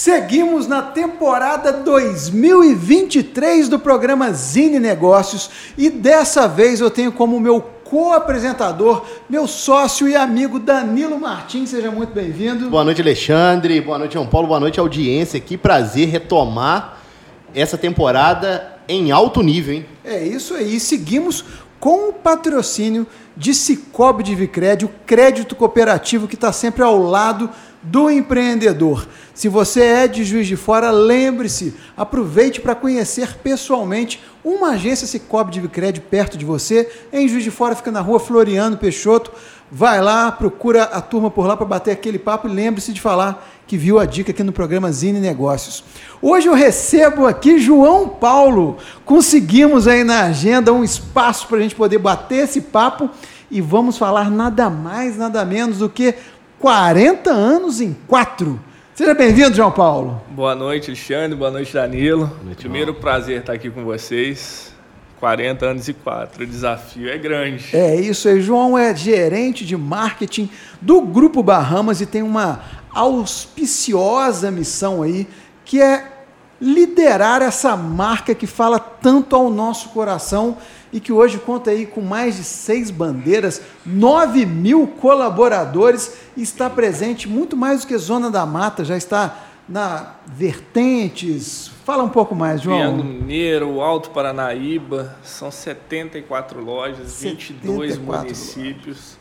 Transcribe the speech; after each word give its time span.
Seguimos 0.00 0.68
na 0.68 0.80
temporada 0.80 1.72
2023 1.72 3.68
do 3.68 3.80
programa 3.80 4.30
Zine 4.30 4.78
Negócios 4.78 5.50
e 5.76 5.90
dessa 5.90 6.46
vez 6.46 6.78
eu 6.78 6.88
tenho 6.88 7.10
como 7.10 7.40
meu 7.40 7.60
co-apresentador, 7.82 9.04
meu 9.28 9.48
sócio 9.48 10.08
e 10.08 10.14
amigo 10.14 10.60
Danilo 10.60 11.18
Martins. 11.18 11.70
Seja 11.70 11.90
muito 11.90 12.12
bem-vindo. 12.12 12.70
Boa 12.70 12.84
noite, 12.84 13.02
Alexandre. 13.02 13.80
Boa 13.80 13.98
noite, 13.98 14.14
João 14.14 14.28
Paulo. 14.28 14.46
Boa 14.46 14.60
noite, 14.60 14.78
audiência. 14.78 15.40
Que 15.40 15.58
prazer 15.58 16.06
retomar 16.06 16.98
essa 17.52 17.76
temporada 17.76 18.78
em 18.88 19.10
alto 19.10 19.42
nível, 19.42 19.74
hein? 19.74 19.86
É 20.04 20.22
isso 20.22 20.54
aí. 20.54 20.78
Seguimos 20.78 21.44
com 21.80 22.08
o 22.08 22.12
patrocínio 22.12 23.06
de 23.36 23.54
Cicobi 23.54 24.22
de 24.22 24.34
Vicred, 24.34 24.84
o 24.84 24.90
crédito 25.06 25.54
cooperativo 25.54 26.26
que 26.26 26.34
está 26.34 26.52
sempre 26.52 26.82
ao 26.82 26.98
lado 26.98 27.48
do 27.82 28.10
empreendedor. 28.10 29.06
Se 29.32 29.48
você 29.48 29.82
é 29.82 30.08
de 30.08 30.24
Juiz 30.24 30.48
de 30.48 30.56
Fora, 30.56 30.90
lembre-se, 30.90 31.74
aproveite 31.96 32.60
para 32.60 32.74
conhecer 32.74 33.36
pessoalmente 33.36 34.20
uma 34.44 34.70
agência 34.70 35.06
Cicobi 35.06 35.52
de 35.52 35.60
Vicred 35.60 36.00
perto 36.00 36.36
de 36.36 36.44
você. 36.44 36.90
Em 37.12 37.28
Juiz 37.28 37.44
de 37.44 37.50
Fora 37.50 37.76
fica 37.76 37.92
na 37.92 38.00
rua 38.00 38.18
Floriano 38.18 38.76
Peixoto. 38.76 39.30
Vai 39.70 40.00
lá, 40.00 40.32
procura 40.32 40.84
a 40.84 41.00
turma 41.00 41.30
por 41.30 41.46
lá 41.46 41.56
para 41.56 41.66
bater 41.66 41.92
aquele 41.92 42.18
papo 42.18 42.48
e 42.48 42.52
lembre-se 42.52 42.92
de 42.92 43.00
falar 43.00 43.46
que 43.68 43.76
viu 43.76 43.98
a 43.98 44.06
dica 44.06 44.30
aqui 44.30 44.42
no 44.42 44.50
programa 44.50 44.90
Zine 44.90 45.20
Negócios. 45.20 45.84
Hoje 46.22 46.48
eu 46.48 46.54
recebo 46.54 47.26
aqui 47.26 47.58
João 47.58 48.08
Paulo. 48.08 48.78
Conseguimos 49.04 49.86
aí 49.86 50.02
na 50.02 50.22
agenda 50.22 50.72
um 50.72 50.82
espaço 50.82 51.46
para 51.46 51.58
a 51.58 51.60
gente 51.60 51.74
poder 51.74 51.98
bater 51.98 52.44
esse 52.44 52.62
papo 52.62 53.10
e 53.50 53.60
vamos 53.60 53.98
falar 53.98 54.30
nada 54.30 54.70
mais, 54.70 55.18
nada 55.18 55.44
menos 55.44 55.78
do 55.78 55.88
que 55.90 56.14
40 56.58 57.30
anos 57.30 57.82
em 57.82 57.94
4. 58.06 58.58
Seja 58.94 59.12
bem-vindo, 59.12 59.54
João 59.54 59.70
Paulo. 59.70 60.20
Boa 60.30 60.54
noite, 60.54 60.90
Alexandre. 60.90 61.36
Boa 61.36 61.50
noite, 61.50 61.74
Danilo. 61.74 62.26
Boa 62.26 62.44
noite, 62.46 62.60
Primeiro 62.60 62.94
prazer 62.94 63.40
estar 63.40 63.52
aqui 63.52 63.68
com 63.68 63.84
vocês. 63.84 64.72
40 65.20 65.66
anos 65.66 65.88
e 65.88 65.92
4. 65.92 66.42
O 66.42 66.46
desafio 66.46 67.08
é 67.10 67.18
grande. 67.18 67.76
É 67.76 67.96
isso 67.96 68.28
aí. 68.28 68.40
João 68.40 68.78
é 68.78 68.94
gerente 68.94 69.64
de 69.66 69.76
marketing 69.76 70.48
do 70.80 71.00
Grupo 71.00 71.42
Bahamas 71.42 72.00
e 72.00 72.06
tem 72.06 72.22
uma 72.22 72.60
auspiciosa 72.92 74.50
missão 74.50 75.02
aí, 75.02 75.26
que 75.64 75.80
é 75.80 76.18
liderar 76.60 77.40
essa 77.40 77.76
marca 77.76 78.34
que 78.34 78.46
fala 78.46 78.80
tanto 78.80 79.36
ao 79.36 79.50
nosso 79.50 79.90
coração 79.90 80.56
e 80.92 80.98
que 80.98 81.12
hoje 81.12 81.38
conta 81.38 81.70
aí 81.70 81.86
com 81.86 82.00
mais 82.00 82.36
de 82.36 82.44
seis 82.44 82.90
bandeiras, 82.90 83.60
9 83.84 84.44
mil 84.46 84.86
colaboradores 84.86 86.16
e 86.36 86.42
está 86.42 86.68
presente 86.68 87.28
muito 87.28 87.56
mais 87.56 87.82
do 87.82 87.86
que 87.86 87.96
Zona 87.98 88.30
da 88.30 88.44
Mata, 88.44 88.84
já 88.84 88.96
está 88.96 89.44
na 89.68 90.14
Vertentes. 90.26 91.70
Fala 91.84 92.02
um 92.02 92.08
pouco 92.08 92.34
mais, 92.34 92.62
João. 92.62 92.78
Triângulo 92.78 93.04
Mineiro, 93.04 93.80
Alto 93.80 94.10
Paranaíba, 94.10 95.16
são 95.22 95.50
74 95.50 96.64
lojas, 96.64 97.08
74 97.10 97.54
22 97.56 97.98
municípios. 97.98 98.86
Lojas. 98.86 99.18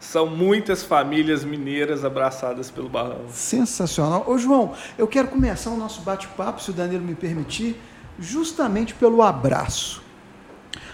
São 0.00 0.26
muitas 0.26 0.82
famílias 0.82 1.44
mineiras 1.44 2.04
abraçadas 2.04 2.70
pelo 2.70 2.88
Barrão. 2.88 3.22
Sensacional. 3.30 4.24
Ô, 4.26 4.38
João, 4.38 4.72
eu 4.96 5.06
quero 5.06 5.28
começar 5.28 5.70
o 5.70 5.76
nosso 5.76 6.02
bate-papo, 6.02 6.62
se 6.62 6.70
o 6.70 6.72
Danilo 6.72 7.04
me 7.04 7.14
permitir, 7.14 7.80
justamente 8.18 8.94
pelo 8.94 9.22
abraço. 9.22 10.02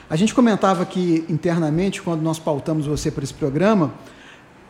A 0.09 0.17
gente 0.17 0.35
comentava 0.35 0.83
aqui 0.83 1.25
internamente, 1.29 2.03
quando 2.03 2.23
nós 2.23 2.39
pautamos 2.39 2.87
você 2.87 3.11
para 3.11 3.25
esse 3.25 3.35
programa, 3.35 3.93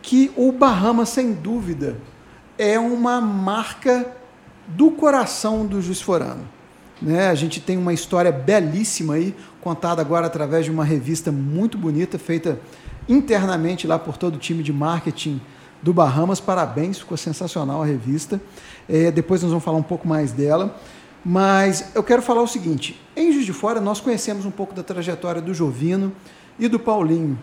que 0.02 0.30
o 0.36 0.52
Bahamas, 0.52 1.08
sem 1.08 1.32
dúvida, 1.32 1.96
é 2.58 2.78
uma 2.78 3.20
marca 3.20 4.06
do 4.66 4.90
coração 4.90 5.66
do 5.66 5.80
Juiz 5.80 6.00
Forano. 6.00 6.46
Né? 7.00 7.28
A 7.28 7.34
gente 7.34 7.60
tem 7.60 7.76
uma 7.76 7.92
história 7.92 8.30
belíssima 8.30 9.14
aí, 9.14 9.34
contada 9.60 10.00
agora 10.00 10.26
através 10.26 10.64
de 10.64 10.70
uma 10.70 10.84
revista 10.84 11.32
muito 11.32 11.76
bonita, 11.76 12.18
feita 12.18 12.60
internamente 13.08 13.86
lá 13.86 13.98
por 13.98 14.16
todo 14.16 14.36
o 14.36 14.38
time 14.38 14.62
de 14.62 14.72
marketing 14.72 15.40
do 15.82 15.92
Bahamas. 15.92 16.40
Parabéns, 16.40 16.98
ficou 16.98 17.16
sensacional 17.16 17.82
a 17.82 17.86
revista. 17.86 18.40
É, 18.88 19.10
depois 19.10 19.42
nós 19.42 19.50
vamos 19.50 19.64
falar 19.64 19.78
um 19.78 19.82
pouco 19.82 20.08
mais 20.08 20.32
dela. 20.32 20.76
Mas 21.24 21.92
eu 21.94 22.02
quero 22.02 22.20
falar 22.20 22.42
o 22.42 22.46
seguinte: 22.46 23.00
em 23.16 23.32
Juiz 23.32 23.46
de 23.46 23.52
Fora, 23.52 23.80
nós 23.80 24.00
conhecemos 24.00 24.44
um 24.44 24.50
pouco 24.50 24.74
da 24.74 24.82
trajetória 24.82 25.40
do 25.40 25.54
Jovino 25.54 26.12
e 26.58 26.68
do 26.68 26.78
Paulinho. 26.78 27.38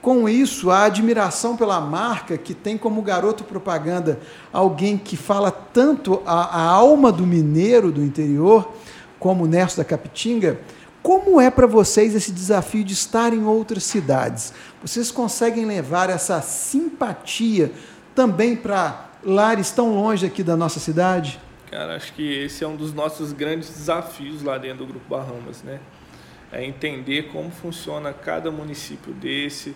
Com 0.00 0.28
isso, 0.28 0.70
a 0.70 0.84
admiração 0.84 1.56
pela 1.56 1.80
marca, 1.80 2.38
que 2.38 2.54
tem 2.54 2.78
como 2.78 3.02
garoto 3.02 3.42
propaganda 3.42 4.20
alguém 4.52 4.96
que 4.96 5.16
fala 5.16 5.50
tanto 5.50 6.22
a, 6.24 6.56
a 6.56 6.62
alma 6.62 7.10
do 7.10 7.26
mineiro 7.26 7.90
do 7.90 8.02
interior, 8.02 8.72
como 9.18 9.44
o 9.44 9.46
Nerso 9.48 9.76
da 9.76 9.84
Capitinga, 9.84 10.60
como 11.02 11.40
é 11.40 11.50
para 11.50 11.66
vocês 11.66 12.14
esse 12.14 12.32
desafio 12.32 12.84
de 12.84 12.92
estar 12.92 13.32
em 13.32 13.44
outras 13.44 13.84
cidades? 13.84 14.52
Vocês 14.82 15.10
conseguem 15.10 15.64
levar 15.64 16.10
essa 16.10 16.40
simpatia 16.42 17.72
também 18.14 18.56
para 18.56 19.10
lares 19.22 19.70
tão 19.70 19.94
longe 19.94 20.26
aqui 20.26 20.42
da 20.42 20.56
nossa 20.56 20.80
cidade? 20.80 21.40
Cara, 21.70 21.96
acho 21.96 22.12
que 22.14 22.44
esse 22.44 22.64
é 22.64 22.68
um 22.68 22.76
dos 22.76 22.92
nossos 22.92 23.32
grandes 23.32 23.68
desafios 23.68 24.42
lá 24.42 24.56
dentro 24.58 24.78
do 24.78 24.86
Grupo 24.86 25.08
Bahamas, 25.08 25.62
né? 25.62 25.80
É 26.50 26.64
entender 26.64 27.28
como 27.28 27.50
funciona 27.50 28.12
cada 28.12 28.50
município 28.50 29.12
desse, 29.12 29.74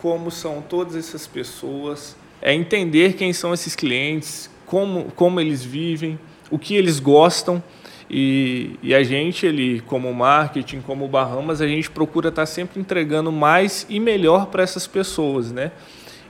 como 0.00 0.30
são 0.30 0.62
todas 0.62 0.96
essas 0.96 1.26
pessoas, 1.26 2.16
é 2.40 2.54
entender 2.54 3.14
quem 3.14 3.32
são 3.32 3.52
esses 3.52 3.74
clientes, 3.74 4.48
como, 4.64 5.10
como 5.12 5.40
eles 5.40 5.62
vivem, 5.62 6.18
o 6.50 6.58
que 6.58 6.74
eles 6.74 6.98
gostam. 6.98 7.62
E, 8.10 8.78
e 8.82 8.94
a 8.94 9.02
gente, 9.02 9.44
ele, 9.44 9.80
como 9.82 10.12
marketing, 10.14 10.80
como 10.80 11.06
Bahamas, 11.06 11.60
a 11.60 11.66
gente 11.66 11.90
procura 11.90 12.30
estar 12.30 12.46
sempre 12.46 12.80
entregando 12.80 13.30
mais 13.30 13.86
e 13.88 14.00
melhor 14.00 14.46
para 14.46 14.62
essas 14.62 14.86
pessoas, 14.86 15.52
né? 15.52 15.72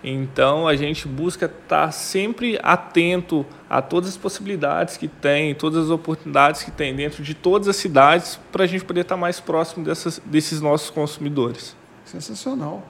Então 0.03 0.69
a 0.69 0.77
gente 0.77 1.09
busca 1.09 1.47
estar 1.47 1.91
sempre 1.93 2.59
atento 2.63 3.45
a 3.69 3.83
todas 3.83 4.11
as 4.11 4.17
possibilidades 4.17 4.97
que 4.97 5.09
tem, 5.09 5.55
todas 5.55 5.85
as 5.85 5.91
oportunidades 5.91 6.63
que 6.63 6.71
tem 6.71 6.95
dentro 6.95 7.23
de 7.23 7.35
todas 7.35 7.67
as 7.67 7.77
cidades 7.77 8.39
para 8.53 8.65
a 8.65 8.67
gente 8.67 8.85
poder 8.85 9.01
estar 9.01 9.17
mais 9.17 9.41
próximo 9.41 9.85
dessas, 9.85 10.21
desses 10.25 10.61
nossos 10.61 10.91
consumidores. 10.91 11.77
Sensacional. 12.05 12.87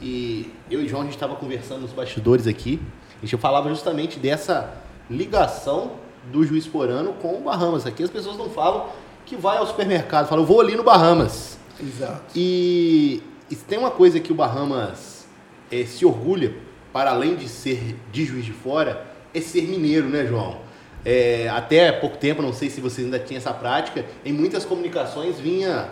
E 0.00 0.52
eu 0.70 0.82
e 0.82 0.88
João 0.88 1.02
a 1.02 1.04
gente 1.04 1.14
estava 1.14 1.36
conversando 1.36 1.80
nos 1.80 1.92
bastidores 1.92 2.46
aqui. 2.46 2.80
A 3.18 3.26
gente 3.26 3.40
falava 3.40 3.68
justamente 3.70 4.18
dessa 4.18 4.74
ligação 5.10 5.92
do 6.30 6.44
Juiz 6.44 6.66
Porano 6.66 7.14
com 7.14 7.36
o 7.36 7.40
Bahamas. 7.40 7.86
Aqui 7.86 8.02
as 8.02 8.10
pessoas 8.10 8.36
não 8.36 8.50
falam 8.50 8.86
que 9.24 9.36
vai 9.36 9.58
ao 9.58 9.66
supermercado, 9.66 10.28
falam, 10.28 10.44
eu 10.44 10.48
vou 10.48 10.60
ali 10.60 10.76
no 10.76 10.82
Bahamas. 10.82 11.58
Exato. 11.80 12.22
E, 12.34 13.22
e 13.50 13.56
tem 13.56 13.78
uma 13.78 13.90
coisa 13.90 14.20
que 14.20 14.32
o 14.32 14.34
Bahamas 14.34 15.26
é, 15.70 15.84
se 15.84 16.06
orgulha, 16.06 16.54
para 16.92 17.10
além 17.10 17.34
de 17.34 17.48
ser 17.48 17.96
de 18.10 18.24
Juiz 18.24 18.44
de 18.44 18.52
Fora, 18.52 19.06
é 19.34 19.40
ser 19.40 19.62
mineiro, 19.62 20.08
né, 20.08 20.26
João? 20.26 20.58
É, 21.04 21.48
até 21.48 21.92
pouco 21.92 22.16
tempo, 22.16 22.40
não 22.40 22.52
sei 22.52 22.70
se 22.70 22.80
vocês 22.80 23.04
ainda 23.04 23.18
tinham 23.18 23.38
essa 23.38 23.52
prática, 23.52 24.04
em 24.24 24.32
muitas 24.32 24.64
comunicações 24.64 25.38
vinha 25.38 25.90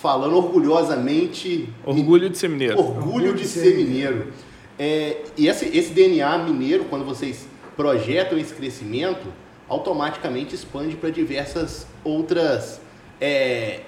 falando 0.00 0.36
orgulhosamente. 0.36 1.68
Orgulho 1.84 2.28
de 2.28 2.38
ser 2.38 2.48
mineiro. 2.48 2.78
Orgulho, 2.78 3.06
orgulho 3.06 3.34
de, 3.34 3.42
de, 3.42 3.48
ser, 3.48 3.76
mineiro. 3.76 4.14
mineiro. 4.14 4.32
É, 4.78 5.18
e 5.36 5.46
esse, 5.46 5.66
esse 5.76 5.92
DNA 5.92 6.38
mineiro, 6.38 6.84
quando 6.86 7.04
vocês 7.04 7.46
projetam 7.76 8.38
esse 8.38 8.54
crescimento, 8.54 9.28
automaticamente 9.70 10.54
expande 10.54 10.96
para 10.96 11.10
diversas 11.10 11.86
outras 12.02 12.80
é, 13.20 13.82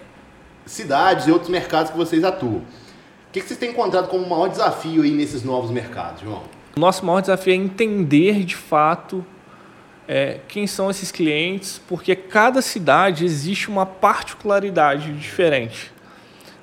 cidades 0.64 1.26
e 1.26 1.32
outros 1.32 1.50
mercados 1.50 1.90
que 1.90 1.96
vocês 1.98 2.22
atuam. 2.22 2.62
O 3.28 3.32
que, 3.32 3.40
vocês 3.40 3.58
têm 3.58 3.70
encontrado 3.70 4.08
como 4.08 4.26
maior 4.28 4.48
desafio 4.48 5.02
aí 5.02 5.10
nesses 5.10 5.42
novos 5.42 5.70
mercados, 5.70 6.22
João? 6.22 6.42
O 6.76 6.80
nosso 6.80 7.04
maior 7.04 7.20
desafio 7.20 7.52
é 7.52 7.56
entender 7.56 8.44
de 8.44 8.54
fato 8.54 9.24
é, 10.06 10.38
quem 10.46 10.66
são 10.66 10.88
esses 10.88 11.10
clientes, 11.10 11.80
porque 11.88 12.14
cada 12.14 12.62
cidade 12.62 13.24
existe 13.24 13.68
uma 13.68 13.84
particularidade 13.84 15.12
diferente. 15.14 15.90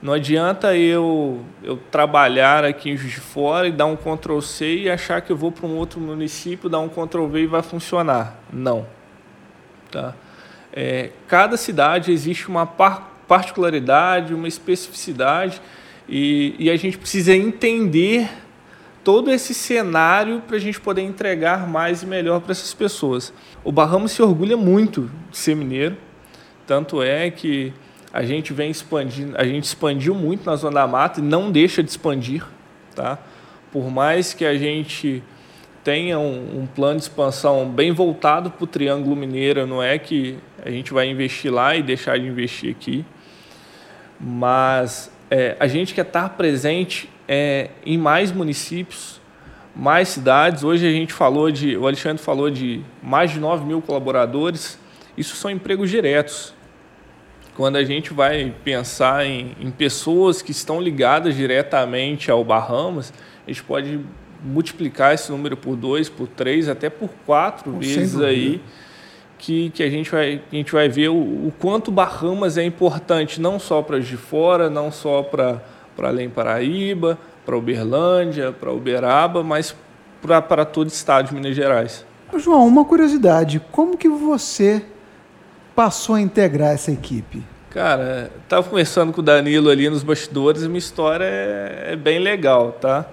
Não 0.02 0.14
adianta 0.14 0.78
eu, 0.78 1.42
eu 1.62 1.76
trabalhar 1.92 2.64
aqui 2.64 2.92
em 2.92 2.96
Juiz 2.96 3.16
de 3.16 3.20
Fora 3.20 3.68
e 3.68 3.72
dar 3.72 3.86
um 3.86 3.98
Ctrl 3.98 4.40
C 4.40 4.78
e 4.78 4.90
achar 4.90 5.20
que 5.22 5.30
eu 5.30 5.36
vou 5.36 5.52
para 5.52 5.68
um 5.68 5.76
outro 5.76 6.00
município, 6.00 6.70
dar 6.70 6.80
um 6.80 6.88
Ctrl 6.88 7.26
V 7.26 7.42
e 7.42 7.48
vai 7.48 7.62
funcionar. 7.62 8.40
Não. 8.54 8.99
Tá? 9.92 10.14
É, 10.72 11.10
cada 11.28 11.58
cidade 11.58 12.12
existe 12.12 12.48
uma 12.48 12.66
par 12.66 13.10
particularidade, 13.28 14.34
uma 14.34 14.48
especificidade 14.48 15.62
e, 16.08 16.56
e 16.58 16.68
a 16.72 16.76
gente 16.76 16.98
precisa 16.98 17.36
entender 17.36 18.28
todo 19.04 19.30
esse 19.30 19.54
cenário 19.54 20.42
para 20.48 20.56
a 20.56 20.60
gente 20.60 20.82
poder 20.82 21.04
entregar 21.04 21.68
mais 21.68 22.02
e 22.02 22.08
melhor 22.08 22.42
para 22.42 22.52
essas 22.52 22.74
pessoas. 22.74 23.32
O 23.64 23.72
Barramos 23.72 24.14
se 24.14 24.22
orgulha 24.22 24.58
muito 24.58 25.12
de 25.30 25.38
ser 25.38 25.56
mineiro, 25.56 25.96
tanto 26.66 27.04
é 27.04 27.30
que 27.30 27.72
a 28.12 28.24
gente 28.24 28.52
vem 28.52 28.72
expandindo, 28.72 29.38
a 29.38 29.44
gente 29.44 29.66
expandiu 29.66 30.16
muito 30.16 30.44
na 30.44 30.56
Zona 30.56 30.82
da 30.82 30.88
Mata 30.88 31.20
e 31.20 31.24
não 31.24 31.52
deixa 31.52 31.84
de 31.84 31.90
expandir, 31.92 32.44
tá? 32.96 33.20
Por 33.72 33.92
mais 33.92 34.34
que 34.34 34.44
a 34.44 34.58
gente 34.58 35.24
tenha 35.90 36.20
um, 36.20 36.60
um 36.62 36.68
plano 36.68 36.98
de 36.98 37.06
expansão 37.06 37.68
bem 37.68 37.92
voltado 37.92 38.52
para 38.52 38.64
o 38.64 38.68
Triângulo 38.68 39.16
Mineiro, 39.16 39.66
não 39.66 39.82
é 39.82 39.98
que 39.98 40.38
a 40.64 40.70
gente 40.70 40.94
vai 40.94 41.10
investir 41.10 41.52
lá 41.52 41.76
e 41.76 41.82
deixar 41.82 42.20
de 42.20 42.28
investir 42.28 42.70
aqui, 42.70 43.04
mas 44.22 45.12
é, 45.32 45.58
a 45.60 45.66
gente 45.66 45.96
quer 45.96 46.06
estar 46.06 46.30
presente 46.30 47.10
é, 47.28 47.72
em 47.84 47.98
mais 47.98 48.32
municípios, 48.32 49.20
mais 49.76 50.10
cidades. 50.10 50.64
Hoje 50.64 50.88
a 50.88 50.92
gente 50.92 51.12
falou 51.12 51.50
de, 51.50 51.76
o 51.76 51.88
Alexandre 51.88 52.22
falou 52.22 52.52
de 52.52 52.82
mais 53.02 53.32
de 53.32 53.40
9 53.40 53.66
mil 53.66 53.82
colaboradores. 53.82 54.78
Isso 55.18 55.36
são 55.38 55.50
empregos 55.50 55.90
diretos. 55.90 56.54
Quando 57.56 57.78
a 57.78 57.84
gente 57.84 58.14
vai 58.14 58.54
pensar 58.64 59.26
em, 59.26 59.56
em 59.60 59.72
pessoas 59.72 60.44
que 60.44 60.52
estão 60.52 60.80
ligadas 60.80 61.36
diretamente 61.36 62.30
ao 62.30 62.44
Bahamas, 62.44 63.12
a 63.44 63.50
gente 63.50 63.64
pode 63.64 64.00
multiplicar 64.44 65.14
esse 65.14 65.32
número 65.32 65.58
por 65.58 65.76
dois, 65.76 66.10
por 66.10 66.28
três, 66.28 66.70
até 66.70 66.90
por 66.90 67.10
quatro 67.26 67.74
oh, 67.76 67.80
vezes 67.80 68.20
aí, 68.22 68.62
que, 69.38 69.70
que 69.72 69.84
a, 69.84 69.90
gente 69.90 70.12
vai, 70.12 70.42
a 70.52 70.56
gente 70.56 70.72
vai 70.72 70.90
ver 70.90 71.10
o, 71.10 71.16
o 71.16 71.54
quanto 71.60 71.92
Bahamas 71.92 72.58
é 72.58 72.64
importante, 72.64 73.42
não 73.42 73.60
só 73.60 73.82
para 73.82 74.00
de 74.00 74.18
fora, 74.18 74.70
não 74.70 74.92
só 74.92 75.24
para 75.24 75.62
além 75.98 76.30
Paraíba, 76.30 77.18
para 77.46 77.58
Uberlândia, 77.58 78.52
para 78.52 78.72
Uberaba, 78.72 79.44
mas 79.44 79.76
para 80.22 80.66
todo 80.66 80.88
o 80.88 80.92
estado 80.92 81.30
de 81.30 81.34
Minas 81.34 81.56
Gerais. 81.56 82.06
João, 82.38 82.68
uma 82.68 82.86
curiosidade, 82.86 83.62
como 83.72 83.98
que 83.98 84.08
você 84.08 84.84
passou 85.76 86.16
a 86.16 86.22
integrar 86.22 86.74
essa 86.74 86.92
equipe? 86.92 87.44
Cara, 87.70 88.32
estava 88.44 88.68
conversando 88.68 89.14
com 89.14 89.22
o 89.22 89.24
Danilo 89.24 89.70
ali 89.70 89.90
nos 89.90 90.04
bastidores, 90.04 90.64
minha 90.66 90.78
história 90.78 91.24
é, 91.24 91.90
é 91.94 91.96
bem 91.96 92.20
legal, 92.20 92.74
tá? 92.74 93.06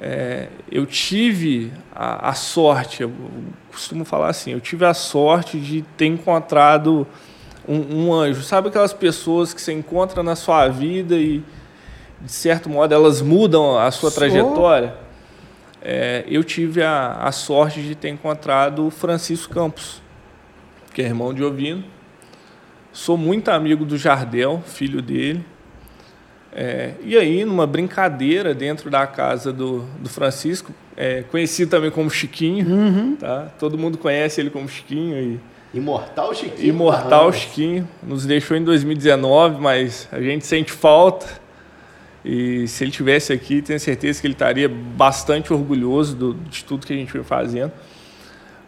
É, 0.00 0.48
eu 0.72 0.86
tive 0.86 1.70
a, 1.94 2.30
a, 2.30 2.34
sorte, 2.34 3.02
eu 3.02 3.12
costumo 3.70 4.02
falar 4.04 4.28
assim, 4.28 4.52
eu 4.52 4.60
tive 4.60 4.86
a 4.86 4.94
sorte 4.94 5.60
de 5.60 5.82
ter 5.96 6.06
encontrado 6.06 7.06
um, 7.68 8.06
um 8.06 8.12
anjo. 8.12 8.42
Sabe 8.42 8.68
aquelas 8.68 8.94
pessoas 8.94 9.52
que 9.52 9.60
você 9.60 9.72
encontra 9.72 10.22
na 10.22 10.34
sua 10.34 10.68
vida 10.68 11.16
e, 11.16 11.42
de 12.20 12.32
certo 12.32 12.70
modo, 12.70 12.94
elas 12.94 13.20
mudam 13.20 13.78
a 13.78 13.90
sua 13.90 14.10
trajetória? 14.10 14.94
É, 15.82 16.24
eu 16.26 16.42
tive 16.42 16.82
a, 16.82 17.12
a 17.22 17.30
sorte 17.30 17.82
de 17.82 17.94
ter 17.94 18.08
encontrado 18.08 18.86
o 18.86 18.90
Francisco 18.90 19.52
Campos, 19.52 20.00
que 20.94 21.02
é 21.02 21.04
irmão 21.04 21.34
de 21.34 21.44
Ovino. 21.44 21.84
Sou 22.92 23.16
muito 23.16 23.50
amigo 23.50 23.84
do 23.84 23.98
Jardel, 23.98 24.62
filho 24.66 25.02
dele. 25.02 25.44
É, 26.52 26.92
e 27.02 27.16
aí, 27.16 27.44
numa 27.44 27.66
brincadeira 27.66 28.52
dentro 28.52 28.90
da 28.90 29.06
casa 29.06 29.52
do, 29.52 29.84
do 30.00 30.08
Francisco, 30.08 30.72
é, 30.96 31.22
conhecido 31.22 31.70
também 31.70 31.90
como 31.90 32.10
Chiquinho, 32.10 32.66
uhum. 32.66 33.16
tá? 33.16 33.48
todo 33.58 33.78
mundo 33.78 33.96
conhece 33.96 34.40
ele 34.40 34.50
como 34.50 34.68
Chiquinho. 34.68 35.16
E, 35.16 35.40
Imortal 35.72 36.34
Chiquinho. 36.34 36.68
Imortal 36.68 37.32
Chiquinho. 37.32 37.88
Nos 38.02 38.26
deixou 38.26 38.56
em 38.56 38.64
2019, 38.64 39.60
mas 39.60 40.08
a 40.10 40.20
gente 40.20 40.44
sente 40.44 40.72
falta. 40.72 41.26
E 42.24 42.66
se 42.66 42.84
ele 42.84 42.90
tivesse 42.90 43.32
aqui, 43.32 43.62
tenho 43.62 43.78
certeza 43.78 44.20
que 44.20 44.26
ele 44.26 44.34
estaria 44.34 44.68
bastante 44.68 45.52
orgulhoso 45.52 46.16
do, 46.16 46.34
de 46.34 46.64
tudo 46.64 46.86
que 46.86 46.92
a 46.92 46.96
gente 46.96 47.12
vem 47.12 47.22
fazendo. 47.22 47.72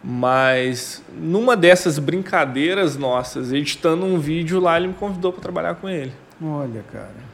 Mas 0.03 1.03
numa 1.15 1.55
dessas 1.55 1.99
brincadeiras 1.99 2.97
nossas, 2.97 3.53
editando 3.53 4.05
um 4.05 4.17
vídeo 4.17 4.59
lá, 4.59 4.77
ele 4.77 4.87
me 4.87 4.93
convidou 4.93 5.31
para 5.31 5.41
trabalhar 5.41 5.75
com 5.75 5.87
ele. 5.87 6.11
Olha, 6.41 6.83
cara. 6.91 7.32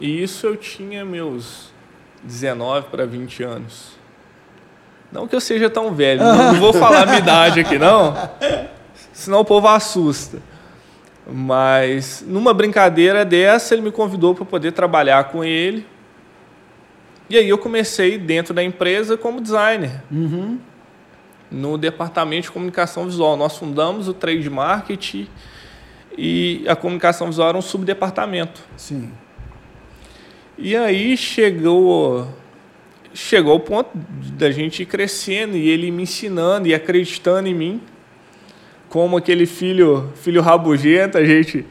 E 0.00 0.22
isso 0.22 0.46
eu 0.46 0.56
tinha 0.56 1.04
meus 1.04 1.70
19 2.24 2.88
para 2.88 3.06
20 3.06 3.42
anos. 3.42 4.00
Não 5.12 5.28
que 5.28 5.34
eu 5.34 5.40
seja 5.40 5.68
tão 5.68 5.92
velho, 5.92 6.22
não, 6.22 6.54
vou 6.54 6.72
falar 6.72 7.02
a 7.02 7.06
minha 7.06 7.18
idade 7.18 7.60
aqui, 7.60 7.78
não. 7.78 8.14
Senão 9.12 9.40
o 9.40 9.44
povo 9.44 9.68
assusta. 9.68 10.38
Mas 11.26 12.24
numa 12.26 12.54
brincadeira 12.54 13.24
dessa, 13.24 13.74
ele 13.74 13.82
me 13.82 13.92
convidou 13.92 14.34
para 14.34 14.44
poder 14.44 14.72
trabalhar 14.72 15.24
com 15.24 15.44
ele. 15.44 15.86
E 17.28 17.36
aí 17.36 17.48
eu 17.48 17.58
comecei 17.58 18.18
dentro 18.18 18.54
da 18.54 18.62
empresa 18.62 19.16
como 19.16 19.40
designer. 19.40 20.02
Uhum. 20.10 20.58
No 21.50 21.76
departamento 21.76 22.42
de 22.42 22.50
comunicação 22.50 23.04
visual. 23.04 23.36
Nós 23.36 23.56
fundamos 23.56 24.08
o 24.08 24.14
trade 24.14 24.48
marketing 24.48 25.28
e 26.16 26.64
a 26.66 26.74
comunicação 26.74 27.26
visual 27.26 27.50
era 27.50 27.58
um 27.58 27.62
subdepartamento. 27.62 28.62
Sim. 28.76 29.12
E 30.62 30.76
aí 30.76 31.16
chegou 31.16 32.28
chegou 33.14 33.56
o 33.56 33.60
ponto 33.60 33.90
da 33.94 34.50
gente 34.50 34.82
ir 34.82 34.86
crescendo 34.86 35.56
e 35.56 35.66
ele 35.70 35.90
me 35.90 36.02
ensinando 36.02 36.68
e 36.68 36.74
acreditando 36.74 37.48
em 37.48 37.54
mim. 37.54 37.80
Como 38.86 39.16
aquele 39.16 39.46
filho, 39.46 40.12
filho 40.16 40.42
rabugento, 40.42 41.16
a 41.16 41.24
gente 41.24 41.64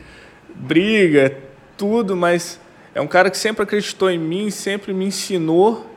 briga, 0.55 1.37
tudo, 1.77 2.17
mas 2.17 2.59
é 2.95 2.99
um 2.99 3.05
cara 3.05 3.29
que 3.29 3.37
sempre 3.37 3.61
acreditou 3.61 4.09
em 4.09 4.17
mim, 4.17 4.49
sempre 4.49 4.91
me 4.91 5.05
ensinou. 5.05 5.87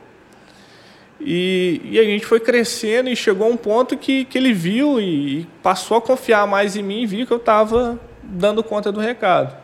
E, 1.19 1.81
e 1.85 1.99
a 1.99 2.03
gente 2.03 2.27
foi 2.27 2.39
crescendo 2.39 3.09
e 3.09 3.15
chegou 3.15 3.49
um 3.49 3.57
ponto 3.57 3.97
que, 3.97 4.23
que 4.25 4.37
ele 4.37 4.53
viu 4.53 5.01
e 5.01 5.47
passou 5.63 5.97
a 5.97 6.01
confiar 6.01 6.45
mais 6.45 6.75
em 6.75 6.83
mim 6.83 7.01
e 7.01 7.07
viu 7.07 7.25
que 7.25 7.33
eu 7.33 7.37
estava 7.37 7.99
dando 8.21 8.63
conta 8.63 8.91
do 8.91 8.99
recado. 8.99 9.57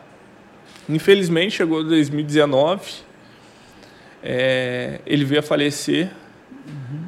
Infelizmente, 0.88 1.52
chegou 1.52 1.84
2019 1.84 3.09
é, 4.22 5.00
ele 5.06 5.24
veio 5.24 5.40
a 5.40 5.42
falecer. 5.42 6.10
Uhum. 6.66 7.04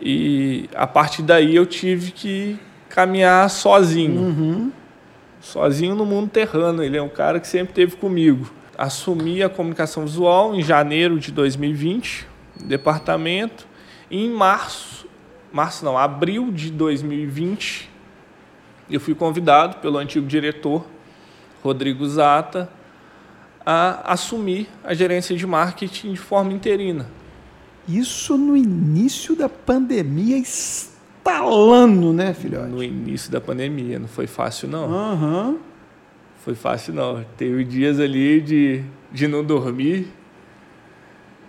E 0.00 0.68
a 0.74 0.86
partir 0.86 1.22
daí 1.22 1.54
eu 1.54 1.66
tive 1.66 2.10
que 2.10 2.58
caminhar 2.88 3.48
sozinho. 3.50 4.20
Uhum. 4.20 4.72
Sozinho 5.40 5.94
no 5.94 6.06
mundo 6.06 6.30
terrano. 6.30 6.82
Ele 6.82 6.96
é 6.96 7.02
um 7.02 7.08
cara 7.08 7.40
que 7.40 7.46
sempre 7.46 7.70
esteve 7.70 7.96
comigo. 7.96 8.50
Assumi 8.76 9.42
a 9.42 9.48
comunicação 9.48 10.04
visual 10.04 10.54
em 10.54 10.62
janeiro 10.62 11.18
de 11.18 11.30
2020, 11.30 12.26
departamento. 12.64 13.66
E 14.10 14.24
em 14.24 14.30
março, 14.30 15.06
março 15.52 15.84
não, 15.84 15.96
abril 15.96 16.50
de 16.50 16.70
2020, 16.70 17.90
eu 18.90 19.00
fui 19.00 19.14
convidado 19.14 19.76
pelo 19.76 19.98
antigo 19.98 20.26
diretor, 20.26 20.84
Rodrigo 21.62 22.06
Zata, 22.06 22.68
a 23.64 24.12
assumir 24.12 24.68
a 24.82 24.92
gerência 24.92 25.36
de 25.36 25.46
marketing 25.46 26.12
de 26.12 26.18
forma 26.18 26.52
interina. 26.52 27.06
Isso 27.88 28.36
no 28.36 28.56
início 28.56 29.36
da 29.36 29.48
pandemia 29.48 30.36
estalando, 30.38 32.12
né, 32.12 32.34
filhote? 32.34 32.68
No 32.68 32.82
início 32.82 33.30
da 33.30 33.40
pandemia, 33.40 33.98
não 33.98 34.08
foi 34.08 34.26
fácil 34.26 34.68
não. 34.68 34.88
Uhum. 34.88 35.58
Foi 36.44 36.54
fácil 36.54 36.94
não. 36.94 37.24
Teve 37.36 37.64
dias 37.64 37.98
ali 38.00 38.40
de, 38.40 38.84
de 39.12 39.26
não 39.26 39.42
dormir, 39.42 40.12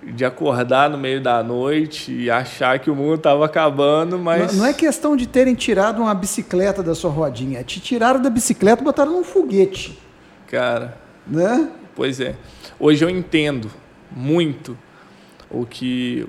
de 0.04 0.24
acordar 0.24 0.90
no 0.90 0.98
meio 0.98 1.22
da 1.22 1.42
noite 1.44 2.14
e 2.14 2.30
achar 2.30 2.80
que 2.80 2.90
o 2.90 2.96
mundo 2.96 3.16
estava 3.16 3.46
acabando, 3.46 4.18
mas... 4.18 4.54
Não, 4.54 4.60
não, 4.60 4.66
é 4.66 4.74
questão 4.74 5.16
de 5.16 5.28
terem 5.28 5.56
tirado 5.56 6.02
uma 6.02 6.14
bicicleta 6.14 6.84
da 6.84 6.94
sua 6.94 7.12
rodinha, 7.12 7.64
te 7.64 7.80
tiraram 7.80 8.22
da 8.22 8.30
bicicleta 8.30 8.82
e 8.82 8.86
botaram 8.86 9.12
num 9.12 9.24
foguete. 9.24 9.98
Cara... 10.48 10.98
Né? 11.28 11.72
Pois 11.96 12.20
é. 12.20 12.36
Hoje 12.78 13.06
eu 13.06 13.10
entendo 13.10 13.72
muito 14.12 14.78
o 15.50 15.66
que 15.66 16.28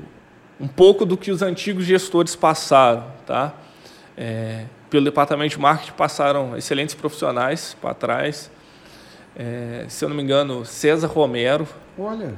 um 0.60 0.68
pouco 0.68 1.04
do 1.04 1.16
que 1.16 1.30
os 1.30 1.42
antigos 1.42 1.84
gestores 1.84 2.36
passaram, 2.36 3.04
tá? 3.26 3.52
É, 4.16 4.66
pelo 4.88 5.04
departamento 5.04 5.56
de 5.56 5.60
marketing 5.60 5.92
passaram 5.92 6.56
excelentes 6.56 6.94
profissionais 6.94 7.76
para 7.80 7.92
trás. 7.94 8.50
É, 9.34 9.84
se 9.88 10.04
eu 10.04 10.08
não 10.08 10.16
me 10.16 10.22
engano, 10.22 10.64
César 10.64 11.08
Romero. 11.08 11.66
Olha. 11.98 12.34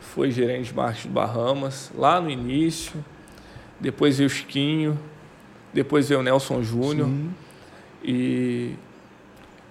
Foi 0.00 0.30
gerente 0.30 0.66
de 0.66 0.74
marketing 0.74 1.08
do 1.08 1.14
Bahamas 1.14 1.90
lá 1.94 2.20
no 2.20 2.28
início. 2.28 2.92
Depois 3.80 4.18
veio 4.18 4.26
o 4.26 4.30
Chiquinho. 4.30 4.98
Depois 5.72 6.08
veio 6.08 6.20
o 6.20 6.22
Nelson 6.22 6.62
Júnior. 6.62 7.08
E 8.02 8.74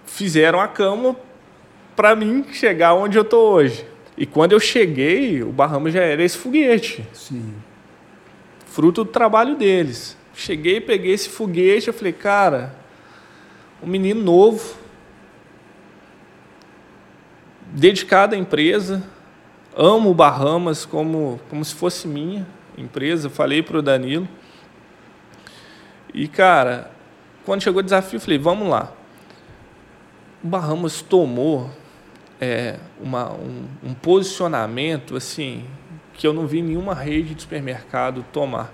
fizeram 0.05 0.59
a 0.59 0.67
cama 0.67 1.15
para 1.95 2.15
mim 2.15 2.45
chegar 2.51 2.93
onde 2.93 3.17
eu 3.17 3.23
tô 3.23 3.51
hoje. 3.51 3.85
E 4.17 4.25
quando 4.25 4.53
eu 4.53 4.59
cheguei, 4.59 5.43
o 5.43 5.51
Bahamas 5.51 5.93
já 5.93 6.01
era 6.01 6.23
esse 6.23 6.37
foguete. 6.37 7.05
Sim. 7.13 7.53
Fruto 8.65 9.03
do 9.03 9.09
trabalho 9.09 9.55
deles. 9.55 10.17
Cheguei, 10.33 10.81
peguei 10.81 11.13
esse 11.13 11.29
foguete, 11.29 11.87
eu 11.87 11.93
falei, 11.93 12.13
cara, 12.13 12.75
um 13.81 13.87
menino 13.87 14.21
novo, 14.21 14.75
dedicado 17.71 18.35
à 18.35 18.37
empresa, 18.37 19.03
amo 19.75 20.09
o 20.09 20.13
Bahamas 20.13 20.85
como, 20.85 21.39
como 21.49 21.63
se 21.63 21.73
fosse 21.73 22.07
minha 22.07 22.45
empresa. 22.77 23.29
Falei 23.29 23.61
para 23.61 23.77
o 23.77 23.81
Danilo. 23.81 24.27
E, 26.13 26.27
cara, 26.27 26.91
quando 27.45 27.61
chegou 27.61 27.79
o 27.79 27.83
desafio, 27.83 28.17
eu 28.17 28.21
falei, 28.21 28.37
vamos 28.37 28.69
lá. 28.69 28.91
O 30.43 30.47
Bahamas 30.47 31.01
tomou 31.01 31.69
é, 32.39 32.77
uma, 32.99 33.31
um, 33.31 33.65
um, 33.83 33.93
posicionamento 33.93 35.15
assim 35.15 35.65
que 36.13 36.25
eu 36.25 36.33
não 36.33 36.47
vi 36.47 36.61
nenhuma 36.61 36.93
rede 36.93 37.35
de 37.35 37.41
supermercado 37.41 38.25
tomar. 38.31 38.73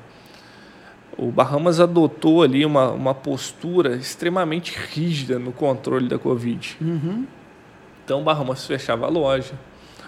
o 1.18 1.32
Bahamas 1.32 1.80
adotou 1.80 2.44
ali 2.44 2.66
uma, 2.66 2.92
uma 2.92 3.14
postura 3.14 3.96
extremamente 3.96 4.78
rígida 4.78 5.40
no 5.40 5.52
controle 5.52 6.08
da 6.08 6.20
Covid. 6.20 6.78
Uhum. 6.80 7.26
Então, 8.04 8.22
o 8.22 8.24
Bahamas 8.24 8.66
fechava 8.66 9.06
a 9.06 9.10
loja, 9.10 9.54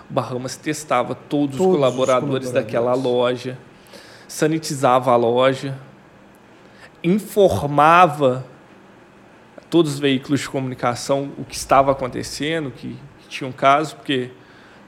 o 0.10 0.14
Bahamas 0.14 0.56
testava 0.56 1.16
todos, 1.16 1.58
Todos 1.58 1.60
os 1.60 1.68
os 1.68 1.76
colaboradores 1.76 2.50
colaboradores. 2.50 2.52
daquela 2.52 2.94
loja, 2.94 3.58
sanitizava 4.28 5.12
a 5.12 5.16
loja, 5.16 5.78
informava 7.04 8.46
todos 9.70 9.94
os 9.94 10.00
veículos 10.00 10.42
de 10.42 10.50
comunicação 10.50 11.32
o 11.38 11.44
que 11.44 11.56
estava 11.56 11.92
acontecendo, 11.92 12.72
que 12.72 12.96
tinha 13.34 13.50
um 13.50 13.54
caso, 13.54 13.96
porque 13.96 14.30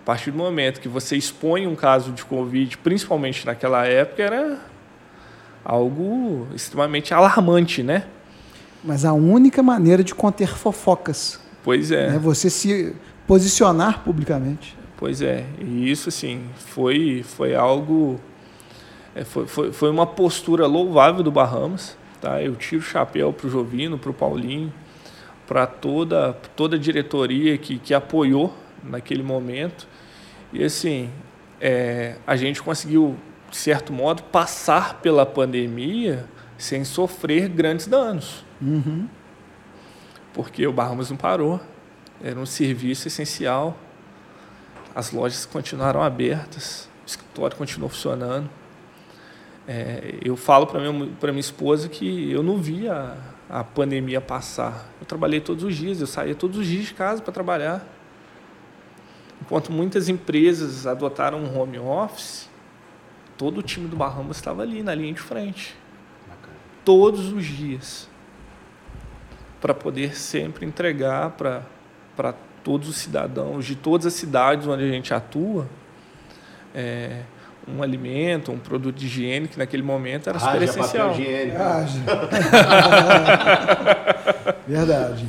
a 0.02 0.06
partir 0.06 0.32
do 0.32 0.38
momento 0.38 0.80
que 0.80 0.88
você 0.88 1.18
expõe 1.18 1.66
um 1.66 1.76
caso 1.76 2.12
de 2.12 2.24
Covid, 2.24 2.78
principalmente 2.78 3.46
naquela 3.46 3.86
época, 3.86 4.22
era 4.22 4.60
algo 5.64 6.48
extremamente 6.54 7.14
alarmante, 7.14 7.82
né? 7.82 8.06
Mas 8.84 9.04
a 9.04 9.14
única 9.14 9.64
maneira 9.64 10.04
de 10.04 10.14
conter 10.14 10.56
fofocas 10.56 11.40
Pois 11.64 11.92
é. 11.92 12.10
é 12.16 12.20
você 12.20 12.52
se 12.52 12.96
posicionar 13.26 14.04
publicamente. 14.04 14.78
Pois 14.96 15.22
é, 15.22 15.44
e 15.60 15.90
isso 15.90 16.10
assim 16.10 16.44
foi, 16.56 17.24
foi 17.24 17.56
algo, 17.56 18.20
é, 19.16 19.24
foi, 19.24 19.48
foi, 19.48 19.74
foi 19.74 19.90
uma 19.90 20.06
postura 20.06 20.68
louvável 20.68 21.24
do 21.24 21.32
Bahamas, 21.32 21.98
tá? 22.22 22.42
Eu 22.42 22.56
tiro 22.56 22.82
o 22.82 22.86
chapéu 22.86 23.34
para 23.34 23.48
o 23.48 23.50
Jovino, 23.50 23.98
para 23.98 24.12
o 24.12 24.14
Paulinho, 24.14 24.72
para 25.48 25.66
toda 25.68 26.34
toda 26.56 26.76
a 26.76 26.80
diretoria 26.80 27.58
que, 27.58 27.78
que 27.80 27.94
apoiou 27.94 28.54
naquele 28.84 29.24
momento 29.24 29.88
e 30.52 30.64
assim 30.64 31.10
é, 31.62 32.16
a 32.26 32.36
gente 32.36 32.62
conseguiu 32.62 33.16
de 33.50 33.58
certo 33.58 33.94
modo 33.94 34.24
passar 34.24 34.96
pela 35.02 35.26
pandemia 35.26 36.26
sem 36.58 36.84
sofrer 36.84 37.48
grandes 37.50 37.88
danos, 37.88 38.44
Uhum. 38.62 39.08
porque 40.34 40.66
o 40.66 40.72
Bahamas 40.74 41.10
não 41.10 41.18
parou, 41.18 41.60
era 42.24 42.40
um 42.40 42.46
serviço 42.46 43.08
essencial. 43.08 43.78
As 44.94 45.12
lojas 45.12 45.46
continuaram 45.46 46.02
abertas, 46.02 46.90
o 47.04 47.08
escritório 47.08 47.56
continuou 47.58 47.90
funcionando. 47.90 48.50
É, 49.68 50.16
eu 50.24 50.36
falo 50.38 50.66
para 50.68 50.80
minha, 50.80 51.10
pra 51.20 51.32
minha 51.32 51.42
esposa 51.42 51.90
que 51.90 52.32
eu 52.32 52.42
não 52.42 52.58
vi 52.58 52.88
a, 53.50 53.64
pandemia 53.64 54.22
passar. 54.22 54.90
Eu 55.00 55.06
trabalhei 55.06 55.40
todos 55.40 55.64
os 55.64 55.76
dias, 55.76 56.02
eu 56.02 56.08
saía 56.08 56.36
todos 56.36 56.58
os 56.58 56.68
dias 56.68 56.86
de 56.86 56.94
casa 56.94 57.22
para 57.22 57.34
trabalhar. 57.34 57.86
Enquanto 59.42 59.72
muitas 59.72 60.10
empresas 60.10 60.88
adotaram 60.88 61.40
um 61.40 61.60
home 61.60 61.78
office, 61.78 62.50
todo 63.38 63.60
o 63.60 63.62
time 63.64 63.88
do 63.88 63.96
Bahamas 63.96 64.38
estava 64.38 64.62
ali 64.62 64.82
na 64.82 64.96
linha 64.96 65.14
de 65.14 65.20
frente, 65.20 65.76
Bacana. 66.28 66.56
todos 66.84 67.32
os 67.32 67.46
dias, 67.46 68.10
para 69.60 69.74
poder 69.74 70.16
sempre 70.16 70.66
entregar 70.66 71.32
para 71.32 72.34
todos 72.64 72.90
os 72.90 72.96
cidadãos 72.96 73.66
de 73.66 73.76
todas 73.76 74.08
as 74.08 74.14
cidades 74.14 74.68
onde 74.68 74.84
a 74.84 74.88
gente 74.88 75.14
atua 75.14 75.68
é, 76.74 77.22
um 77.68 77.82
alimento, 77.82 78.52
um 78.52 78.58
produto 78.60 78.96
de 78.96 79.06
higiene 79.08 79.48
que 79.48 79.58
naquele 79.58 79.82
momento 79.84 80.30
era 80.30 80.38
super 80.40 80.56
Haja 80.58 80.66
essencial. 80.66 81.10
papel 81.10 81.22
higiênico. 81.26 81.58
Ah, 81.60 81.86
Verdade. 84.68 85.26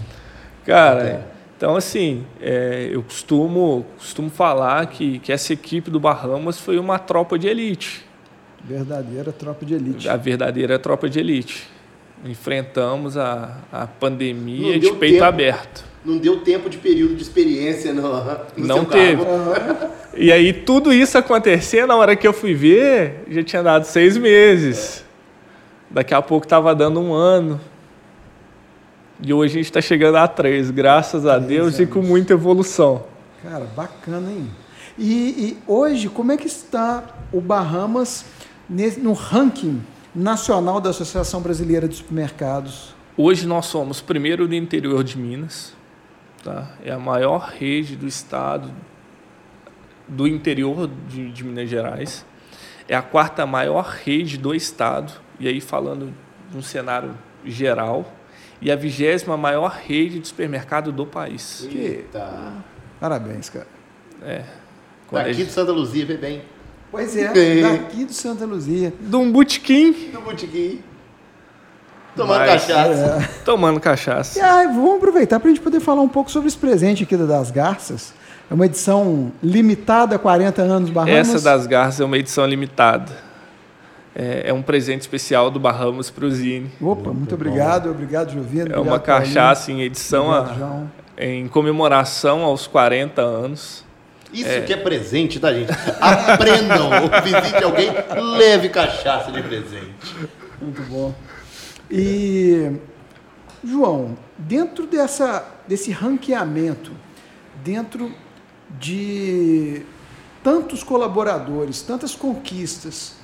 Cara, 0.65 1.27
então 1.57 1.77
assim, 1.77 2.25
é, 2.41 2.89
eu 2.91 3.03
costumo, 3.03 3.87
costumo 3.97 4.29
falar 4.31 4.87
que, 4.87 5.19
que 5.21 5.33
essa 5.33 5.53
equipe 5.53 5.91
do 5.91 6.01
Bahamas 6.01 6.59
foi 6.59 6.79
uma 6.79 6.99
tropa 6.99 7.39
de 7.39 7.47
elite, 7.49 8.05
Verdadeira 8.65 9.31
tropa 9.33 9.65
de 9.65 9.75
elite. 9.75 10.09
a 10.09 10.17
verdadeira 10.17 10.77
tropa 10.79 11.09
de 11.09 11.21
elite. 11.21 11.69
Enfrentamos 12.25 13.17
a, 13.17 13.59
a 13.71 13.87
pandemia 13.87 14.73
Não 14.73 14.79
de 14.81 14.93
peito 14.95 15.15
tempo. 15.15 15.25
aberto. 15.25 15.85
Não 16.07 16.19
deu 16.19 16.41
tempo 16.41 16.71
de 16.71 16.79
período 16.79 17.17
de 17.17 17.23
experiência 17.23 17.93
no, 17.93 18.03
no 18.03 18.67
Não 18.67 18.77
seu 18.77 18.85
teve. 18.87 19.25
cargo. 19.25 19.93
E 20.17 20.31
aí 20.31 20.53
tudo 20.53 20.93
isso 20.93 21.19
acontecer, 21.19 21.85
na 21.87 21.97
hora 21.97 22.15
que 22.15 22.27
eu 22.27 22.33
fui 22.33 22.55
ver, 22.55 23.25
já 23.29 23.43
tinha 23.43 23.63
dado 23.63 23.85
seis 23.85 24.17
meses. 24.17 25.05
Daqui 25.91 26.15
a 26.15 26.23
pouco 26.23 26.47
estava 26.47 26.75
dando 26.75 27.01
um 27.01 27.13
ano. 27.13 27.61
E 29.21 29.33
hoje 29.33 29.55
a 29.55 29.57
gente 29.57 29.67
está 29.67 29.81
chegando 29.81 30.17
a 30.17 30.29
três, 30.29 30.71
graças 30.71 31.27
a 31.27 31.35
Três 31.37 31.49
Deus, 31.49 31.79
e 31.81 31.87
com 31.87 31.99
anos. 31.99 32.11
muita 32.11 32.33
evolução. 32.35 33.05
Cara, 33.43 33.65
bacana, 33.77 34.31
hein? 34.31 34.49
E, 34.99 35.05
e 35.05 35.59
hoje, 35.67 36.09
como 36.09 36.33
é 36.33 36.37
que 36.37 36.47
está 36.47 37.05
o 37.33 37.41
Bahamas 37.41 38.25
nesse- 38.69 39.01
no 39.01 39.13
ranking 39.13 39.83
nacional 40.15 40.81
da 40.81 40.91
Associação 40.91 41.41
Brasileira 41.41 41.87
de 41.89 41.97
Supermercados? 41.97 42.95
Hoje 43.17 43.47
nós 43.47 43.67
somos 43.67 44.01
primeiro 44.01 44.47
do 44.49 44.55
interior 44.55 45.03
de 45.05 45.19
Minas, 45.19 45.73
tá? 46.47 46.71
É 46.85 46.93
a 46.93 46.99
maior 46.99 47.51
rede 47.59 47.97
do 47.97 48.07
estado 48.07 48.71
do 50.07 50.27
interior 50.29 50.89
de, 51.09 51.31
de 51.33 51.45
Minas 51.45 51.69
Gerais. 51.69 52.25
É 52.89 52.95
a 52.95 53.03
quarta 53.03 53.45
maior 53.45 53.85
rede 54.05 54.39
do 54.39 54.55
estado, 54.55 55.13
e 55.41 55.49
aí 55.49 55.61
falando 55.61 56.15
de 56.51 56.57
um 56.57 56.63
cenário 56.63 57.11
geral, 57.45 58.13
e 58.63 58.71
a 58.71 58.77
vigésima 58.77 59.37
maior 59.37 59.71
rede 59.73 60.21
de 60.21 60.29
supermercado 60.29 60.93
do 60.93 61.05
país. 61.05 61.69
Eita. 61.71 62.53
Parabéns, 63.01 63.51
cara. 63.51 63.67
Quando 65.09 65.23
a 65.23 65.25
Daqui 65.25 65.35
gente- 65.39 65.47
de 65.49 65.53
Santa 65.53 65.73
Luzia, 65.73 66.07
vê 66.07 66.17
bem. 66.17 66.43
Pois 66.91 67.17
é, 67.17 67.33
daqui 67.63 68.05
de 68.05 68.15
Santa 68.15 68.47
Luzia. 68.47 68.93
De 68.99 69.17
um 69.17 69.31
botequim 69.33 70.11
No 70.13 70.23
botequim. 70.23 70.81
Tomando 72.17 72.39
Mas- 72.39 72.65
cachaça. 72.67 73.29
tomando 73.45 73.81
cachaça. 73.81 74.39
E 74.39 74.43
aí, 74.43 74.67
vamos 74.69 74.97
aproveitar 74.97 75.39
para 75.39 75.49
a 75.51 75.55
gente 75.55 75.63
poder 75.63 75.81
falar 75.81 76.01
um 76.03 76.09
pouco 76.09 76.31
sobre 76.31 76.49
esse 76.49 76.57
presente 76.57 77.03
aqui 77.05 77.17
da 77.17 77.27
das 77.27 77.51
Garças. 77.51 78.15
É 78.51 78.55
uma 78.55 78.65
edição 78.67 79.33
limitada 79.43 80.17
a 80.17 80.19
40 80.19 80.63
anos 80.63 80.89
Bahamas. 80.91 81.15
Essa 81.15 81.41
das 81.41 81.67
garras 81.67 82.01
é 82.01 82.05
uma 82.05 82.17
edição 82.17 82.47
limitada. 82.47 83.11
É, 84.15 84.45
é 84.47 84.53
um 84.53 84.63
presente 84.63 85.03
especial 85.03 85.51
do 85.51 85.61
Bahamas 85.61 86.09
para 86.11 86.25
o 86.25 86.31
Zine. 86.31 86.71
Opa, 86.81 87.11
muito 87.13 87.35
obrigado, 87.35 87.91
obrigado, 87.91 88.33
Jovino. 88.33 88.75
É 88.75 88.79
uma 88.79 88.99
cachaça 88.99 89.71
em 89.71 89.83
edição 89.83 90.31
a- 90.33 90.39
Obrigado, 90.41 90.59
João. 90.59 90.91
em 91.19 91.47
comemoração 91.49 92.43
aos 92.45 92.67
40 92.67 93.21
anos. 93.21 93.85
Isso 94.33 94.63
que 94.67 94.73
é 94.73 94.77
presente, 94.77 95.39
tá, 95.39 95.53
gente? 95.53 95.71
Aprendam. 96.01 96.91
ou 97.03 97.11
visite 97.23 97.63
alguém, 97.63 97.91
leve 98.39 98.69
cachaça 98.71 99.31
de 99.31 99.43
presente. 99.43 100.17
Muito 100.63 100.83
bom. 100.91 101.15
E, 101.91 102.73
João, 103.65 104.17
dentro 104.37 104.87
dessa, 104.87 105.47
desse 105.67 105.91
ranqueamento, 105.91 106.93
dentro 107.65 108.13
de 108.79 109.83
tantos 110.43 110.83
colaboradores, 110.83 111.83
tantas 111.83 112.15
conquistas, 112.15 113.15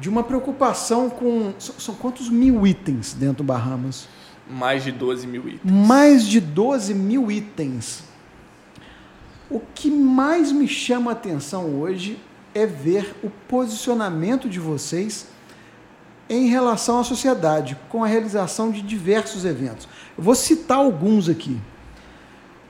de 0.00 0.08
uma 0.08 0.22
preocupação 0.22 1.10
com. 1.10 1.52
São, 1.58 1.74
são 1.78 1.94
quantos 1.94 2.28
mil 2.28 2.66
itens 2.66 3.12
dentro 3.12 3.38
do 3.38 3.44
Bahamas? 3.44 4.08
Mais 4.48 4.82
de 4.82 4.92
12 4.92 5.26
mil 5.26 5.48
itens. 5.48 5.60
Mais 5.64 6.26
de 6.26 6.40
12 6.40 6.94
mil 6.94 7.30
itens. 7.30 8.02
O 9.50 9.60
que 9.60 9.90
mais 9.90 10.50
me 10.52 10.66
chama 10.66 11.10
a 11.10 11.12
atenção 11.12 11.80
hoje 11.80 12.18
é 12.54 12.66
ver 12.66 13.14
o 13.22 13.30
posicionamento 13.48 14.48
de 14.48 14.58
vocês 14.58 15.26
em 16.30 16.46
relação 16.46 17.00
à 17.00 17.04
sociedade, 17.04 17.76
com 17.88 18.04
a 18.04 18.06
realização 18.06 18.70
de 18.70 18.80
diversos 18.80 19.44
eventos. 19.44 19.88
Eu 20.16 20.22
vou 20.22 20.36
citar 20.36 20.78
alguns 20.78 21.28
aqui. 21.28 21.58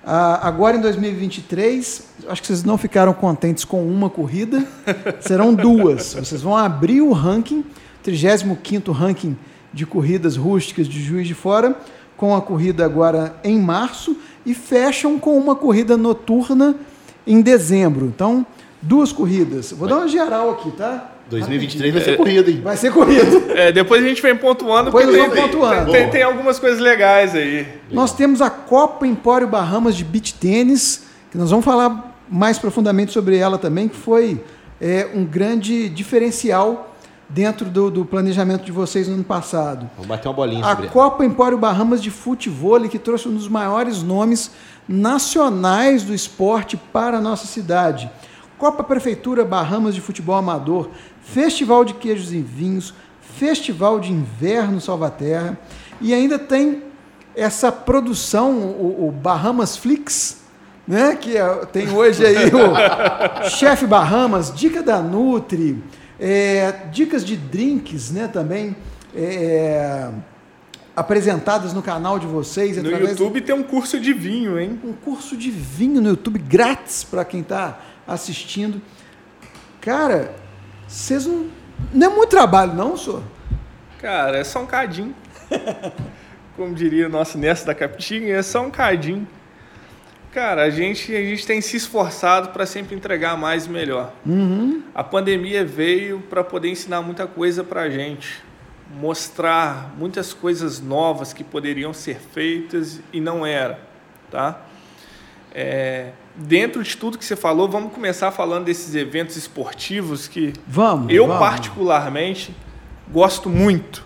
Ah, 0.02 0.48
agora 0.48 0.78
em 0.78 0.80
2023, 0.80 2.04
acho 2.26 2.40
que 2.40 2.46
vocês 2.46 2.64
não 2.64 2.78
ficaram 2.78 3.12
contentes 3.12 3.62
com 3.66 3.86
uma 3.86 4.08
corrida, 4.08 4.66
serão 5.20 5.52
duas. 5.52 6.14
Vocês 6.14 6.40
vão 6.40 6.56
abrir 6.56 7.02
o 7.02 7.12
ranking, 7.12 7.62
35º 8.02 8.90
ranking 8.92 9.36
de 9.74 9.84
corridas 9.84 10.38
rústicas 10.38 10.88
de 10.88 11.02
Juiz 11.02 11.28
de 11.28 11.34
Fora, 11.34 11.76
com 12.16 12.34
a 12.34 12.40
corrida 12.40 12.82
agora 12.82 13.36
em 13.44 13.60
março, 13.60 14.16
e 14.44 14.54
fecham 14.54 15.18
com 15.18 15.36
uma 15.36 15.54
corrida 15.54 15.98
noturna 15.98 16.76
em 17.26 17.42
dezembro. 17.42 18.06
Então, 18.06 18.46
duas 18.80 19.12
corridas. 19.12 19.70
Vou 19.72 19.86
dar 19.86 19.98
uma 19.98 20.08
geral 20.08 20.50
aqui, 20.50 20.70
tá? 20.70 21.12
2023 21.30 21.94
vai 21.94 22.02
ser 22.02 22.16
corrida, 22.16 22.50
hein? 22.50 22.60
Vai 22.62 22.76
ser 22.76 22.92
corrida. 22.92 23.52
É, 23.54 23.72
depois 23.72 24.04
a 24.04 24.08
gente 24.08 24.20
vem 24.20 24.36
pontuando, 24.36 24.86
Depois 24.86 25.06
porque 25.06 25.28
tem, 25.30 25.42
pontuando. 25.42 25.92
tem- 25.92 26.10
tem 26.10 26.22
algumas 26.22 26.58
coisas 26.58 26.78
legais 26.80 27.34
aí. 27.34 27.66
Nós 27.90 28.12
temos 28.14 28.42
a 28.42 28.50
Copa 28.50 29.06
Empório 29.06 29.46
Bahamas 29.46 29.96
de 29.96 30.04
Beach 30.04 30.34
Tênis, 30.34 31.04
que 31.30 31.38
nós 31.38 31.50
vamos 31.50 31.64
falar 31.64 32.16
mais 32.28 32.58
profundamente 32.58 33.12
sobre 33.12 33.36
ela 33.36 33.56
também, 33.58 33.88
que 33.88 33.96
foi 33.96 34.42
é, 34.80 35.08
um 35.14 35.24
grande 35.24 35.88
diferencial 35.88 36.94
dentro 37.28 37.66
do, 37.66 37.90
do 37.90 38.04
planejamento 38.04 38.64
de 38.64 38.72
vocês 38.72 39.06
no 39.06 39.14
ano 39.14 39.22
passado. 39.24 39.88
Vamos 39.94 40.08
bater 40.08 40.26
uma 40.28 40.34
bolinha 40.34 40.64
A 40.64 40.70
sobre 40.70 40.84
ela. 40.84 40.92
Copa 40.92 41.24
Empório 41.24 41.56
Bahamas 41.58 42.02
de 42.02 42.10
Futebol, 42.10 42.80
que 42.88 42.98
trouxe 42.98 43.28
um 43.28 43.34
dos 43.34 43.46
maiores 43.46 44.02
nomes 44.02 44.50
nacionais 44.88 46.02
do 46.02 46.14
esporte 46.14 46.76
para 46.76 47.18
a 47.18 47.20
nossa 47.20 47.46
cidade. 47.46 48.10
Copa 48.58 48.82
Prefeitura 48.84 49.44
Bahamas 49.44 49.94
de 49.94 50.00
Futebol 50.00 50.34
Amador, 50.36 50.90
Festival 51.22 51.84
de 51.84 51.94
Queijos 51.94 52.32
e 52.32 52.40
Vinhos, 52.40 52.94
Festival 53.20 54.00
de 54.00 54.12
Inverno 54.12 54.80
Salvaterra 54.80 55.58
e 56.00 56.12
ainda 56.12 56.38
tem 56.38 56.82
essa 57.34 57.70
produção, 57.70 58.52
o, 58.58 59.08
o 59.08 59.12
Bahamas 59.12 59.76
Flix, 59.76 60.40
né? 60.86 61.16
Que 61.16 61.36
é, 61.36 61.46
tem 61.66 61.90
hoje 61.90 62.24
aí 62.26 62.50
o 62.52 63.48
Chefe 63.48 63.86
Bahamas, 63.86 64.52
Dica 64.54 64.82
da 64.82 65.00
Nutri, 65.00 65.82
é, 66.18 66.72
dicas 66.90 67.24
de 67.24 67.36
drinks, 67.36 68.10
né? 68.10 68.28
Também 68.28 68.76
é, 69.14 70.10
apresentadas 70.94 71.72
no 71.72 71.82
canal 71.82 72.18
de 72.18 72.26
vocês. 72.26 72.76
No 72.76 72.90
YouTube 72.90 73.40
tem 73.40 73.54
um 73.54 73.62
curso 73.62 73.98
de 73.98 74.12
vinho, 74.12 74.58
hein? 74.58 74.78
Um 74.84 74.92
curso 74.92 75.36
de 75.36 75.50
vinho 75.50 76.00
no 76.00 76.10
YouTube 76.10 76.38
grátis 76.38 77.04
para 77.04 77.24
quem 77.24 77.40
está 77.40 77.78
assistindo. 78.06 78.82
Cara, 79.80 80.34
vocês 80.90 81.24
não. 81.24 81.48
Não 81.92 82.06
é 82.06 82.10
muito 82.14 82.28
trabalho, 82.28 82.74
não, 82.74 82.96
senhor? 82.96 83.22
Cara, 84.00 84.38
é 84.38 84.44
só 84.44 84.60
um 84.60 84.66
cadinho. 84.66 85.14
Como 86.56 86.74
diria 86.74 87.06
o 87.06 87.08
nosso 87.08 87.38
Nessa 87.38 87.66
da 87.66 87.74
Capitinha, 87.74 88.34
é 88.34 88.42
só 88.42 88.62
um 88.62 88.70
cadinho. 88.70 89.26
Cara, 90.32 90.62
a 90.62 90.70
gente, 90.70 91.14
a 91.14 91.20
gente 91.20 91.46
tem 91.46 91.60
se 91.60 91.76
esforçado 91.76 92.50
para 92.50 92.66
sempre 92.66 92.94
entregar 92.94 93.36
mais 93.36 93.66
e 93.66 93.70
melhor. 93.70 94.12
Uhum. 94.26 94.82
A 94.94 95.02
pandemia 95.02 95.64
veio 95.64 96.20
para 96.20 96.44
poder 96.44 96.68
ensinar 96.68 97.02
muita 97.02 97.26
coisa 97.26 97.64
para 97.64 97.82
a 97.82 97.90
gente, 97.90 98.42
mostrar 98.94 99.92
muitas 99.96 100.32
coisas 100.32 100.80
novas 100.80 101.32
que 101.32 101.42
poderiam 101.42 101.92
ser 101.92 102.16
feitas 102.16 103.00
e 103.12 103.20
não 103.20 103.44
era, 103.44 103.80
tá? 104.30 104.60
É, 105.52 106.10
dentro 106.34 106.82
de 106.82 106.96
tudo 106.96 107.18
que 107.18 107.24
você 107.24 107.36
falou, 107.36 107.68
vamos 107.68 107.92
começar 107.92 108.30
falando 108.30 108.64
desses 108.64 108.94
eventos 108.94 109.36
esportivos 109.36 110.28
que 110.28 110.52
vamos, 110.66 111.12
eu 111.12 111.26
vamos. 111.26 111.40
particularmente 111.40 112.54
gosto 113.10 113.48
muito. 113.48 114.04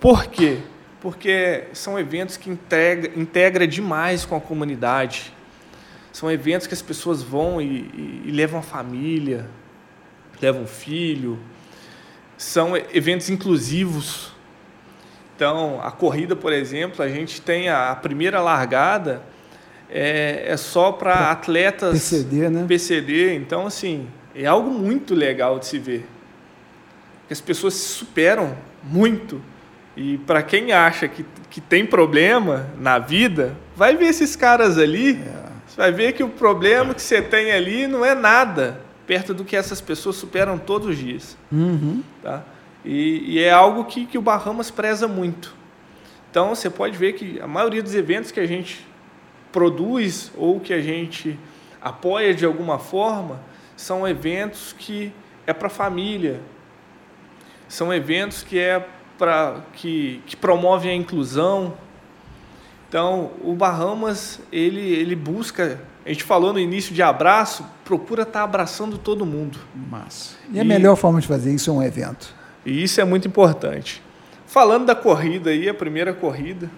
Por 0.00 0.26
quê? 0.26 0.58
Porque 1.00 1.64
são 1.72 1.98
eventos 1.98 2.36
que 2.36 2.50
integra, 2.50 3.12
integra 3.18 3.66
demais 3.66 4.24
com 4.24 4.36
a 4.36 4.40
comunidade. 4.40 5.32
São 6.12 6.30
eventos 6.30 6.66
que 6.66 6.74
as 6.74 6.82
pessoas 6.82 7.22
vão 7.22 7.60
e, 7.60 7.64
e, 7.64 8.22
e 8.26 8.30
levam 8.30 8.60
a 8.60 8.62
família, 8.62 9.48
levam 10.40 10.66
filho. 10.66 11.38
São 12.36 12.76
eventos 12.76 13.30
inclusivos. 13.30 14.32
Então, 15.36 15.80
a 15.82 15.90
corrida, 15.90 16.36
por 16.36 16.52
exemplo, 16.52 17.02
a 17.02 17.08
gente 17.08 17.40
tem 17.40 17.68
a, 17.68 17.90
a 17.90 17.96
primeira 17.96 18.40
largada 18.40 19.22
é, 19.90 20.44
é 20.46 20.56
só 20.56 20.92
para 20.92 21.30
atletas 21.30 21.92
PCD, 21.92 22.50
né? 22.50 22.64
PCD. 22.66 23.34
Então, 23.34 23.66
assim, 23.66 24.08
é 24.34 24.46
algo 24.46 24.70
muito 24.70 25.14
legal 25.14 25.58
de 25.58 25.66
se 25.66 25.78
ver. 25.78 26.06
Que 27.26 27.32
as 27.32 27.40
pessoas 27.40 27.74
se 27.74 27.88
superam 27.88 28.56
muito. 28.82 29.40
E 29.96 30.18
para 30.18 30.42
quem 30.42 30.72
acha 30.72 31.06
que, 31.06 31.24
que 31.48 31.60
tem 31.60 31.86
problema 31.86 32.68
na 32.78 32.98
vida, 32.98 33.56
vai 33.76 33.96
ver 33.96 34.06
esses 34.06 34.34
caras 34.34 34.76
ali. 34.78 35.12
É. 35.12 35.44
Você 35.66 35.76
vai 35.76 35.92
ver 35.92 36.12
que 36.12 36.22
o 36.22 36.28
problema 36.28 36.94
que 36.94 37.02
você 37.02 37.22
tem 37.22 37.52
ali 37.52 37.86
não 37.86 38.04
é 38.04 38.14
nada 38.14 38.80
perto 39.06 39.34
do 39.34 39.44
que 39.44 39.56
essas 39.56 39.80
pessoas 39.80 40.16
superam 40.16 40.58
todos 40.58 40.88
os 40.88 40.98
dias. 40.98 41.36
Uhum. 41.52 42.02
Tá? 42.22 42.42
E, 42.84 43.34
e, 43.34 43.38
é 43.38 43.50
algo 43.50 43.84
que, 43.84 44.06
que 44.06 44.18
o 44.18 44.22
Bahamas 44.22 44.70
preza 44.70 45.08
muito. 45.08 45.54
Então, 46.30 46.54
você 46.54 46.68
pode 46.68 46.96
ver 46.96 47.14
que 47.14 47.40
a 47.40 47.46
maioria 47.46 47.82
dos 47.82 47.94
eventos 47.94 48.30
que 48.30 48.40
a 48.40 48.46
gente 48.46 48.86
produz 49.54 50.32
ou 50.36 50.58
que 50.58 50.74
a 50.74 50.82
gente 50.82 51.38
apoia 51.80 52.34
de 52.34 52.44
alguma 52.44 52.76
forma 52.76 53.40
são 53.76 54.06
eventos 54.06 54.74
que 54.76 55.12
é 55.46 55.52
para 55.52 55.68
a 55.68 55.70
família, 55.70 56.40
são 57.68 57.94
eventos 57.94 58.42
que 58.42 58.58
é 58.58 58.84
para 59.16 59.60
que, 59.74 60.20
que 60.26 60.36
promovem 60.36 60.90
a 60.90 60.94
inclusão. 60.94 61.74
Então, 62.88 63.30
o 63.42 63.54
Bahamas 63.54 64.40
ele 64.50 64.80
ele 64.80 65.14
busca, 65.14 65.80
a 66.04 66.08
gente 66.08 66.24
falou 66.24 66.52
no 66.52 66.58
início 66.58 66.92
de 66.92 67.02
abraço, 67.02 67.64
procura 67.84 68.22
estar 68.22 68.40
tá 68.40 68.44
abraçando 68.44 68.98
todo 68.98 69.24
mundo. 69.24 69.60
Massa. 69.72 70.34
E, 70.52 70.56
e 70.56 70.60
a 70.60 70.64
melhor 70.64 70.96
forma 70.96 71.20
de 71.20 71.28
fazer 71.28 71.54
isso 71.54 71.70
é 71.70 71.72
um 71.72 71.82
evento. 71.82 72.34
E 72.66 72.82
isso 72.82 73.00
é 73.00 73.04
muito 73.04 73.28
importante. 73.28 74.02
Falando 74.48 74.86
da 74.86 74.96
corrida 74.96 75.50
aí, 75.50 75.68
a 75.68 75.74
primeira 75.74 76.12
corrida, 76.12 76.68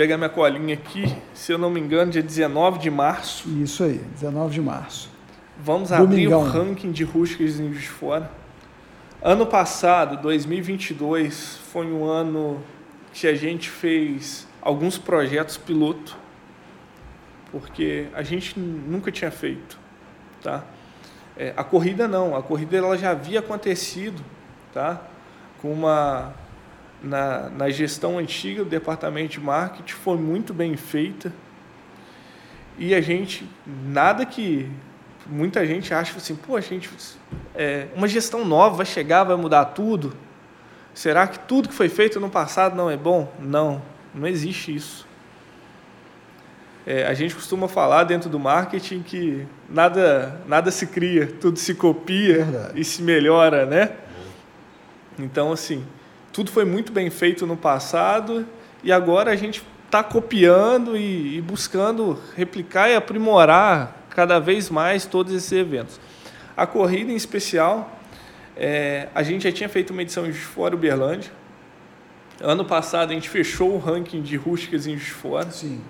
pegar 0.00 0.16
minha 0.16 0.30
colinha 0.30 0.72
aqui, 0.72 1.14
se 1.34 1.52
eu 1.52 1.58
não 1.58 1.68
me 1.68 1.78
engano, 1.78 2.10
dia 2.10 2.22
19 2.22 2.78
de 2.78 2.90
março. 2.90 3.46
Isso 3.62 3.84
aí, 3.84 3.98
19 4.14 4.54
de 4.54 4.60
março. 4.62 5.10
Vamos 5.58 5.90
Domingão. 5.90 6.40
abrir 6.40 6.58
o 6.58 6.64
ranking 6.64 6.90
de 6.90 7.04
rústicas 7.04 7.58
de 7.58 7.86
fora. 7.86 8.30
Ano 9.20 9.44
passado, 9.44 10.16
2022, 10.22 11.58
foi 11.70 11.84
um 11.84 12.06
ano 12.06 12.62
que 13.12 13.26
a 13.26 13.34
gente 13.34 13.68
fez 13.68 14.48
alguns 14.62 14.96
projetos 14.96 15.58
piloto, 15.58 16.16
porque 17.52 18.06
a 18.14 18.22
gente 18.22 18.58
nunca 18.58 19.12
tinha 19.12 19.30
feito, 19.30 19.78
tá? 20.42 20.64
É, 21.36 21.52
a 21.54 21.62
corrida 21.62 22.08
não, 22.08 22.34
a 22.34 22.42
corrida 22.42 22.74
ela 22.74 22.96
já 22.96 23.10
havia 23.10 23.40
acontecido, 23.40 24.22
tá? 24.72 24.98
Com 25.60 25.70
uma 25.70 26.32
na, 27.02 27.50
na 27.50 27.70
gestão 27.70 28.18
antiga 28.18 28.64
do 28.64 28.70
departamento 28.70 29.32
de 29.32 29.40
marketing 29.40 29.92
foi 29.92 30.16
muito 30.16 30.52
bem 30.52 30.76
feita 30.76 31.32
e 32.78 32.94
a 32.94 33.00
gente 33.00 33.48
nada 33.66 34.24
que 34.24 34.70
muita 35.26 35.66
gente 35.66 35.92
acha 35.92 36.16
assim, 36.16 36.34
pô, 36.34 36.56
a 36.56 36.60
gente 36.60 36.90
é, 37.54 37.88
uma 37.94 38.08
gestão 38.08 38.44
nova 38.44 38.76
vai 38.76 38.86
chegar, 38.86 39.24
vai 39.24 39.36
mudar 39.36 39.66
tudo. 39.66 40.14
Será 40.94 41.26
que 41.26 41.38
tudo 41.40 41.68
que 41.68 41.74
foi 41.74 41.88
feito 41.88 42.18
no 42.18 42.28
passado 42.28 42.74
não 42.74 42.90
é 42.90 42.96
bom? 42.96 43.32
Não, 43.38 43.82
não 44.14 44.26
existe 44.26 44.74
isso. 44.74 45.06
É, 46.86 47.06
a 47.06 47.14
gente 47.14 47.34
costuma 47.34 47.68
falar 47.68 48.04
dentro 48.04 48.28
do 48.30 48.38
marketing 48.38 49.02
que 49.02 49.46
nada, 49.68 50.40
nada 50.48 50.70
se 50.70 50.86
cria, 50.86 51.26
tudo 51.26 51.58
se 51.58 51.74
copia 51.74 52.44
Verdade. 52.44 52.80
e 52.80 52.84
se 52.84 53.02
melhora, 53.02 53.66
né? 53.66 53.92
Então, 55.18 55.52
assim, 55.52 55.84
tudo 56.32 56.50
foi 56.50 56.64
muito 56.64 56.92
bem 56.92 57.10
feito 57.10 57.46
no 57.46 57.56
passado 57.56 58.46
e 58.84 58.92
agora 58.92 59.32
a 59.32 59.36
gente 59.36 59.62
está 59.86 60.02
copiando 60.04 60.96
e, 60.96 61.38
e, 61.38 61.40
buscando 61.40 62.18
replicar 62.36 62.88
e 62.88 62.94
aprimorar 62.94 64.06
cada 64.10 64.38
vez 64.38 64.70
mais 64.70 65.04
todos 65.04 65.34
esses 65.34 65.50
eventos. 65.50 66.00
A 66.56 66.66
corrida 66.66 67.10
em 67.10 67.16
especial, 67.16 67.98
é, 68.56 69.08
a 69.14 69.22
gente 69.24 69.42
já 69.42 69.52
tinha 69.52 69.68
feito 69.68 69.90
uma 69.90 70.02
edição 70.02 70.24
de 70.24 70.32
Fora, 70.32 70.76
Uberlândia. 70.76 71.32
Ano 72.40 72.64
passado 72.64 73.10
a 73.10 73.14
gente 73.14 73.28
fechou 73.28 73.74
o 73.74 73.78
ranking 73.78 74.22
de 74.22 74.36
rústicas 74.36 74.86
em 74.86 74.96
Fora. 74.98 75.50
Sim. 75.50 75.80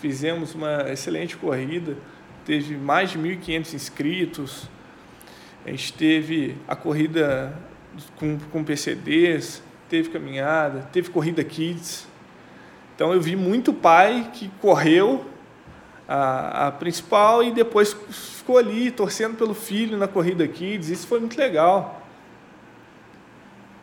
Fizemos 0.00 0.54
uma 0.54 0.90
excelente 0.90 1.36
corrida, 1.36 1.96
teve 2.46 2.74
mais 2.74 3.10
de 3.10 3.18
1.500 3.18 3.74
inscritos. 3.74 4.68
A 5.66 5.70
gente 5.70 5.92
teve 5.92 6.56
a 6.66 6.74
corrida 6.74 7.54
com, 8.16 8.38
com 8.52 8.64
PCDs, 8.64 9.62
teve 9.88 10.10
caminhada, 10.10 10.88
teve 10.92 11.10
corrida 11.10 11.42
kids. 11.42 12.06
Então 12.94 13.12
eu 13.12 13.20
vi 13.20 13.34
muito 13.34 13.72
pai 13.72 14.30
que 14.32 14.48
correu 14.60 15.24
a, 16.08 16.66
a 16.68 16.72
principal 16.72 17.42
e 17.42 17.52
depois 17.52 17.96
ficou 18.10 18.58
ali 18.58 18.90
torcendo 18.90 19.36
pelo 19.36 19.54
filho 19.54 19.96
na 19.96 20.08
corrida 20.08 20.46
kids. 20.46 20.88
Isso 20.88 21.06
foi 21.06 21.20
muito 21.20 21.38
legal. 21.38 22.02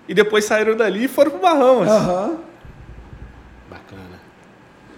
E 0.08 0.14
depois 0.14 0.46
saíram 0.46 0.76
dali 0.76 1.06
e 1.06 1.08
foram 1.08 1.32
para 1.32 1.40
o 1.40 1.42
Bahamas. 1.42 1.90
Uhum. 1.90 2.38
Bacana. 3.70 4.20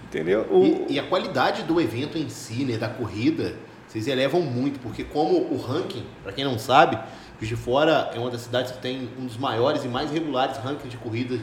Entendeu? 0.04 0.48
O... 0.50 0.64
E, 0.64 0.94
e, 0.94 1.00
a 1.00 1.04
qualidade 1.04 1.64
do 1.64 1.80
evento 1.80 2.18
em 2.18 2.30
si, 2.30 2.66
né, 2.66 2.78
da 2.78 2.90
corrida, 2.90 3.56
vocês 3.88 4.08
elevam 4.08 4.42
muito, 4.42 4.80
porque 4.80 5.04
como 5.04 5.38
o 5.52 5.58
ranking, 5.58 6.06
para 6.24 6.32
quem 6.32 6.44
não 6.44 6.60
sabe, 6.60 7.00
Juiz 7.40 7.50
de 7.50 7.56
Fora 7.56 8.12
é 8.14 8.20
uma 8.20 8.30
das 8.30 8.42
cidades 8.42 8.74
que 8.74 8.80
tem 8.80 9.10
um 9.18 9.26
dos 9.26 9.38
maiores 9.38 9.86
e 9.86 9.88
mais 9.88 10.12
regulares 10.12 10.58
rankings 10.58 10.90
de 10.90 10.98
corridas 10.98 11.40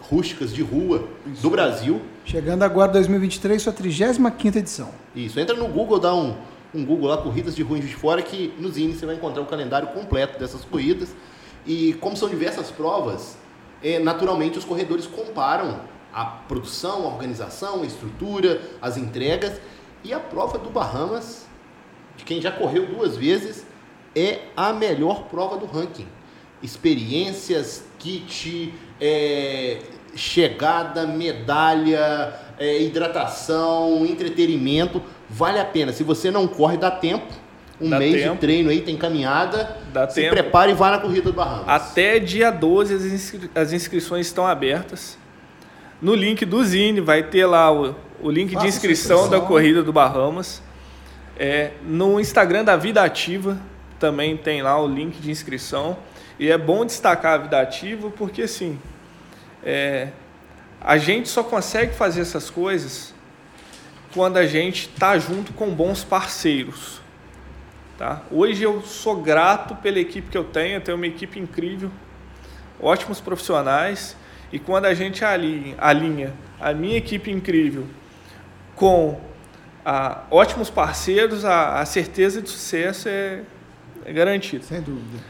rústicas 0.00 0.52
de 0.52 0.60
rua 0.60 1.08
Isso. 1.32 1.42
do 1.42 1.50
Brasil. 1.50 2.02
Chegando 2.24 2.64
agora 2.64 2.90
2023, 2.92 3.62
sua 3.62 3.72
35 3.72 4.58
edição. 4.58 4.90
Isso, 5.14 5.38
entra 5.38 5.54
no 5.54 5.68
Google, 5.68 6.00
dá 6.00 6.12
um, 6.12 6.36
um 6.74 6.84
Google 6.84 7.08
lá, 7.08 7.18
Corridas 7.18 7.54
de 7.54 7.62
Rua 7.62 7.78
em 7.78 7.80
Juiz 7.80 7.94
de 7.94 8.00
Fora, 8.00 8.22
que 8.22 8.52
no 8.58 8.70
Zine 8.70 8.92
você 8.92 9.06
vai 9.06 9.14
encontrar 9.14 9.40
o 9.42 9.46
calendário 9.46 9.88
completo 9.88 10.36
dessas 10.36 10.64
corridas. 10.64 11.14
E 11.64 11.92
como 12.00 12.16
são 12.16 12.28
diversas 12.28 12.70
provas, 12.70 13.36
é, 13.84 14.00
naturalmente 14.00 14.58
os 14.58 14.64
corredores 14.64 15.06
comparam 15.06 15.80
a 16.12 16.24
produção, 16.24 17.04
a 17.04 17.06
organização, 17.06 17.82
a 17.82 17.86
estrutura, 17.86 18.60
as 18.82 18.96
entregas. 18.96 19.60
E 20.02 20.12
a 20.12 20.18
prova 20.18 20.58
do 20.58 20.70
Bahamas, 20.70 21.46
de 22.16 22.24
quem 22.24 22.40
já 22.40 22.50
correu 22.50 22.86
duas 22.86 23.16
vezes, 23.16 23.64
é 24.14 24.38
a 24.56 24.72
melhor 24.72 25.24
prova 25.24 25.56
do 25.56 25.66
ranking. 25.66 26.06
Experiências, 26.62 27.84
kit, 27.98 28.72
é, 29.00 29.78
chegada, 30.14 31.06
medalha, 31.06 32.32
é, 32.58 32.82
hidratação, 32.82 34.04
entretenimento, 34.06 35.02
vale 35.28 35.58
a 35.58 35.64
pena. 35.64 35.92
Se 35.92 36.02
você 36.02 36.30
não 36.30 36.46
corre, 36.48 36.76
dá 36.76 36.90
tempo. 36.90 37.26
um 37.80 37.88
Dá 37.90 37.98
mês 37.98 38.22
tempo. 38.22 38.34
de 38.34 38.40
treino 38.40 38.70
aí, 38.70 38.80
tem 38.82 38.96
caminhada. 38.96 39.76
Dá 39.92 40.08
se 40.08 40.20
tempo. 40.20 40.34
prepare 40.34 40.72
e 40.72 40.74
vá 40.74 40.90
na 40.90 40.98
corrida 40.98 41.30
do 41.30 41.32
Bahamas. 41.32 41.64
Até 41.68 42.18
dia 42.18 42.50
12 42.50 42.94
as, 42.94 43.02
inscri- 43.04 43.50
as 43.54 43.72
inscrições 43.72 44.26
estão 44.26 44.46
abertas. 44.46 45.16
No 46.00 46.14
link 46.14 46.44
do 46.44 46.62
Zine 46.64 47.00
vai 47.00 47.22
ter 47.22 47.44
lá 47.46 47.70
o, 47.72 47.94
o 48.22 48.30
link 48.30 48.52
Faça 48.54 48.66
de 48.66 48.72
sua 48.72 48.76
inscrição 48.78 49.16
da 49.18 49.24
inscrição. 49.36 49.46
corrida 49.46 49.82
do 49.82 49.92
Bahamas. 49.92 50.62
É, 51.38 51.70
no 51.86 52.18
Instagram 52.20 52.64
da 52.64 52.76
Vida 52.76 53.02
Ativa 53.02 53.58
também 54.00 54.36
tem 54.36 54.62
lá 54.62 54.80
o 54.82 54.88
link 54.88 55.20
de 55.20 55.30
inscrição. 55.30 55.96
E 56.38 56.50
é 56.50 56.56
bom 56.56 56.84
destacar 56.84 57.34
a 57.34 57.38
Vida 57.38 57.60
Ativa 57.60 58.10
porque 58.10 58.42
assim, 58.42 58.80
é, 59.62 60.08
a 60.80 60.96
gente 60.96 61.28
só 61.28 61.44
consegue 61.44 61.94
fazer 61.94 62.22
essas 62.22 62.48
coisas 62.48 63.14
quando 64.14 64.38
a 64.38 64.46
gente 64.46 64.88
está 64.88 65.18
junto 65.18 65.52
com 65.52 65.70
bons 65.70 66.02
parceiros. 66.02 67.00
Tá? 67.98 68.22
Hoje 68.30 68.62
eu 68.62 68.80
sou 68.80 69.20
grato 69.20 69.76
pela 69.76 69.98
equipe 69.98 70.30
que 70.30 70.38
eu 70.38 70.44
tenho, 70.44 70.76
eu 70.76 70.80
tenho 70.80 70.96
uma 70.96 71.06
equipe 71.06 71.38
incrível, 71.38 71.90
ótimos 72.80 73.20
profissionais, 73.20 74.16
e 74.50 74.58
quando 74.58 74.86
a 74.86 74.94
gente 74.94 75.22
alinha, 75.22 75.76
alinha 75.78 76.32
a 76.58 76.72
minha 76.72 76.96
equipe 76.96 77.30
incrível 77.30 77.86
com 78.74 79.20
ah, 79.84 80.22
ótimos 80.30 80.70
parceiros, 80.70 81.44
a, 81.44 81.80
a 81.80 81.84
certeza 81.84 82.40
de 82.40 82.48
sucesso 82.48 83.06
é, 83.08 83.42
é 84.04 84.12
garantida. 84.12 84.64
Sem 84.64 84.80
dúvida. 84.80 85.22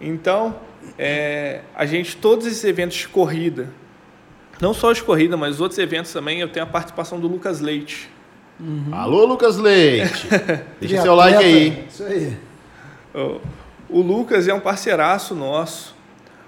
Então, 0.00 0.56
é, 0.98 1.62
a 1.74 1.86
gente, 1.86 2.16
todos 2.16 2.46
esses 2.46 2.62
eventos 2.64 2.96
de 2.96 3.08
corrida, 3.08 3.68
não 4.60 4.72
só 4.74 4.92
de 4.92 5.02
corrida, 5.02 5.36
mas 5.36 5.60
outros 5.60 5.78
eventos 5.78 6.12
também, 6.12 6.40
eu 6.40 6.48
tenho 6.48 6.64
a 6.64 6.68
participação 6.68 7.18
do 7.20 7.26
Lucas 7.28 7.60
Leite. 7.60 8.10
Alô, 8.92 9.24
Lucas 9.26 9.56
Leite. 9.58 10.26
Deixa 10.80 11.02
seu 11.02 11.14
like 11.14 11.36
atleta, 11.36 11.56
aí. 11.56 11.84
Isso 11.88 12.02
aí. 12.04 12.36
O- 13.14 13.40
O 13.88 14.00
Lucas 14.00 14.48
é 14.48 14.52
um 14.54 14.58
parceiraço 14.60 15.34
nosso, 15.34 15.94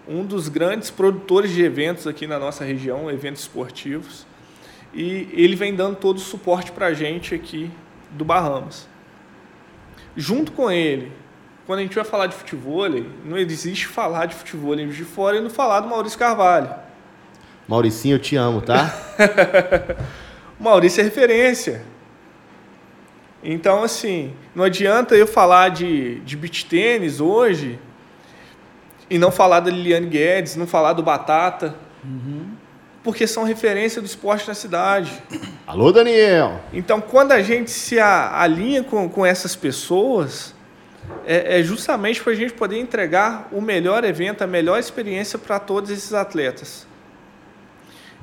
um 0.08 0.24
dos 0.24 0.48
grandes 0.48 0.90
produtores 0.90 1.52
de 1.52 1.62
eventos 1.62 2.06
aqui 2.06 2.26
na 2.26 2.38
nossa 2.38 2.64
região, 2.64 3.10
eventos 3.10 3.42
esportivos. 3.42 4.26
E 4.92 5.28
ele 5.32 5.54
vem 5.54 5.74
dando 5.74 5.96
todo 5.96 6.16
o 6.16 6.20
suporte 6.20 6.72
para 6.72 6.86
a 6.86 6.94
gente 6.94 7.34
aqui 7.34 7.70
do 8.10 8.24
Bahamas. 8.24 8.88
Junto 10.16 10.50
com 10.52 10.70
ele, 10.70 11.12
quando 11.68 11.80
a 11.80 11.82
gente 11.82 11.96
vai 11.96 12.04
falar 12.04 12.28
de 12.28 12.34
futebol, 12.34 12.88
não 13.26 13.36
existe 13.36 13.86
falar 13.86 14.24
de 14.24 14.34
futebol 14.34 14.74
de 14.74 15.04
fora 15.04 15.36
e 15.36 15.40
não 15.42 15.50
falar 15.50 15.80
do 15.80 15.88
Maurício 15.88 16.18
Carvalho. 16.18 16.70
Mauricinho, 17.68 18.14
eu 18.14 18.18
te 18.18 18.36
amo, 18.36 18.62
tá? 18.62 18.90
Maurício 20.58 21.02
é 21.02 21.04
referência. 21.04 21.82
Então, 23.44 23.82
assim, 23.82 24.32
não 24.54 24.64
adianta 24.64 25.14
eu 25.14 25.26
falar 25.26 25.68
de, 25.68 26.20
de 26.20 26.38
beach 26.38 26.64
tênis 26.64 27.20
hoje 27.20 27.78
e 29.10 29.18
não 29.18 29.30
falar 29.30 29.60
da 29.60 29.70
Liliane 29.70 30.06
Guedes, 30.06 30.56
não 30.56 30.66
falar 30.66 30.94
do 30.94 31.02
Batata, 31.02 31.74
porque 33.04 33.26
são 33.26 33.44
referência 33.44 34.00
do 34.00 34.06
esporte 34.06 34.48
na 34.48 34.54
cidade. 34.54 35.22
Alô, 35.66 35.92
Daniel. 35.92 36.62
Então, 36.72 36.98
quando 36.98 37.32
a 37.32 37.42
gente 37.42 37.70
se 37.70 38.00
alinha 38.00 38.82
com, 38.82 39.06
com 39.06 39.26
essas 39.26 39.54
pessoas, 39.54 40.56
é, 41.26 41.60
é 41.60 41.62
justamente 41.62 42.22
para 42.22 42.32
a 42.32 42.36
gente 42.36 42.52
poder 42.54 42.78
entregar 42.78 43.48
o 43.52 43.60
melhor 43.60 44.04
evento, 44.04 44.42
a 44.42 44.46
melhor 44.46 44.78
experiência 44.78 45.38
para 45.38 45.58
todos 45.58 45.90
esses 45.90 46.12
atletas. 46.12 46.86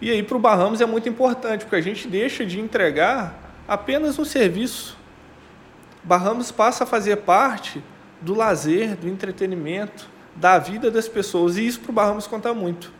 E 0.02 0.12
aí, 0.12 0.22
para 0.22 0.36
o 0.36 0.40
Bahamas 0.40 0.82
é 0.82 0.86
muito 0.86 1.08
importante, 1.08 1.64
porque 1.64 1.78
a 1.78 1.82
gente 1.82 2.08
deixa 2.08 2.46
de 2.46 2.60
entregar 2.60 3.54
apenas 3.68 4.20
um 4.20 4.26
serviço. 4.26 4.98
Bahamas 6.04 6.52
passa 6.52 6.84
a 6.84 6.88
fazer 6.88 7.18
parte 7.18 7.82
do 8.22 8.34
lazer, 8.34 8.96
do 8.96 9.08
entretenimento, 9.08 10.10
da 10.36 10.60
vida 10.60 10.92
das 10.92 11.08
pessoas, 11.08 11.58
e 11.58 11.66
isso 11.66 11.80
para 11.80 11.92
o 11.92 11.94
Bahamas 11.94 12.28
conta 12.28 12.54
muito. 12.54 12.92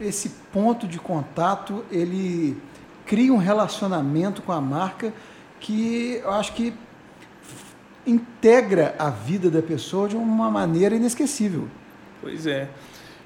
Esse 0.00 0.28
ponto 0.52 0.86
de 0.86 0.98
contato, 0.98 1.84
ele 1.90 2.60
cria 3.06 3.32
um 3.32 3.38
relacionamento 3.38 4.42
com 4.42 4.52
a 4.52 4.60
marca 4.60 5.14
que 5.60 6.20
eu 6.22 6.30
acho 6.30 6.52
que 6.52 6.74
integra 8.06 8.94
a 8.98 9.10
vida 9.10 9.50
da 9.50 9.62
pessoa 9.62 10.08
de 10.08 10.16
uma 10.16 10.50
maneira 10.50 10.94
inesquecível. 10.94 11.68
Pois 12.20 12.46
é. 12.46 12.68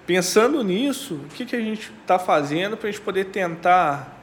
Pensando 0.06 0.62
nisso, 0.64 1.14
o 1.14 1.34
que, 1.34 1.44
que 1.44 1.54
a 1.54 1.60
gente 1.60 1.92
está 2.00 2.18
fazendo 2.18 2.76
para 2.76 2.88
a 2.88 2.90
gente 2.90 3.02
poder 3.02 3.26
tentar 3.26 4.16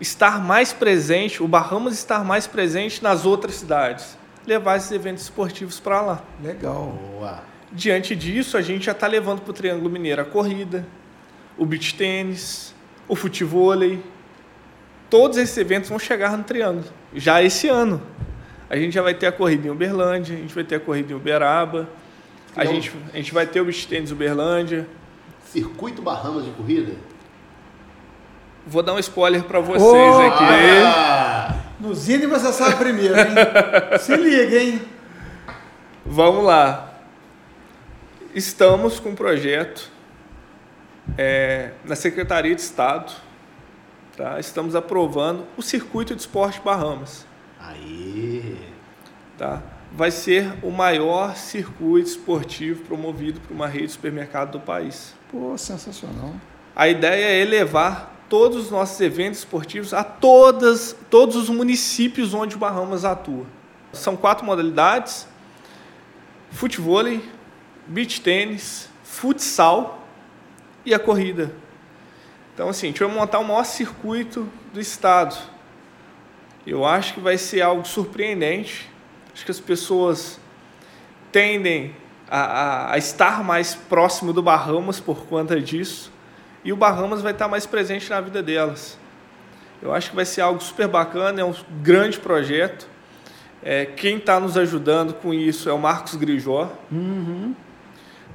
estar 0.00 0.38
mais 0.44 0.72
presente, 0.72 1.42
o 1.42 1.48
Bahamas 1.48 1.94
estar 1.94 2.24
mais 2.24 2.46
presente 2.46 3.02
nas 3.02 3.24
outras 3.24 3.54
cidades? 3.54 4.18
Levar 4.46 4.76
esses 4.76 4.92
eventos 4.92 5.22
esportivos 5.22 5.80
para 5.80 6.02
lá. 6.02 6.22
Legal. 6.42 6.98
Boa. 7.12 7.42
Diante 7.72 8.14
disso, 8.14 8.56
a 8.56 8.62
gente 8.62 8.84
já 8.84 8.92
está 8.92 9.06
levando 9.06 9.40
para 9.40 9.50
o 9.50 9.54
Triângulo 9.54 9.88
Mineiro 9.88 10.20
a 10.20 10.24
corrida, 10.24 10.86
o 11.56 11.64
beach 11.64 11.94
tênis, 11.94 12.74
o 13.08 13.16
futevôlei. 13.16 14.02
Todos 15.08 15.38
esses 15.38 15.56
eventos 15.56 15.88
vão 15.88 15.98
chegar 15.98 16.36
no 16.36 16.44
Triângulo, 16.44 16.84
já 17.14 17.42
esse 17.42 17.68
ano. 17.68 18.00
A 18.74 18.76
gente 18.76 18.92
já 18.92 19.02
vai 19.02 19.14
ter 19.14 19.28
a 19.28 19.32
corrida 19.32 19.68
em 19.68 19.70
Uberlândia, 19.70 20.34
a 20.34 20.38
gente 20.40 20.52
vai 20.52 20.64
ter 20.64 20.74
a 20.74 20.80
corrida 20.80 21.12
em 21.12 21.14
Uberaba, 21.14 21.88
a 22.56 22.64
Então- 22.64 22.74
gente, 22.74 22.92
a 23.12 23.16
gente 23.16 23.32
vai 23.32 23.46
ter 23.46 23.60
o 23.60 23.64
beach 23.64 23.88
Uberlândia. 24.12 24.88
Circuito 25.46 26.02
Bahamas 26.02 26.44
de 26.44 26.50
corrida? 26.50 26.94
Vou 28.66 28.82
dar 28.82 28.94
um 28.94 28.98
spoiler 28.98 29.44
para 29.44 29.60
vocês 29.60 29.80
Oh! 29.80 30.20
aqui. 30.22 30.44
Ah, 30.86 31.54
No 31.78 31.94
Zine 31.94 32.26
você 32.26 32.52
sabe 32.52 32.74
primeiro, 32.74 33.14
hein? 33.16 33.26
Se 34.00 34.16
liga, 34.16 34.56
hein? 34.60 34.82
Vamos 36.04 36.42
lá. 36.44 36.94
Estamos 38.34 38.98
com 38.98 39.10
um 39.10 39.14
projeto 39.14 39.88
é, 41.16 41.70
na 41.84 41.94
Secretaria 41.94 42.52
de 42.56 42.60
Estado. 42.60 43.12
Tá? 44.16 44.40
Estamos 44.40 44.74
aprovando 44.74 45.44
o 45.56 45.62
Circuito 45.62 46.12
de 46.16 46.22
Esporte 46.22 46.60
Bahamas. 46.64 47.24
Aí. 47.66 48.56
Tá? 49.38 49.62
Vai 49.92 50.10
ser 50.10 50.52
o 50.62 50.70
maior 50.70 51.36
circuito 51.36 52.08
esportivo 52.08 52.84
promovido 52.84 53.40
por 53.40 53.54
uma 53.54 53.66
rede 53.66 53.86
de 53.86 53.92
supermercado 53.92 54.52
do 54.52 54.60
país. 54.60 55.14
Pô, 55.30 55.56
sensacional. 55.56 56.34
A 56.74 56.88
ideia 56.88 57.24
é 57.24 57.40
elevar 57.40 58.12
todos 58.28 58.64
os 58.64 58.70
nossos 58.70 59.00
eventos 59.00 59.38
esportivos 59.38 59.94
a 59.94 60.02
todas, 60.02 60.96
todos 61.08 61.36
os 61.36 61.48
municípios 61.48 62.34
onde 62.34 62.56
o 62.56 62.58
Bahamas 62.58 63.04
atua. 63.04 63.46
São 63.92 64.16
quatro 64.16 64.44
modalidades: 64.44 65.28
futevôlei, 66.50 67.24
beach 67.86 68.20
tênis, 68.20 68.88
futsal 69.04 70.06
e 70.84 70.92
a 70.92 70.98
corrida. 70.98 71.54
Então, 72.52 72.68
assim, 72.68 72.86
a 72.86 72.90
gente 72.90 73.02
vai 73.02 73.12
montar 73.12 73.38
o 73.38 73.44
maior 73.44 73.64
circuito 73.64 74.48
do 74.72 74.80
estado. 74.80 75.53
Eu 76.66 76.84
acho 76.84 77.14
que 77.14 77.20
vai 77.20 77.36
ser 77.38 77.60
algo 77.62 77.86
surpreendente. 77.86 78.90
Acho 79.34 79.44
que 79.44 79.50
as 79.50 79.60
pessoas 79.60 80.40
tendem 81.30 81.94
a, 82.30 82.40
a- 82.40 82.92
a 82.94 82.98
estar 82.98 83.42
mais 83.44 83.74
próximo 83.74 84.32
do 84.32 84.42
Bahamas 84.42 85.00
por 85.00 85.26
conta 85.26 85.60
disso. 85.60 86.10
E 86.64 86.72
o 86.72 86.76
Bahamas 86.76 87.20
vai 87.20 87.32
estar 87.32 87.48
mais 87.48 87.66
presente 87.66 88.08
na 88.08 88.20
vida 88.20 88.42
delas. 88.42 88.98
Eu 89.82 89.92
acho 89.92 90.10
que 90.10 90.16
vai 90.16 90.24
ser 90.24 90.40
algo 90.40 90.62
super 90.62 90.88
bacana, 90.88 91.40
é 91.40 91.44
um 91.44 91.54
grande 91.82 92.18
projeto. 92.18 92.88
É, 93.62 93.84
quem 93.84 94.16
está 94.16 94.40
nos 94.40 94.56
ajudando 94.56 95.12
com 95.14 95.34
isso 95.34 95.68
é 95.68 95.72
o 95.72 95.78
Marcos 95.78 96.14
Grijó. 96.14 96.70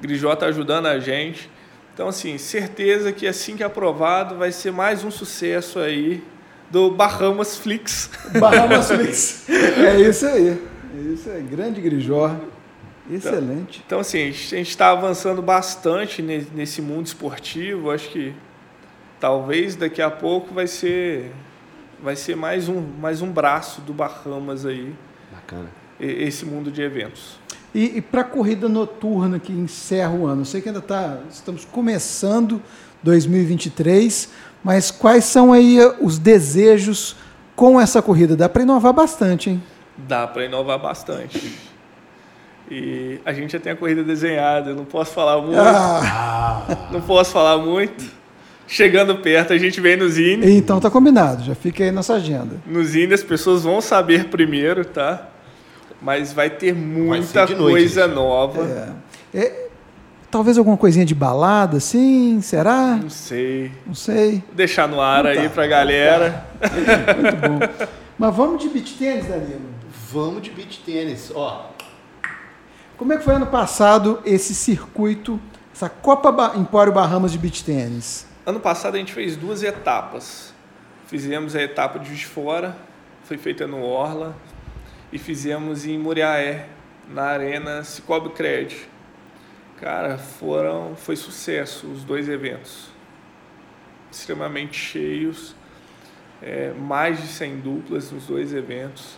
Grijó 0.00 0.32
está 0.32 0.46
ajudando 0.46 0.86
a 0.86 0.98
gente. 1.00 1.50
Então, 1.92 2.08
assim, 2.08 2.38
certeza 2.38 3.12
que 3.12 3.26
assim 3.26 3.56
que 3.56 3.62
aprovado 3.64 4.36
vai 4.36 4.52
ser 4.52 4.70
mais 4.72 5.02
um 5.04 5.10
sucesso 5.10 5.78
aí 5.78 6.22
do 6.70 6.90
Bahamas 6.90 7.56
Flix. 7.56 8.10
Bahamas 8.38 8.88
Flix. 8.90 9.48
É 9.48 10.00
isso 10.00 10.26
aí. 10.26 10.48
É 10.96 11.12
isso 11.12 11.30
aí. 11.30 11.42
Grande 11.42 11.80
Grijó. 11.80 12.34
Excelente. 13.10 13.82
Então, 13.84 13.98
assim, 14.00 14.18
a 14.28 14.30
gente 14.30 14.62
está 14.70 14.90
avançando 14.92 15.42
bastante 15.42 16.22
ne- 16.22 16.46
nesse 16.54 16.80
mundo 16.80 17.06
esportivo. 17.06 17.90
Acho 17.90 18.08
que 18.10 18.32
talvez 19.18 19.74
daqui 19.74 20.00
a 20.00 20.10
pouco 20.10 20.54
vai 20.54 20.68
ser, 20.68 21.32
vai 22.02 22.14
ser 22.14 22.36
mais, 22.36 22.68
um, 22.68 22.80
mais 23.00 23.20
um 23.20 23.30
braço 23.30 23.80
do 23.80 23.92
Bahamas 23.92 24.64
aí, 24.64 24.94
Bacana. 25.32 25.68
esse 25.98 26.44
mundo 26.46 26.70
de 26.70 26.82
eventos. 26.82 27.40
E, 27.74 27.98
e 27.98 28.00
para 28.00 28.20
a 28.20 28.24
corrida 28.24 28.68
noturna 28.68 29.38
que 29.40 29.52
encerra 29.52 30.10
o 30.12 30.26
ano, 30.26 30.42
eu 30.42 30.44
sei 30.44 30.60
que 30.60 30.68
ainda 30.68 30.80
tá, 30.80 31.18
estamos 31.30 31.64
começando 31.64 32.62
2023, 33.02 34.30
mas 34.62 34.90
quais 34.90 35.24
são 35.24 35.52
aí 35.52 35.78
os 36.00 36.18
desejos 36.18 37.16
com 37.56 37.80
essa 37.80 38.00
corrida? 38.02 38.36
Dá 38.36 38.48
para 38.48 38.62
inovar 38.62 38.92
bastante, 38.92 39.50
hein? 39.50 39.62
Dá 39.96 40.26
para 40.26 40.44
inovar 40.44 40.78
bastante. 40.78 41.58
E 42.70 43.18
a 43.24 43.32
gente 43.32 43.52
já 43.52 43.58
tem 43.60 43.72
a 43.72 43.76
corrida 43.76 44.04
desenhada, 44.04 44.70
eu 44.70 44.76
não 44.76 44.84
posso 44.84 45.12
falar 45.12 45.40
muito, 45.42 45.58
Ah, 45.58 46.88
não 46.92 47.00
posso 47.00 47.32
falar 47.32 47.58
muito. 47.58 48.04
Chegando 48.66 49.16
perto, 49.16 49.52
a 49.52 49.58
gente 49.58 49.80
vem 49.80 49.96
no 49.96 50.08
Zine. 50.08 50.48
então 50.56 50.78
tá 50.78 50.88
combinado, 50.88 51.42
já 51.42 51.54
fica 51.56 51.82
aí 51.82 51.90
nossa 51.90 52.14
agenda. 52.14 52.56
No 52.64 52.84
Zine 52.84 53.12
as 53.12 53.22
pessoas 53.24 53.64
vão 53.64 53.80
saber 53.80 54.26
primeiro, 54.26 54.84
tá? 54.84 55.26
mas 56.00 56.32
vai 56.32 56.48
ter 56.48 56.74
muita 56.74 57.44
vai 57.46 57.54
noite, 57.56 57.72
coisa 57.72 58.06
gente. 58.06 58.14
nova. 58.14 58.94
É. 59.34 59.38
É, 59.38 59.59
talvez 60.30 60.56
alguma 60.56 60.76
coisinha 60.76 61.04
de 61.04 61.14
balada, 61.14 61.80
sim? 61.80 62.40
Será? 62.40 62.96
Não 62.96 63.10
sei. 63.10 63.72
Não 63.86 63.94
sei. 63.94 64.42
Vou 64.46 64.54
deixar 64.54 64.86
no 64.88 65.00
ar 65.00 65.24
Não 65.24 65.30
aí 65.30 65.42
tá. 65.44 65.50
pra 65.50 65.66
galera. 65.66 66.46
Muito 66.60 67.36
bom. 67.36 67.88
Mas 68.18 68.36
vamos 68.36 68.62
de 68.62 68.68
beat 68.68 68.96
tênis, 68.98 69.26
Danilo? 69.26 69.70
Vamos 70.12 70.42
de 70.42 70.50
beat 70.50 70.80
tênis. 70.84 71.32
Ó, 71.34 71.70
como 72.96 73.12
é 73.12 73.16
que 73.16 73.24
foi 73.24 73.34
ano 73.34 73.46
passado 73.46 74.20
esse 74.26 74.54
circuito, 74.54 75.40
essa 75.74 75.88
Copa 75.88 76.30
ba 76.30 76.52
Empório 76.56 76.92
Bahamas 76.92 77.32
de 77.32 77.38
beach 77.38 77.64
tênis? 77.64 78.26
Ano 78.44 78.60
passado 78.60 78.96
a 78.96 78.98
gente 78.98 79.12
fez 79.12 79.36
duas 79.36 79.62
etapas. 79.62 80.52
Fizemos 81.06 81.56
a 81.56 81.62
etapa 81.62 81.98
de 81.98 82.08
Juiz 82.08 82.22
Fora, 82.22 82.76
foi 83.24 83.38
feita 83.38 83.66
no 83.66 83.82
Orla, 83.82 84.36
e 85.12 85.18
fizemos 85.18 85.86
em 85.86 85.98
Muriaé, 85.98 86.66
na 87.08 87.22
Arena 87.22 87.82
Cicobi 87.82 88.28
Cred. 88.30 88.76
Cara, 89.80 90.18
foram, 90.18 90.94
foi 90.94 91.16
sucesso 91.16 91.86
os 91.86 92.04
dois 92.04 92.28
eventos. 92.28 92.88
Extremamente 94.12 94.78
cheios, 94.78 95.54
é, 96.42 96.70
mais 96.72 97.18
de 97.18 97.26
100 97.26 97.60
duplas 97.60 98.12
nos 98.12 98.26
dois 98.26 98.52
eventos. 98.52 99.16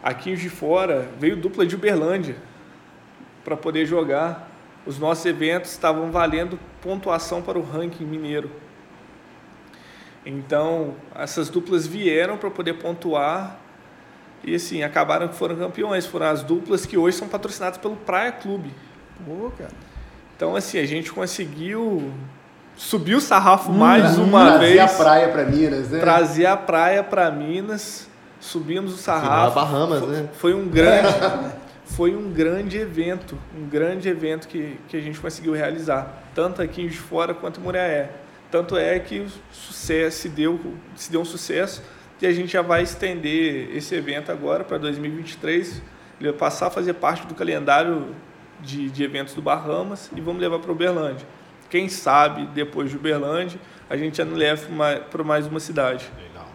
Aqui 0.00 0.36
de 0.36 0.48
Fora 0.48 1.10
veio 1.18 1.36
dupla 1.36 1.66
de 1.66 1.74
Uberlândia 1.74 2.36
para 3.44 3.56
poder 3.56 3.86
jogar. 3.86 4.48
Os 4.86 5.00
nossos 5.00 5.26
eventos 5.26 5.72
estavam 5.72 6.12
valendo 6.12 6.60
pontuação 6.80 7.42
para 7.42 7.58
o 7.58 7.62
ranking 7.62 8.04
mineiro. 8.04 8.52
Então, 10.24 10.94
essas 11.12 11.48
duplas 11.48 11.88
vieram 11.88 12.38
para 12.38 12.50
poder 12.52 12.74
pontuar 12.74 13.58
e 14.44 14.54
assim, 14.54 14.84
acabaram 14.84 15.26
que 15.26 15.34
foram 15.34 15.56
campeões. 15.56 16.06
Foram 16.06 16.26
as 16.26 16.44
duplas 16.44 16.86
que 16.86 16.96
hoje 16.96 17.16
são 17.16 17.28
patrocinadas 17.28 17.78
pelo 17.78 17.96
Praia 17.96 18.30
Clube. 18.30 18.72
Pô, 19.26 19.50
cara. 19.50 19.87
Então, 20.38 20.54
assim, 20.54 20.78
a 20.78 20.86
gente 20.86 21.10
conseguiu 21.10 22.12
subir 22.76 23.16
o 23.16 23.20
sarrafo 23.20 23.72
hum, 23.72 23.74
mais 23.74 24.16
uma 24.18 24.52
trazer 24.52 24.58
vez. 24.60 24.76
Trazer 24.76 25.00
a 25.00 25.04
praia 25.04 25.28
para 25.28 25.44
Minas, 25.44 25.88
né? 25.88 25.98
Trazer 25.98 26.46
a 26.46 26.56
praia 26.56 27.02
para 27.02 27.30
Minas. 27.32 28.08
Subimos 28.38 28.94
o 28.94 28.96
sarrafo. 28.96 29.50
Final 29.50 29.50
Bahamas, 29.50 29.98
foi, 29.98 30.08
né? 30.12 30.28
Foi 30.34 30.54
um 30.54 30.68
grande. 30.68 31.08
foi 31.86 32.14
um 32.14 32.30
grande 32.30 32.78
evento, 32.78 33.36
um 33.58 33.68
grande 33.68 34.08
evento 34.08 34.46
que, 34.46 34.78
que 34.86 34.96
a 34.96 35.00
gente 35.00 35.18
conseguiu 35.18 35.54
realizar, 35.54 36.22
tanto 36.36 36.62
aqui 36.62 36.86
de 36.86 36.96
fora 36.96 37.34
quanto 37.34 37.58
em 37.58 37.64
Muriaé. 37.64 38.08
Tanto 38.48 38.76
é 38.76 38.96
que 39.00 39.18
o 39.18 39.26
sucesso 39.50 40.18
se 40.18 40.28
deu, 40.28 40.60
se 40.94 41.10
deu 41.10 41.20
um 41.20 41.24
sucesso 41.24 41.82
e 42.22 42.26
a 42.28 42.32
gente 42.32 42.52
já 42.52 42.62
vai 42.62 42.84
estender 42.84 43.74
esse 43.76 43.92
evento 43.92 44.30
agora 44.30 44.62
para 44.62 44.78
2023. 44.78 45.82
Ele 46.20 46.30
vai 46.30 46.38
passar 46.38 46.68
a 46.68 46.70
fazer 46.70 46.92
parte 46.92 47.26
do 47.26 47.34
calendário 47.34 48.14
de, 48.60 48.90
de 48.90 49.02
eventos 49.02 49.34
do 49.34 49.42
Bahamas 49.42 50.10
e 50.14 50.20
vamos 50.20 50.40
levar 50.40 50.58
para 50.58 50.72
Uberlândia. 50.72 51.26
Quem 51.70 51.88
sabe 51.88 52.46
depois 52.46 52.90
de 52.90 52.96
Uberlândia 52.96 53.60
a 53.88 53.96
gente 53.96 54.18
já 54.18 54.24
não 54.24 54.36
leva 54.36 54.66
para 55.10 55.24
mais 55.24 55.46
uma 55.46 55.60
cidade. 55.60 56.10
Legal. 56.16 56.48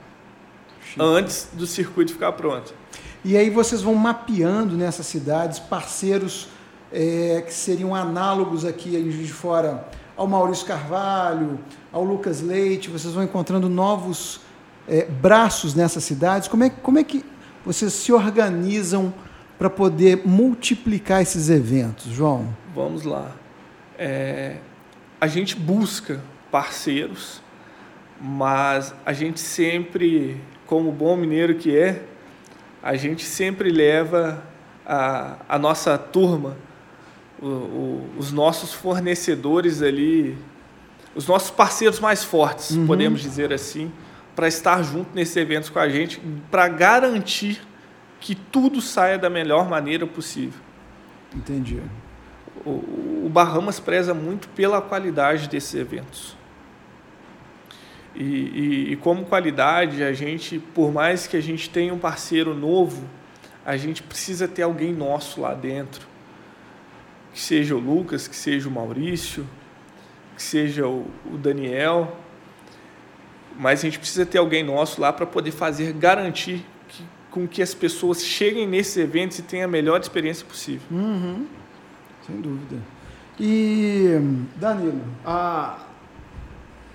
Antes 0.99 1.49
do 1.53 1.65
circuito 1.65 2.13
ficar 2.13 2.31
pronto. 2.33 2.73
E 3.25 3.37
aí 3.37 3.49
vocês 3.49 3.81
vão 3.81 3.95
mapeando 3.95 4.75
nessas 4.75 5.05
cidades 5.05 5.59
parceiros 5.59 6.49
é, 6.91 7.41
que 7.45 7.53
seriam 7.53 7.95
análogos 7.95 8.65
aqui 8.65 8.95
em 8.95 9.09
Juiz 9.09 9.27
de 9.27 9.33
Fora 9.33 9.87
ao 10.15 10.27
Maurício 10.27 10.65
Carvalho, 10.67 11.59
ao 11.91 12.03
Lucas 12.03 12.41
Leite, 12.41 12.89
vocês 12.89 13.13
vão 13.13 13.23
encontrando 13.23 13.67
novos 13.67 14.41
é, 14.87 15.05
braços 15.05 15.73
nessas 15.73 16.03
cidades. 16.03 16.47
Como 16.47 16.63
é, 16.63 16.69
como 16.69 16.99
é 16.99 17.03
que 17.03 17.25
vocês 17.65 17.93
se 17.93 18.11
organizam 18.11 19.13
para 19.57 19.69
poder 19.69 20.21
multiplicar 20.25 21.21
esses 21.21 21.49
eventos, 21.49 22.11
João? 22.11 22.55
Vamos 22.73 23.03
lá. 23.03 23.31
É, 23.97 24.57
a 25.21 25.27
gente 25.27 25.55
busca 25.55 26.19
parceiros, 26.51 27.41
mas 28.19 28.93
a 29.05 29.13
gente 29.13 29.39
sempre, 29.39 30.41
como 30.65 30.91
bom 30.91 31.15
mineiro 31.15 31.55
que 31.55 31.75
é, 31.75 32.03
a 32.81 32.95
gente 32.95 33.23
sempre 33.23 33.71
leva 33.71 34.43
a, 34.85 35.37
a 35.47 35.59
nossa 35.59 35.97
turma, 35.97 36.57
o, 37.41 37.47
o, 37.47 38.09
os 38.17 38.31
nossos 38.31 38.73
fornecedores 38.73 39.81
ali, 39.81 40.37
os 41.15 41.27
nossos 41.27 41.51
parceiros 41.51 41.99
mais 41.99 42.23
fortes, 42.23 42.71
uhum. 42.71 42.87
podemos 42.87 43.21
dizer 43.21 43.53
assim, 43.53 43.91
para 44.35 44.47
estar 44.47 44.81
junto 44.83 45.13
nesses 45.13 45.35
eventos 45.35 45.69
com 45.69 45.79
a 45.79 45.87
gente, 45.87 46.21
para 46.49 46.67
garantir 46.67 47.61
que 48.23 48.36
tudo 48.36 48.79
saia 48.79 49.17
da 49.17 49.29
melhor 49.29 49.69
maneira 49.69 50.07
possível. 50.07 50.57
Entendi. 51.36 51.81
O, 52.65 53.25
o 53.25 53.29
Bahamas 53.29 53.81
preza 53.81 54.13
muito 54.13 54.47
pela 54.47 54.81
qualidade 54.81 55.49
desses 55.49 55.75
eventos. 55.75 56.38
E, 58.15 58.23
e, 58.23 58.91
e, 58.93 58.95
como 58.95 59.25
qualidade, 59.25 60.01
a 60.01 60.13
gente, 60.13 60.57
por 60.57 60.89
mais 60.89 61.27
que 61.27 61.36
a 61.36 61.41
gente 61.41 61.69
tenha 61.69 61.93
um 61.93 61.99
parceiro 61.99 62.55
novo, 62.55 63.03
a 63.65 63.75
gente 63.75 64.01
precisa 64.01 64.47
ter 64.47 64.62
alguém 64.62 64.93
nosso 64.93 65.41
lá 65.41 65.53
dentro. 65.53 66.07
Que 67.33 67.41
seja 67.41 67.75
o 67.75 67.79
Lucas, 67.79 68.25
que 68.25 68.36
seja 68.38 68.69
o 68.69 68.71
Maurício, 68.71 69.45
que 70.33 70.41
seja 70.41 70.88
o, 70.88 71.12
o 71.25 71.38
Daniel. 71.38 72.15
Mas 73.59 73.81
a 73.81 73.81
gente 73.81 73.99
precisa 73.99 74.25
ter 74.25 74.38
alguém 74.38 74.63
nosso 74.63 75.01
lá 75.01 75.12
para 75.12 75.25
poder 75.25 75.51
fazer, 75.51 75.91
garantir 75.91 76.65
com 77.33 77.47
que 77.47 77.63
as 77.63 77.73
pessoas 77.73 78.23
cheguem 78.23 78.67
nesses 78.67 78.95
eventos 78.95 79.39
e 79.39 79.41
tenham 79.41 79.65
a 79.65 79.67
melhor 79.67 79.99
experiência 79.99 80.45
possível. 80.45 80.85
Uhum. 80.91 81.47
Sem 82.27 82.39
dúvida. 82.39 82.77
E, 83.39 84.19
Danilo? 84.55 85.01
A 85.25 85.79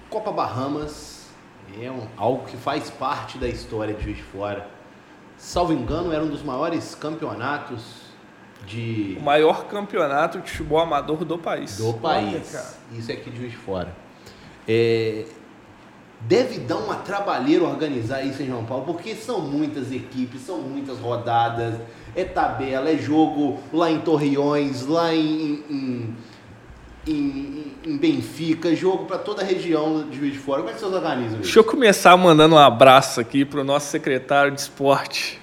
Copa 0.09 0.31
Bahamas 0.31 1.27
é 1.83 1.91
um, 1.91 2.07
algo 2.17 2.47
que 2.47 2.57
faz 2.57 2.89
parte 2.89 3.37
da 3.37 3.49
história 3.49 3.93
de 3.93 4.05
Juiz 4.05 4.19
de 4.19 4.23
Fora. 4.23 4.69
Salvo 5.37 5.73
engano, 5.73 6.13
era 6.13 6.23
um 6.23 6.29
dos 6.29 6.45
maiores 6.45 6.95
campeonatos 6.95 8.03
de. 8.65 9.17
O 9.19 9.23
maior 9.25 9.65
campeonato 9.67 10.41
de 10.41 10.49
futebol 10.53 10.79
amador 10.79 11.25
do 11.25 11.37
país. 11.37 11.79
Do 11.79 11.95
país. 11.95 12.55
Olha, 12.55 12.99
Isso 13.01 13.11
é 13.11 13.15
aqui 13.15 13.29
de 13.29 13.39
Juiz 13.39 13.51
de 13.51 13.59
Fora. 13.59 13.93
É, 14.69 15.25
deve 16.21 16.59
dar 16.61 16.77
uma 16.77 16.97
trabalheira 16.97 17.65
organizar 17.65 18.23
isso 18.23 18.43
em 18.43 18.47
João 18.47 18.65
Paulo, 18.65 18.85
porque 18.85 19.15
são 19.15 19.41
muitas 19.41 19.93
equipes, 19.93 20.41
são 20.41 20.59
muitas 20.59 20.99
rodadas, 20.99 21.75
é 22.15 22.25
tabela, 22.25 22.91
é 22.91 22.97
jogo 22.97 23.61
lá 23.73 23.91
em 23.91 24.01
Torreões, 24.01 24.87
lá 24.87 25.15
em, 25.15 25.63
em 25.71 26.17
em, 27.09 27.73
em 27.85 27.97
Benfica, 27.97 28.75
jogo 28.75 29.07
para 29.07 29.19
toda 29.19 29.43
a 29.43 29.45
região 29.45 30.07
de 30.09 30.19
Juiz 30.19 30.33
de 30.35 30.39
Fora. 30.39 30.59
Como 30.59 30.71
é 30.71 30.75
que 30.75 30.81
vocês 30.81 30.93
organizam 30.93 31.35
isso? 31.35 31.43
Deixa 31.43 31.59
eu 31.59 31.65
começar 31.65 32.17
mandando 32.17 32.55
um 32.55 32.59
abraço 32.59 33.21
aqui 33.21 33.45
para 33.45 33.61
o 33.61 33.65
nosso 33.65 33.87
secretário 33.87 34.53
de 34.53 34.61
esporte, 34.61 35.41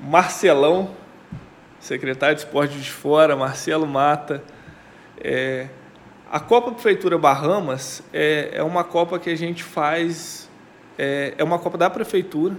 Marcelão, 0.00 0.90
secretário 1.78 2.34
de 2.34 2.42
esporte 2.42 2.76
de 2.78 2.90
Fora, 2.90 3.36
Marcelo 3.36 3.86
Mata. 3.86 4.42
É, 5.22 5.68
a 6.30 6.40
Copa 6.40 6.72
Prefeitura 6.72 7.18
Bahamas 7.18 8.02
é, 8.12 8.50
é 8.54 8.62
uma 8.62 8.84
Copa 8.84 9.18
que 9.18 9.30
a 9.30 9.36
gente 9.36 9.64
faz, 9.64 10.48
é, 10.96 11.34
é 11.36 11.44
uma 11.44 11.58
Copa 11.58 11.76
da 11.76 11.90
Prefeitura, 11.90 12.56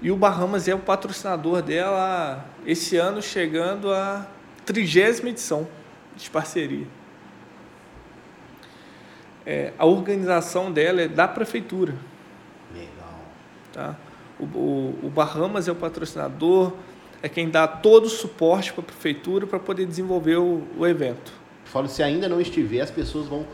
e 0.00 0.10
o 0.10 0.16
Bahamas 0.16 0.68
é 0.68 0.74
o 0.74 0.78
patrocinador 0.78 1.60
dela 1.62 2.44
esse 2.64 2.96
ano 2.96 3.20
chegando 3.20 3.92
à 3.92 4.26
trigésima 4.64 5.28
edição 5.28 5.68
de 6.16 6.30
parceria 6.30 6.86
é, 9.48 9.72
a 9.78 9.86
organização 9.86 10.70
dela 10.70 11.00
é 11.00 11.08
da 11.08 11.26
prefeitura. 11.26 11.94
Legal. 12.70 13.18
Tá? 13.72 13.96
O, 14.38 14.44
o, 14.44 14.98
o 15.04 15.08
Bahamas 15.08 15.66
é 15.66 15.72
o 15.72 15.74
patrocinador, 15.74 16.74
é 17.22 17.30
quem 17.30 17.48
dá 17.48 17.66
todo 17.66 18.04
o 18.04 18.10
suporte 18.10 18.74
para 18.74 18.82
a 18.82 18.84
prefeitura 18.84 19.46
para 19.46 19.58
poder 19.58 19.86
desenvolver 19.86 20.36
o, 20.36 20.62
o 20.76 20.86
evento. 20.86 21.32
Falo, 21.68 21.88
se 21.88 22.02
ainda 22.02 22.28
não 22.28 22.40
estiver, 22.40 22.80
as 22.80 22.90
pessoas 22.90 23.26
vão 23.26 23.46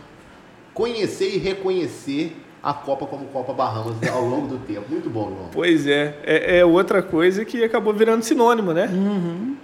conhecer 0.73 1.35
e 1.35 1.39
reconhecer 1.39 2.37
a 2.63 2.73
Copa 2.73 3.07
como 3.07 3.27
Copa 3.27 3.53
Bahamas 3.53 3.97
ao 4.09 4.25
longo 4.25 4.49
do 4.49 4.59
tempo. 4.59 4.87
Muito 4.89 5.11
bom, 5.11 5.29
João. 5.29 5.49
Pois 5.53 5.87
é. 5.87 6.19
é, 6.25 6.59
é 6.59 6.65
outra 6.65 7.03
coisa 7.03 7.45
que 7.45 7.63
acabou 7.63 7.93
virando 7.93 8.23
sinônimo, 8.23 8.73
né? 8.73 8.87
Uhum. 8.87 9.57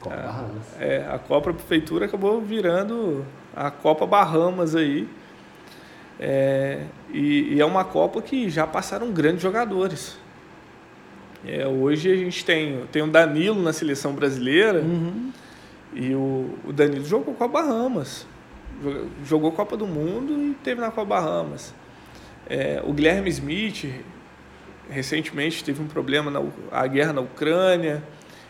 Copa 0.00 0.14
é, 0.14 0.22
Bahamas. 0.22 0.62
É, 0.78 1.06
a 1.10 1.18
Copa 1.18 1.52
Prefeitura 1.52 2.06
acabou 2.06 2.40
virando 2.40 3.24
a 3.54 3.70
Copa 3.70 4.06
Bahamas 4.06 4.74
aí. 4.74 5.08
É, 6.18 6.84
e, 7.12 7.54
e, 7.54 7.60
é 7.60 7.64
uma 7.64 7.84
Copa 7.84 8.22
que 8.22 8.48
já 8.48 8.66
passaram 8.66 9.12
grandes 9.12 9.42
jogadores. 9.42 10.16
É, 11.46 11.66
hoje 11.66 12.10
a 12.10 12.16
gente 12.16 12.44
tem, 12.44 12.80
tem 12.90 13.02
o 13.02 13.06
Danilo 13.06 13.62
na 13.62 13.72
seleção 13.72 14.12
brasileira 14.12 14.80
uhum. 14.80 15.30
E 15.94 16.14
o, 16.14 16.50
o, 16.64 16.72
Danilo 16.72 17.04
jogou 17.04 17.34
com 17.34 17.44
a 17.44 17.48
Bahamas. 17.48 18.26
Jogou, 19.24 19.50
Copa 19.52 19.76
do 19.76 19.86
Mundo 19.86 20.32
e 20.32 20.54
teve 20.62 20.80
na 20.80 20.90
Copa 20.90 21.16
Bahamas. 21.16 21.74
É, 22.48 22.80
o 22.84 22.92
Guilherme 22.92 23.28
Smith 23.30 23.86
recentemente 24.88 25.64
teve 25.64 25.82
um 25.82 25.86
problema 25.86 26.30
na 26.30 26.40
a 26.70 26.86
guerra 26.86 27.12
na 27.12 27.20
Ucrânia. 27.20 28.02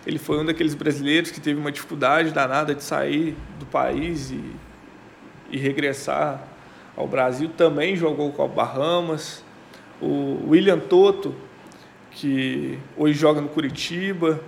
Ele 0.07 0.19
foi 0.19 0.39
um 0.39 0.45
daqueles 0.45 0.75
brasileiros 0.75 1.31
que 1.31 1.41
teve 1.41 1.59
uma 1.59 1.73
dificuldade 1.73 2.31
danada 2.31 2.75
de 2.75 2.83
sair 2.83 3.37
do 3.59 3.67
país 3.67 4.31
e, 4.31 4.43
e 5.51 5.59
regressar 5.59 6.43
ao 6.97 7.07
Brasil. 7.07 7.51
Também 7.57 7.97
jogou 7.97 8.33
com 8.33 8.45
o 8.45 8.49
Bahamas. 8.49 9.45
O 10.01 10.51
William 10.51 10.79
Toto, 10.79 11.35
que 12.11 12.79
hoje 12.97 13.19
joga 13.19 13.41
no 13.41 13.49
Curitiba. 13.49 14.41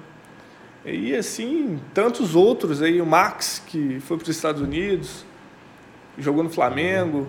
E 0.85 1.15
assim, 1.15 1.79
tantos 1.93 2.35
outros 2.35 2.81
aí, 2.81 3.01
o 3.01 3.07
Max, 3.07 3.63
que 3.67 4.01
foi 4.01 4.17
para 4.17 4.25
os 4.25 4.29
Estados 4.31 4.63
Unidos, 4.63 5.25
jogou 6.19 6.43
no 6.43 6.51
Flamengo. 6.51 7.29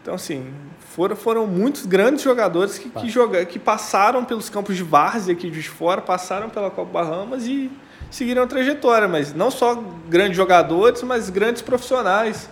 Então, 0.00 0.14
assim, 0.14 0.52
foram, 0.78 1.16
foram 1.16 1.46
muitos 1.46 1.86
grandes 1.86 2.22
jogadores 2.22 2.78
que, 2.78 2.90
que, 2.90 3.08
joga, 3.08 3.44
que 3.44 3.58
passaram 3.58 4.24
pelos 4.24 4.48
campos 4.48 4.76
de 4.76 4.82
várzea 4.82 5.32
aqui 5.32 5.50
de 5.50 5.62
fora, 5.68 6.00
passaram 6.00 6.48
pela 6.48 6.70
Copa 6.70 6.90
Bahamas 6.92 7.46
e 7.46 7.70
seguiram 8.10 8.42
a 8.42 8.46
trajetória. 8.46 9.08
Mas 9.08 9.34
não 9.34 9.50
só 9.50 9.74
grandes 10.08 10.36
jogadores, 10.36 11.02
mas 11.02 11.30
grandes 11.30 11.62
profissionais. 11.62 12.48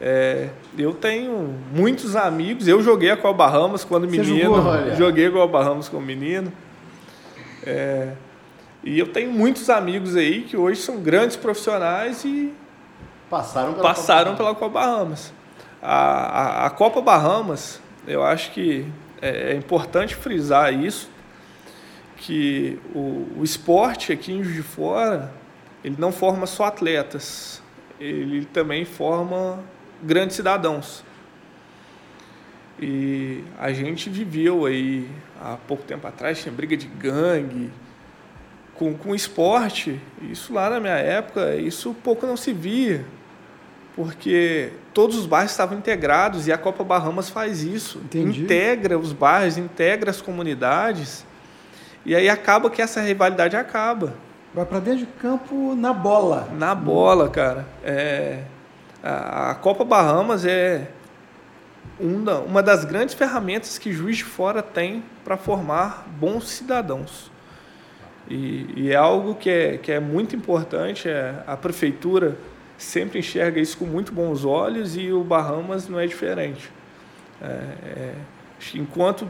É, 0.00 0.50
eu 0.76 0.92
tenho 0.92 1.54
muitos 1.72 2.14
amigos. 2.16 2.68
Eu 2.68 2.82
joguei 2.82 3.10
a 3.10 3.16
Copa 3.16 3.38
Bahamas 3.38 3.84
quando 3.84 4.08
Você 4.08 4.18
menino. 4.18 4.54
Jogou, 4.54 4.96
joguei 4.96 5.26
a 5.26 5.30
Copa 5.30 5.58
Bahamas 5.58 5.88
como 5.88 6.04
menino. 6.04 6.52
É, 7.64 8.12
e 8.84 8.98
eu 8.98 9.06
tenho 9.06 9.32
muitos 9.32 9.70
amigos 9.70 10.14
aí 10.14 10.42
que 10.42 10.56
hoje 10.56 10.82
são 10.82 10.98
grandes 11.00 11.36
profissionais 11.36 12.22
e 12.24 12.52
passaram 13.30 13.72
pela 13.72 13.82
passaram 13.82 14.32
Copa, 14.32 14.36
pela 14.36 14.54
Copa 14.54 14.68
Bahamas. 14.68 15.32
A, 15.80 15.94
a, 15.94 16.66
a, 16.66 16.70
Copa 16.70 17.00
Bahamas, 17.00 17.80
eu 18.06 18.22
acho 18.22 18.52
que 18.52 18.86
é, 19.22 19.52
é 19.52 19.56
importante 19.56 20.14
frisar 20.14 20.72
isso, 20.72 21.10
que 22.18 22.78
o, 22.94 23.26
o 23.38 23.40
esporte 23.42 24.12
aqui 24.12 24.32
em 24.32 24.44
Juiz 24.44 24.56
de 24.56 24.62
Fora, 24.62 25.32
ele 25.82 25.96
não 25.98 26.12
forma 26.12 26.46
só 26.46 26.64
atletas, 26.64 27.62
ele 27.98 28.44
também 28.44 28.84
forma 28.84 29.60
grandes 30.02 30.36
cidadãos. 30.36 31.02
E 32.78 33.42
a 33.58 33.72
gente 33.72 34.10
viveu 34.10 34.66
aí 34.66 35.08
há 35.40 35.56
pouco 35.56 35.84
tempo 35.84 36.06
atrás, 36.06 36.42
tinha 36.42 36.52
briga 36.52 36.76
de 36.76 36.86
gangue, 36.86 37.70
com, 38.76 38.94
com 38.94 39.14
esporte, 39.14 40.00
isso 40.22 40.52
lá 40.52 40.68
na 40.68 40.80
minha 40.80 40.96
época, 40.96 41.54
isso 41.56 41.94
pouco 42.02 42.26
não 42.26 42.36
se 42.36 42.52
via, 42.52 43.04
porque 43.94 44.72
todos 44.92 45.16
os 45.16 45.26
bairros 45.26 45.52
estavam 45.52 45.78
integrados 45.78 46.46
e 46.46 46.52
a 46.52 46.58
Copa 46.58 46.82
Bahamas 46.82 47.30
faz 47.30 47.62
isso. 47.62 47.98
Entendi. 47.98 48.42
Integra 48.42 48.98
os 48.98 49.12
bairros, 49.12 49.56
integra 49.56 50.10
as 50.10 50.20
comunidades, 50.20 51.24
e 52.04 52.14
aí 52.14 52.28
acaba 52.28 52.68
que 52.68 52.82
essa 52.82 53.00
rivalidade 53.00 53.56
acaba. 53.56 54.14
Vai 54.52 54.64
para 54.64 54.78
dentro 54.78 55.00
de 55.00 55.06
campo 55.06 55.74
na 55.74 55.92
bola. 55.92 56.48
Na 56.52 56.74
bola, 56.74 57.28
cara. 57.28 57.66
É, 57.82 58.42
a, 59.02 59.50
a 59.50 59.54
Copa 59.54 59.84
Bahamas 59.84 60.44
é 60.44 60.88
uma, 61.98 62.38
uma 62.38 62.62
das 62.62 62.84
grandes 62.84 63.14
ferramentas 63.14 63.78
que 63.78 63.92
Juiz 63.92 64.18
de 64.18 64.24
Fora 64.24 64.62
tem 64.62 65.02
para 65.24 65.36
formar 65.36 66.06
bons 66.18 66.48
cidadãos. 66.48 67.33
E, 68.28 68.66
e, 68.76 68.90
é 68.90 68.96
algo 68.96 69.34
que 69.34 69.50
é, 69.50 69.76
que 69.76 69.92
é 69.92 70.00
muito 70.00 70.34
importante, 70.34 71.08
é, 71.08 71.42
a 71.46 71.56
prefeitura 71.56 72.36
sempre 72.78 73.18
enxerga 73.18 73.60
isso 73.60 73.76
com 73.76 73.84
muito 73.84 74.12
bons 74.12 74.44
olhos 74.44 74.96
e 74.96 75.12
o 75.12 75.22
Bahamas 75.22 75.88
não 75.88 75.98
é 75.98 76.06
diferente. 76.06 76.70
É, 77.42 77.46
é, 77.46 78.14
enquanto 78.74 79.28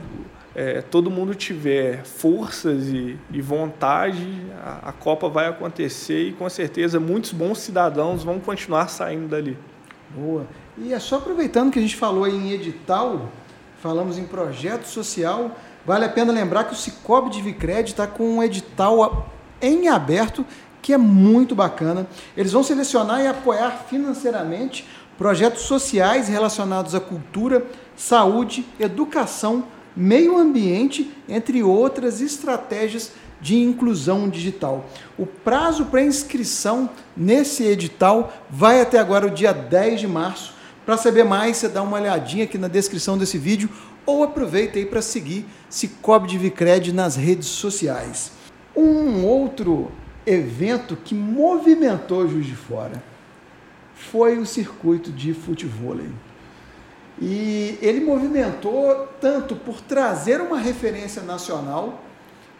é, 0.54 0.80
todo 0.80 1.10
mundo 1.10 1.34
tiver 1.34 2.04
forças 2.04 2.88
e, 2.88 3.18
e 3.32 3.40
vontade, 3.40 4.26
a, 4.62 4.90
a, 4.90 4.92
Copa 4.92 5.28
vai 5.28 5.48
acontecer 5.48 6.28
e 6.28 6.32
com 6.32 6.48
certeza 6.48 7.00
muitos 7.00 7.32
bons 7.32 7.58
cidadãos 7.58 8.22
vão 8.22 8.38
continuar 8.38 8.88
saindo 8.88 9.28
dali. 9.28 9.58
Boa. 10.10 10.46
E 10.78 10.92
é 10.92 10.98
só 10.98 11.16
aproveitando 11.16 11.72
que 11.72 11.78
a 11.78 11.82
gente 11.82 11.96
falou 11.96 12.26
em 12.26 12.52
edital, 12.52 13.28
falamos 13.80 14.16
em 14.16 14.24
projeto 14.24 14.84
social, 14.84 15.50
Vale 15.86 16.06
a 16.06 16.08
pena 16.08 16.32
lembrar 16.32 16.64
que 16.64 16.72
o 16.72 16.76
Cicobi 16.76 17.30
de 17.30 17.42
Vicred 17.42 17.90
está 17.90 18.06
com 18.06 18.36
um 18.36 18.42
edital 18.42 19.28
em 19.60 19.88
aberto 19.88 20.44
que 20.80 20.92
é 20.92 20.98
muito 20.98 21.54
bacana. 21.54 22.06
Eles 22.36 22.52
vão 22.52 22.62
selecionar 22.62 23.20
e 23.20 23.26
apoiar 23.26 23.84
financeiramente 23.88 24.86
projetos 25.16 25.62
sociais 25.62 26.28
relacionados 26.28 26.94
à 26.94 27.00
cultura, 27.00 27.64
saúde, 27.96 28.66
educação, 28.78 29.64
meio 29.96 30.36
ambiente, 30.36 31.10
entre 31.28 31.62
outras 31.62 32.20
estratégias 32.20 33.12
de 33.40 33.56
inclusão 33.56 34.28
digital. 34.28 34.86
O 35.18 35.26
prazo 35.26 35.86
para 35.86 36.02
inscrição 36.02 36.88
nesse 37.16 37.64
edital 37.64 38.32
vai 38.50 38.80
até 38.80 38.98
agora 38.98 39.26
o 39.26 39.30
dia 39.30 39.52
10 39.52 40.00
de 40.00 40.06
março. 40.06 40.54
Para 40.84 40.96
saber 40.96 41.24
mais, 41.24 41.56
você 41.56 41.68
dá 41.68 41.82
uma 41.82 41.98
olhadinha 41.98 42.44
aqui 42.44 42.58
na 42.58 42.68
descrição 42.68 43.16
desse 43.16 43.38
vídeo 43.38 43.70
ou 44.06 44.22
aproveita 44.22 44.78
aí 44.78 44.86
para 44.86 45.02
seguir 45.02 45.46
Cicobi 45.68 46.28
de 46.28 46.38
Vicred 46.38 46.92
nas 46.92 47.16
redes 47.16 47.48
sociais. 47.48 48.32
Um 48.76 49.24
outro 49.24 49.90
evento 50.26 50.96
que 50.96 51.14
movimentou 51.14 52.28
Juiz 52.28 52.46
de 52.46 52.56
Fora 52.56 53.02
foi 53.94 54.38
o 54.38 54.46
circuito 54.46 55.10
de 55.10 55.32
futebol. 55.32 55.96
E 57.20 57.78
ele 57.80 58.00
movimentou 58.00 59.08
tanto 59.20 59.54
por 59.54 59.80
trazer 59.80 60.40
uma 60.40 60.58
referência 60.58 61.22
nacional, 61.22 62.02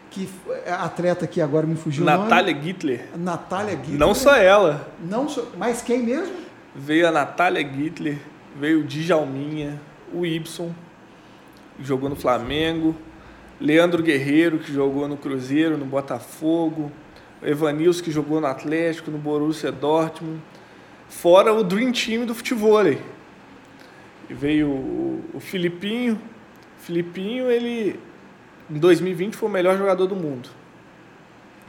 que 0.09 0.29
a 0.65 0.85
atleta 0.85 1.27
que 1.27 1.41
agora 1.41 1.67
me 1.67 1.75
fugiu 1.75 2.05
Natália 2.05 2.55
Gittler. 2.55 3.09
Natália 3.17 3.75
Gittler. 3.75 3.99
Não 3.99 4.15
só 4.15 4.35
ela. 4.35 4.87
Não 5.03 5.27
só, 5.27 5.45
mas 5.57 5.81
quem 5.81 6.03
mesmo? 6.03 6.33
Veio 6.73 7.07
a 7.07 7.11
Natália 7.11 7.67
Gittler, 7.67 8.17
veio 8.57 8.81
o 8.81 8.83
Djalminha, 8.83 9.79
o 10.13 10.25
Ibson, 10.25 10.73
jogou 11.79 12.09
no 12.09 12.15
Flamengo, 12.15 12.95
Leandro 13.59 14.03
Guerreiro, 14.03 14.59
que 14.59 14.71
jogou 14.71 15.07
no 15.07 15.17
Cruzeiro, 15.17 15.77
no 15.77 15.85
Botafogo, 15.85 16.91
Evanilson, 17.41 18.03
que 18.03 18.11
jogou 18.11 18.41
no 18.41 18.47
Atlético, 18.47 19.11
no 19.11 19.17
Borussia 19.17 19.71
Dortmund, 19.71 20.41
fora 21.07 21.53
o 21.53 21.63
Dream 21.63 21.91
Team 21.91 22.25
do 22.25 22.35
futebol. 22.35 22.85
E 22.87 22.97
veio 24.29 24.69
o, 24.69 25.23
o 25.33 25.39
Filipinho. 25.39 26.19
Filipinho, 26.79 27.49
ele 27.49 27.99
em 28.69 28.79
2020 28.79 29.35
foi 29.35 29.49
o 29.49 29.51
melhor 29.51 29.77
jogador 29.77 30.07
do 30.07 30.15
mundo. 30.15 30.49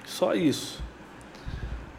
Só 0.04 0.34
isso. 0.34 0.82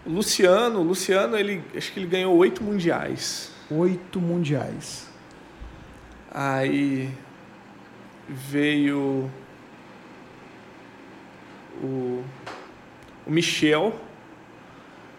O 0.05 0.09
Luciano, 0.09 0.79
o 0.79 0.83
Luciano, 0.83 1.37
ele 1.37 1.63
acho 1.75 1.91
que 1.91 1.99
ele 1.99 2.07
ganhou 2.07 2.35
oito 2.35 2.63
mundiais. 2.63 3.51
Oito 3.69 4.19
mundiais. 4.19 5.07
Aí 6.31 7.11
veio 8.27 9.31
o, 11.81 12.23
o 13.25 13.31
Michel. 13.31 13.93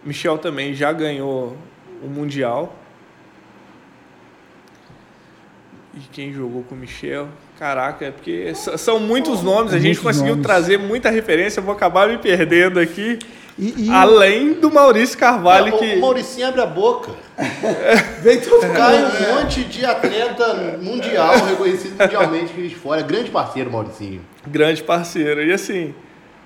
Michel 0.03 0.37
também 0.37 0.73
já 0.73 0.91
ganhou 0.91 1.57
o 2.01 2.07
Mundial. 2.07 2.75
E 5.93 5.99
quem 6.11 6.31
jogou 6.31 6.63
com 6.63 6.75
o 6.75 6.77
Michel? 6.77 7.27
Caraca, 7.57 8.05
é 8.05 8.11
porque 8.11 8.53
são 8.55 8.99
muitos 8.99 9.43
nomes, 9.43 9.73
a 9.73 9.79
gente 9.79 9.99
conseguiu 9.99 10.35
nomes. 10.35 10.45
trazer 10.45 10.77
muita 10.77 11.09
referência, 11.09 11.59
eu 11.59 11.63
vou 11.63 11.73
acabar 11.73 12.07
me 12.07 12.17
perdendo 12.17 12.79
aqui. 12.79 13.19
E, 13.59 13.87
e... 13.87 13.89
Além 13.89 14.53
do 14.53 14.71
Maurício 14.71 15.17
Carvalho, 15.17 15.77
que. 15.77 15.95
O 15.95 15.99
Mauricinho 15.99 16.47
abre 16.47 16.61
a 16.61 16.65
boca. 16.65 17.11
Vem 18.21 18.39
tudo 18.39 18.61
Cai 18.73 19.03
um 19.03 19.35
monte 19.35 19.65
de 19.65 19.85
atleta 19.85 20.53
mundial, 20.81 21.33
reconhecido 21.45 22.01
mundialmente 22.01 22.53
que 22.53 22.67
de 22.69 22.75
fora. 22.75 23.01
Grande 23.01 23.29
parceiro, 23.29 23.69
Mauricinho. 23.69 24.21
Grande 24.47 24.81
parceiro. 24.81 25.43
E 25.43 25.51
assim, 25.51 25.93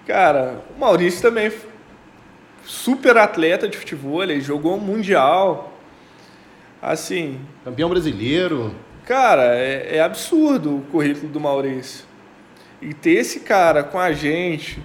cara, 0.07 0.63
o 0.75 0.79
Maurício 0.79 1.21
também 1.21 1.51
super 2.65 3.15
atleta 3.15 3.67
de 3.67 3.77
futebol, 3.77 4.23
ele 4.23 4.41
jogou 4.41 4.79
mundial. 4.79 5.71
Assim. 6.81 7.39
Campeão 7.63 7.89
brasileiro. 7.89 8.73
Cara, 9.05 9.55
é, 9.55 9.97
é 9.97 10.01
absurdo 10.01 10.77
o 10.77 10.81
currículo 10.91 11.31
do 11.31 11.39
Maurício. 11.39 12.05
E 12.81 12.91
ter 12.91 13.11
esse 13.11 13.41
cara 13.41 13.83
com 13.83 13.99
a 13.99 14.11
gente, 14.13 14.81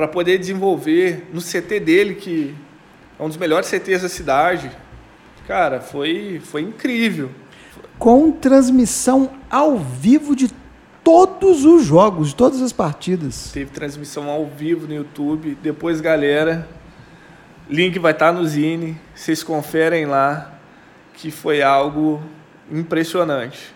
para 0.00 0.08
poder 0.08 0.38
desenvolver 0.38 1.28
no 1.30 1.42
CT 1.42 1.78
dele, 1.78 2.14
que 2.14 2.54
é 3.18 3.22
um 3.22 3.28
dos 3.28 3.36
melhores 3.36 3.68
CTs 3.68 4.00
da 4.00 4.08
cidade. 4.08 4.70
Cara, 5.46 5.78
foi, 5.78 6.40
foi 6.42 6.62
incrível. 6.62 7.30
Com 7.98 8.32
transmissão 8.32 9.30
ao 9.50 9.76
vivo 9.76 10.34
de 10.34 10.50
todos 11.04 11.66
os 11.66 11.84
jogos, 11.84 12.28
de 12.28 12.34
todas 12.34 12.62
as 12.62 12.72
partidas. 12.72 13.50
Teve 13.52 13.72
transmissão 13.72 14.30
ao 14.30 14.46
vivo 14.46 14.86
no 14.86 14.94
YouTube. 14.94 15.58
Depois, 15.62 16.00
galera, 16.00 16.66
link 17.68 17.98
vai 17.98 18.12
estar 18.12 18.32
no 18.32 18.42
Zine. 18.46 18.98
Vocês 19.14 19.42
conferem 19.42 20.06
lá, 20.06 20.58
que 21.12 21.30
foi 21.30 21.60
algo 21.60 22.22
impressionante. 22.72 23.74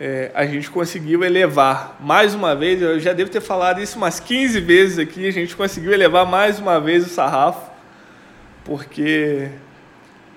É, 0.00 0.30
a 0.32 0.46
gente 0.46 0.70
conseguiu 0.70 1.24
elevar 1.24 1.96
mais 1.98 2.32
uma 2.32 2.54
vez, 2.54 2.80
eu 2.80 3.00
já 3.00 3.12
devo 3.12 3.30
ter 3.30 3.40
falado 3.40 3.80
isso 3.80 3.96
umas 3.96 4.20
15 4.20 4.60
vezes 4.60 4.98
aqui, 4.98 5.26
a 5.26 5.32
gente 5.32 5.56
conseguiu 5.56 5.92
elevar 5.92 6.24
mais 6.24 6.60
uma 6.60 6.80
vez 6.80 7.04
o 7.04 7.08
sarrafo, 7.08 7.68
porque 8.64 9.48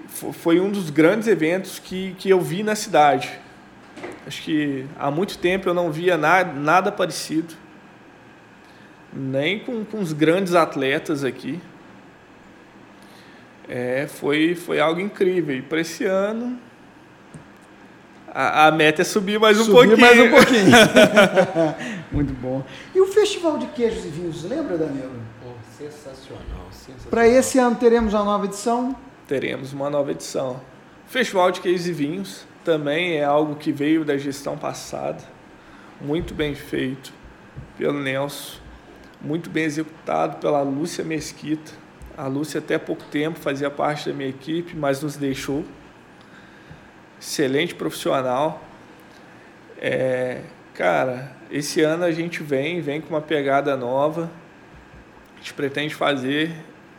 foi 0.07 0.59
um 0.59 0.71
dos 0.71 0.89
grandes 0.89 1.27
eventos 1.27 1.77
que, 1.77 2.15
que 2.17 2.27
eu 2.27 2.41
vi 2.41 2.63
na 2.63 2.73
cidade. 2.73 3.31
Acho 4.25 4.41
que 4.41 4.85
há 4.97 5.11
muito 5.11 5.37
tempo 5.37 5.69
eu 5.69 5.75
não 5.75 5.91
via 5.91 6.17
nada, 6.17 6.51
nada 6.53 6.91
parecido, 6.91 7.53
nem 9.13 9.59
com, 9.59 9.85
com 9.85 9.99
os 9.99 10.11
grandes 10.11 10.55
atletas 10.55 11.23
aqui. 11.23 11.59
É, 13.69 14.07
foi, 14.07 14.55
foi 14.55 14.79
algo 14.79 14.99
incrível. 14.99 15.55
E 15.55 15.61
para 15.61 15.81
esse 15.81 16.03
ano, 16.03 16.59
a, 18.33 18.67
a, 18.67 18.71
meta 18.71 19.01
é 19.01 19.05
subir 19.05 19.39
mais 19.39 19.59
um 19.59 19.65
subir 19.65 19.97
pouquinho. 19.97 19.99
mais 19.99 20.19
um 20.19 20.29
pouquinho. 20.29 20.71
Muito 22.11 22.33
bom. 22.33 22.63
E 22.95 23.01
o 23.01 23.07
Festival 23.07 23.57
de 23.57 23.67
Queijos 23.67 24.05
e 24.05 24.09
Vinhos, 24.09 24.43
lembra, 24.43 24.77
Danilo? 24.77 25.11
Oh, 25.45 25.51
sensacional, 25.77 26.67
sensacional. 26.71 27.09
Para 27.09 27.27
esse 27.27 27.59
ano 27.59 27.75
teremos 27.75 28.13
uma 28.13 28.23
nova 28.23 28.45
edição? 28.45 28.95
Teremos 29.27 29.73
uma 29.73 29.89
nova 29.89 30.11
edição. 30.11 30.61
Festival 31.07 31.51
de 31.51 31.59
Queijos 31.59 31.87
e 31.87 31.91
Vinhos 31.91 32.45
também 32.63 33.17
é 33.17 33.23
algo 33.23 33.55
que 33.55 33.71
veio 33.71 34.05
da 34.05 34.17
gestão 34.17 34.57
passada, 34.57 35.21
muito 35.99 36.33
bem 36.33 36.55
feito 36.55 37.13
pelo 37.77 37.99
Nelson, 37.99 38.59
muito 39.19 39.49
bem 39.49 39.65
executado 39.65 40.37
pela 40.37 40.61
Lúcia 40.61 41.03
Mesquita. 41.03 41.71
A 42.17 42.27
Lúcia 42.27 42.59
até 42.59 42.77
pouco 42.77 43.03
tempo 43.11 43.39
fazia 43.39 43.69
parte 43.69 44.09
da 44.09 44.15
minha 44.15 44.29
equipe, 44.29 44.75
mas 44.75 45.01
nos 45.01 45.17
deixou 45.17 45.65
excelente 47.21 47.75
profissional. 47.75 48.63
É, 49.79 50.39
cara, 50.73 51.31
esse 51.51 51.81
ano 51.81 52.03
a 52.03 52.11
gente 52.11 52.41
vem, 52.41 52.81
vem 52.81 52.99
com 52.99 53.09
uma 53.09 53.21
pegada 53.21 53.77
nova. 53.77 54.29
A 55.35 55.37
gente 55.37 55.53
pretende 55.53 55.93
fazer 55.93 56.51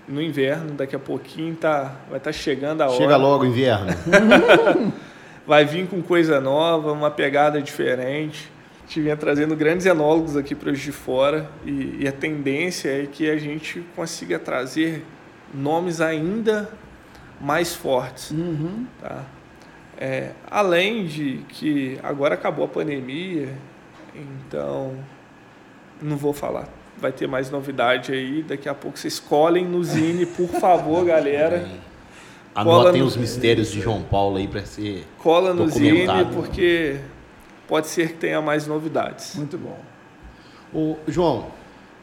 no 0.06 0.22
inverno, 0.22 0.74
daqui 0.74 0.94
a 0.94 0.98
pouquinho 0.98 1.56
tá, 1.56 1.96
vai 2.08 2.18
estar 2.18 2.30
tá 2.30 2.32
chegando 2.32 2.82
a 2.82 2.86
hora. 2.86 2.96
Chega 2.96 3.16
logo 3.16 3.44
o 3.44 3.46
inverno. 3.46 3.88
vai 5.44 5.64
vir 5.64 5.88
com 5.88 6.00
coisa 6.00 6.40
nova, 6.40 6.92
uma 6.92 7.10
pegada 7.10 7.60
diferente. 7.60 8.50
A 8.78 8.86
gente 8.86 9.00
vinha 9.00 9.16
trazendo 9.16 9.56
grandes 9.56 9.86
enólogos 9.86 10.36
aqui 10.36 10.54
para 10.54 10.70
os 10.70 10.78
de 10.78 10.92
fora 10.92 11.48
e, 11.64 11.98
e 12.00 12.08
a 12.08 12.12
tendência 12.12 12.90
é 12.90 13.06
que 13.06 13.28
a 13.28 13.38
gente 13.38 13.80
consiga 13.96 14.38
trazer 14.38 15.04
nomes 15.52 16.00
ainda 16.00 16.68
mais 17.40 17.74
fortes. 17.74 18.30
Uhum. 18.30 18.86
Tá? 19.00 19.24
É, 20.05 20.32
além 20.50 21.07
de 21.07 21.44
que 21.48 21.96
agora 22.03 22.34
acabou 22.34 22.64
a 22.64 22.68
pandemia, 22.68 23.57
então 24.12 24.96
não 26.03 26.16
vou 26.16 26.32
falar. 26.32 26.68
Vai 26.98 27.12
ter 27.12 27.28
mais 27.28 27.53
novidade 27.53 28.12
aí. 28.12 28.42
Daqui 28.42 28.68
a 28.68 28.74
pouco 28.74 28.98
vocês 28.98 29.20
colhem 29.20 29.64
no 29.64 29.84
Zine, 29.84 30.26
por 30.26 30.48
favor, 30.48 31.05
galera. 31.07 31.68
Anotem 32.53 33.00
no... 33.00 33.07
os 33.07 33.16
mistérios 33.16 33.70
de 33.70 33.80
João 33.80 34.03
Paulo 34.03 34.38
aí 34.38 34.48
para 34.48 34.64
ser. 34.66 35.07
Cola 35.18 35.55
no 35.55 35.68
Zine, 35.68 36.05
porque 36.34 36.98
pode 37.68 37.86
ser 37.86 38.09
que 38.09 38.18
tenha 38.18 38.42
mais 38.42 38.66
novidades. 38.66 39.36
Muito 39.36 39.57
bom. 39.57 39.78
O 40.74 40.96
João, 41.07 41.53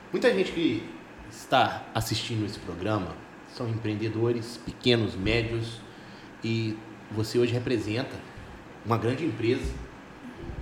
muita 0.10 0.34
gente 0.34 0.54
que 0.54 0.89
está 1.30 1.84
assistindo 1.93 2.45
esse 2.45 2.60
programa 2.60 3.10
são 3.54 3.68
empreendedores 3.68 4.56
pequenos, 4.56 5.18
médios 5.18 5.82
e 6.41 6.78
você 7.12 7.39
hoje 7.39 7.53
representa 7.53 8.16
uma 8.86 8.97
grande 8.97 9.26
empresa, 9.26 9.74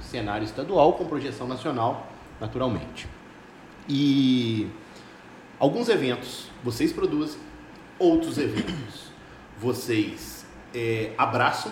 cenário 0.01 0.45
estadual 0.45 0.93
com 0.93 1.05
projeção 1.05 1.47
nacional, 1.47 2.11
naturalmente. 2.39 3.07
E 3.87 4.69
alguns 5.59 5.89
eventos 5.89 6.49
vocês 6.63 6.91
produzem, 6.91 7.39
outros 7.99 8.37
eventos 8.37 9.11
vocês 9.59 10.45
é, 10.73 11.11
abraçam, 11.17 11.71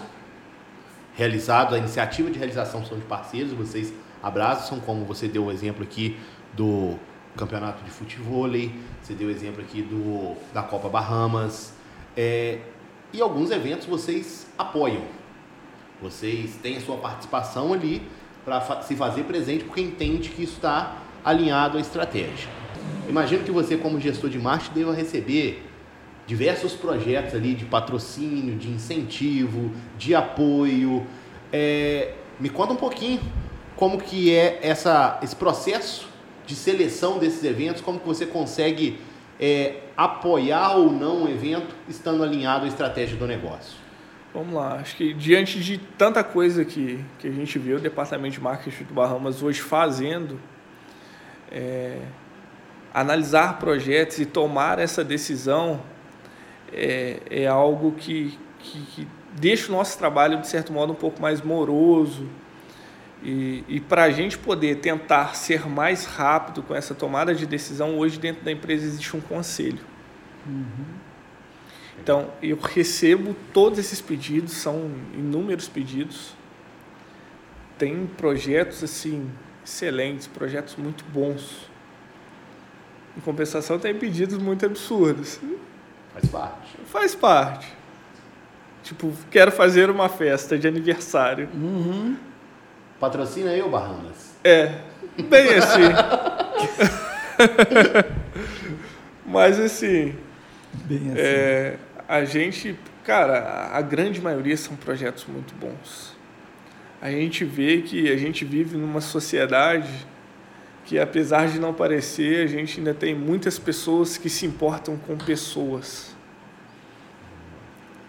realizado, 1.16 1.76
a 1.76 1.78
iniciativa 1.78 2.30
de 2.30 2.38
realização 2.38 2.86
são 2.86 2.98
de 2.98 3.06
parceiros, 3.06 3.54
vocês 3.54 3.94
abraçam, 4.22 4.80
como 4.80 5.06
você 5.06 5.28
deu 5.28 5.46
o 5.46 5.52
exemplo 5.52 5.84
aqui 5.84 6.18
do 6.54 6.98
campeonato 7.38 7.84
de 7.84 7.92
futebol, 7.92 8.48
você 9.02 9.14
deu 9.14 9.28
o 9.28 9.32
exemplo 9.32 9.62
aqui 9.62 9.82
do, 9.82 10.36
da 10.54 10.64
Copa 10.64 10.90
Bahamas, 10.90 11.74
é, 12.18 12.60
e 13.16 13.22
alguns 13.22 13.50
eventos 13.50 13.88
vocês 13.88 14.46
apoiam. 14.58 15.04
Vocês 16.02 16.56
têm 16.62 16.78
a 16.78 16.82
sua 16.82 16.98
participação 16.98 17.72
ali 17.72 18.02
para 18.44 18.82
se 18.82 18.96
fazer 18.96 19.24
presente 19.24 19.64
porque 19.64 19.82
entende 19.82 20.30
que 20.30 20.44
isso 20.44 20.56
está 20.56 20.98
alinhado 21.24 21.78
à 21.78 21.82
estratégia. 21.82 22.50
Imagino 23.08 23.44
que 23.44 23.52
você, 23.52 23.78
como 23.78 24.00
gestor 24.00 24.30
de 24.30 24.38
marketing, 24.38 24.74
deva 24.74 24.94
receber 24.94 25.64
diversos 26.28 26.74
projetos 26.74 27.34
ali 27.34 27.54
de 27.54 27.66
patrocínio, 27.66 28.56
de 28.56 28.70
incentivo, 28.70 29.72
de 29.98 30.14
apoio. 30.14 31.06
É, 31.54 32.14
me 32.40 32.50
conta 32.50 32.74
um 32.74 32.78
pouquinho 32.78 33.22
como 33.76 33.98
que 33.98 34.34
é 34.34 34.60
essa, 34.62 35.20
esse 35.24 35.36
processo 35.36 36.08
de 36.46 36.56
seleção 36.56 37.18
desses 37.18 37.44
eventos, 37.44 37.82
como 37.82 38.00
que 38.00 38.06
você 38.06 38.26
consegue 38.26 39.00
é, 39.40 39.76
apoiar 39.96 40.76
ou 40.76 40.92
não 40.92 41.24
um 41.24 41.30
evento 41.30 41.76
estando 41.88 42.24
alinhado 42.24 42.66
à 42.66 42.68
estratégia 42.68 43.18
do 43.18 43.26
negócio? 43.26 43.78
Vamos 44.34 44.54
lá, 44.54 44.76
acho 44.76 44.98
que 44.98 45.14
diante 45.14 45.62
de 45.62 45.78
tanta 45.78 46.24
coisa 46.24 46.66
que, 46.66 47.04
que 47.20 47.28
a 47.28 47.32
gente 47.32 47.58
vê 47.58 47.74
o 47.74 47.80
departamento 47.80 48.34
de 48.34 48.42
marketing 48.42 48.84
do 48.84 48.94
Bahamas 48.94 49.42
hoje 49.42 49.62
fazendo, 49.62 50.38
é, 51.50 52.02
analisar 52.94 53.58
projetos 53.60 54.20
e 54.20 54.26
tomar 54.26 54.78
essa 54.78 55.06
decisão 55.06 55.82
é, 56.74 57.22
é 57.30 57.48
algo 57.48 57.94
que, 57.94 58.38
que, 58.60 58.82
que 58.88 59.08
deixa 59.34 59.72
o 59.72 59.76
nosso 59.76 59.98
trabalho, 59.98 60.42
de 60.42 60.48
certo 60.48 60.74
modo, 60.74 60.92
um 60.92 60.96
pouco 60.96 61.22
mais 61.22 61.42
moroso, 61.42 62.28
e, 63.24 63.64
e 63.68 63.80
para 63.80 64.04
a 64.04 64.12
gente 64.12 64.38
poder 64.38 64.76
tentar 64.78 65.36
ser 65.36 65.68
mais 65.68 66.06
rápido 66.06 66.62
com 66.62 66.76
essa 66.76 66.94
tomada 66.94 67.34
de 67.34 67.46
decisão, 67.46 67.98
hoje 67.98 68.20
dentro 68.20 68.44
da 68.44 68.52
empresa 68.52 68.86
existe 68.86 69.16
um 69.16 69.22
conselho. 69.22 69.80
Uhum. 70.46 70.86
Então, 72.02 72.30
eu 72.42 72.58
recebo 72.58 73.36
todos 73.54 73.80
esses 73.80 74.02
pedidos, 74.02 74.54
são 74.54 74.92
inúmeros 75.14 75.68
pedidos. 75.68 76.34
Tem 77.78 78.06
projetos 78.06 78.84
assim 78.84 79.32
excelentes, 79.66 80.28
projetos 80.28 80.76
muito 80.76 81.04
bons. 81.06 81.70
Em 83.18 83.22
compensação, 83.22 83.80
tem 83.80 83.96
pedidos 83.96 84.38
muito 84.38 84.66
absurdos. 84.66 85.40
Faz 86.14 86.26
parte. 86.30 86.78
Faz 86.86 87.16
parte. 87.16 87.74
Tipo, 88.84 89.12
quero 89.32 89.52
fazer 89.52 89.90
uma 89.90 90.08
festa 90.08 90.60
de 90.60 90.68
aniversário. 90.68 91.50
Uhum. 91.54 92.16
Patrocina 93.00 93.52
eu, 93.52 93.70
Bahamas. 93.70 94.36
É, 94.44 94.80
bem 95.30 95.50
assim. 95.56 95.82
Mas 99.26 99.60
assim, 99.60 100.16
bem 100.86 101.12
assim. 101.12 101.18
É, 101.18 101.78
a 102.08 102.24
gente, 102.24 102.78
cara, 103.04 103.70
a 103.74 103.82
grande 103.82 104.22
maioria 104.22 104.56
são 104.56 104.76
projetos 104.76 105.26
muito 105.26 105.54
bons. 105.56 106.16
A 107.02 107.12
gente 107.12 107.44
vê 107.44 107.82
que 107.82 108.12
a 108.12 108.18
gente 108.18 108.46
vive 108.46 108.78
numa 108.78 109.02
sociedade 109.02 110.08
que, 110.86 111.00
apesar 111.00 111.48
de 111.48 111.60
não 111.60 111.74
parecer, 111.74 112.44
a 112.44 112.48
gente 112.48 112.80
ainda 112.80 112.94
tem 112.94 113.14
muitas 113.14 113.60
pessoas 113.60 114.18
que 114.18 114.30
se 114.30 114.46
importam 114.46 114.96
com 114.98 115.18
pessoas 115.18 116.16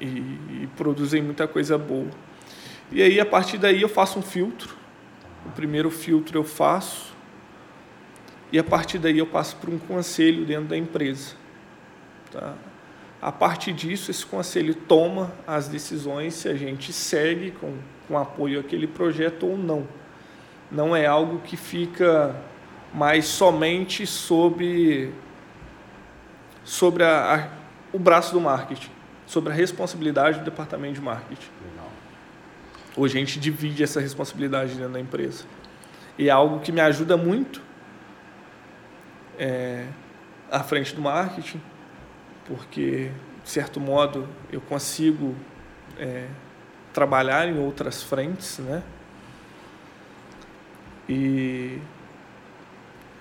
e, 0.01 0.07
e 0.07 0.69
produzem 0.77 1.23
muita 1.23 1.49
coisa 1.49 1.77
boa. 1.77 2.11
E 2.91 3.03
aí, 3.03 3.19
a 3.19 3.27
partir 3.27 3.59
daí, 3.59 3.83
eu 3.83 3.89
faço 3.89 4.19
um 4.19 4.23
filtro. 4.23 4.77
O 5.45 5.51
primeiro 5.51 5.91
filtro 5.91 6.39
eu 6.39 6.45
faço. 6.45 7.15
E 8.53 8.59
a 8.59 8.65
partir 8.65 8.99
daí, 8.99 9.19
eu 9.19 9.27
passo 9.27 9.57
para 9.57 9.71
um 9.71 9.79
conselho 9.79 10.45
dentro 10.45 10.67
da 10.67 10.77
empresa. 10.77 11.35
Tá? 12.31 12.55
A 13.21 13.33
partir 13.33 13.73
disso, 13.73 14.11
esse 14.11 14.25
conselho 14.25 14.75
toma 14.75 15.33
as 15.47 15.69
decisões 15.69 16.35
se 16.35 16.49
a 16.49 16.55
gente 16.55 16.93
segue 16.93 17.51
com, 17.51 17.77
com 18.07 18.17
apoio 18.17 18.61
àquele 18.61 18.87
projeto 18.87 19.47
ou 19.47 19.57
não. 19.57 19.87
Não 20.71 20.95
é 20.95 21.07
algo 21.07 21.41
que 21.41 21.57
fica 21.57 22.37
mais 22.93 23.27
somente 23.27 24.07
sobre, 24.07 25.13
sobre 26.63 27.05
a, 27.05 27.35
a, 27.35 27.49
o 27.93 27.99
braço 27.99 28.33
do 28.33 28.41
marketing, 28.41 28.91
sobre 29.27 29.53
a 29.53 29.57
responsabilidade 29.57 30.39
do 30.39 30.45
departamento 30.45 30.95
de 30.95 31.01
marketing. 31.01 31.49
Hoje 32.97 33.19
a 33.19 33.21
gente 33.21 33.39
divide 33.39 33.83
essa 33.83 34.01
responsabilidade 34.01 34.75
dentro 34.75 34.93
da 34.93 35.01
empresa. 35.01 35.45
E 36.17 36.29
é 36.29 36.31
algo 36.31 36.61
que 36.61 36.73
me 36.73 36.81
ajuda 36.81 37.15
muito 37.17 37.61
é, 39.39 39.87
à 40.51 40.63
frente 40.63 40.95
do 40.95 41.03
marketing, 41.03 41.61
porque, 42.47 43.11
de 43.45 43.51
certo 43.51 43.79
modo, 43.79 44.27
eu 44.51 44.63
consigo 44.63 45.35
é, 45.99 46.27
trabalhar 46.93 47.47
em 47.47 47.59
outras 47.59 48.03
frentes, 48.03 48.59
né? 48.61 48.83
E 51.07 51.79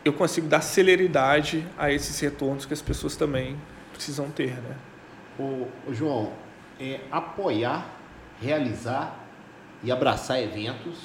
eu 0.05 0.13
consigo 0.13 0.47
dar 0.47 0.61
celeridade 0.61 1.67
a 1.77 1.91
esses 1.91 2.17
retornos 2.19 2.65
que 2.65 2.73
as 2.73 2.81
pessoas 2.81 3.17
também 3.17 3.57
precisam 3.91 4.31
ter, 4.31 4.53
né? 4.61 4.77
O, 5.37 5.67
João, 5.91 6.31
é, 6.79 7.01
apoiar, 7.11 7.89
realizar 8.41 9.24
e 9.85 9.91
abraçar 9.91 10.41
eventos, 10.41 10.97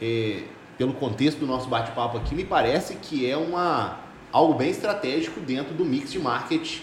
é, 0.00 0.42
pelo 0.76 0.92
contexto 0.94 1.38
do 1.38 1.46
nosso 1.46 1.68
bate-papo 1.68 2.18
aqui, 2.18 2.34
me 2.34 2.44
parece 2.44 2.96
que 2.96 3.28
é 3.28 3.36
uma, 3.36 4.00
algo 4.30 4.54
bem 4.54 4.70
estratégico 4.70 5.40
dentro 5.40 5.74
do 5.74 5.84
mix 5.84 6.12
de 6.12 6.18
marketing 6.18 6.82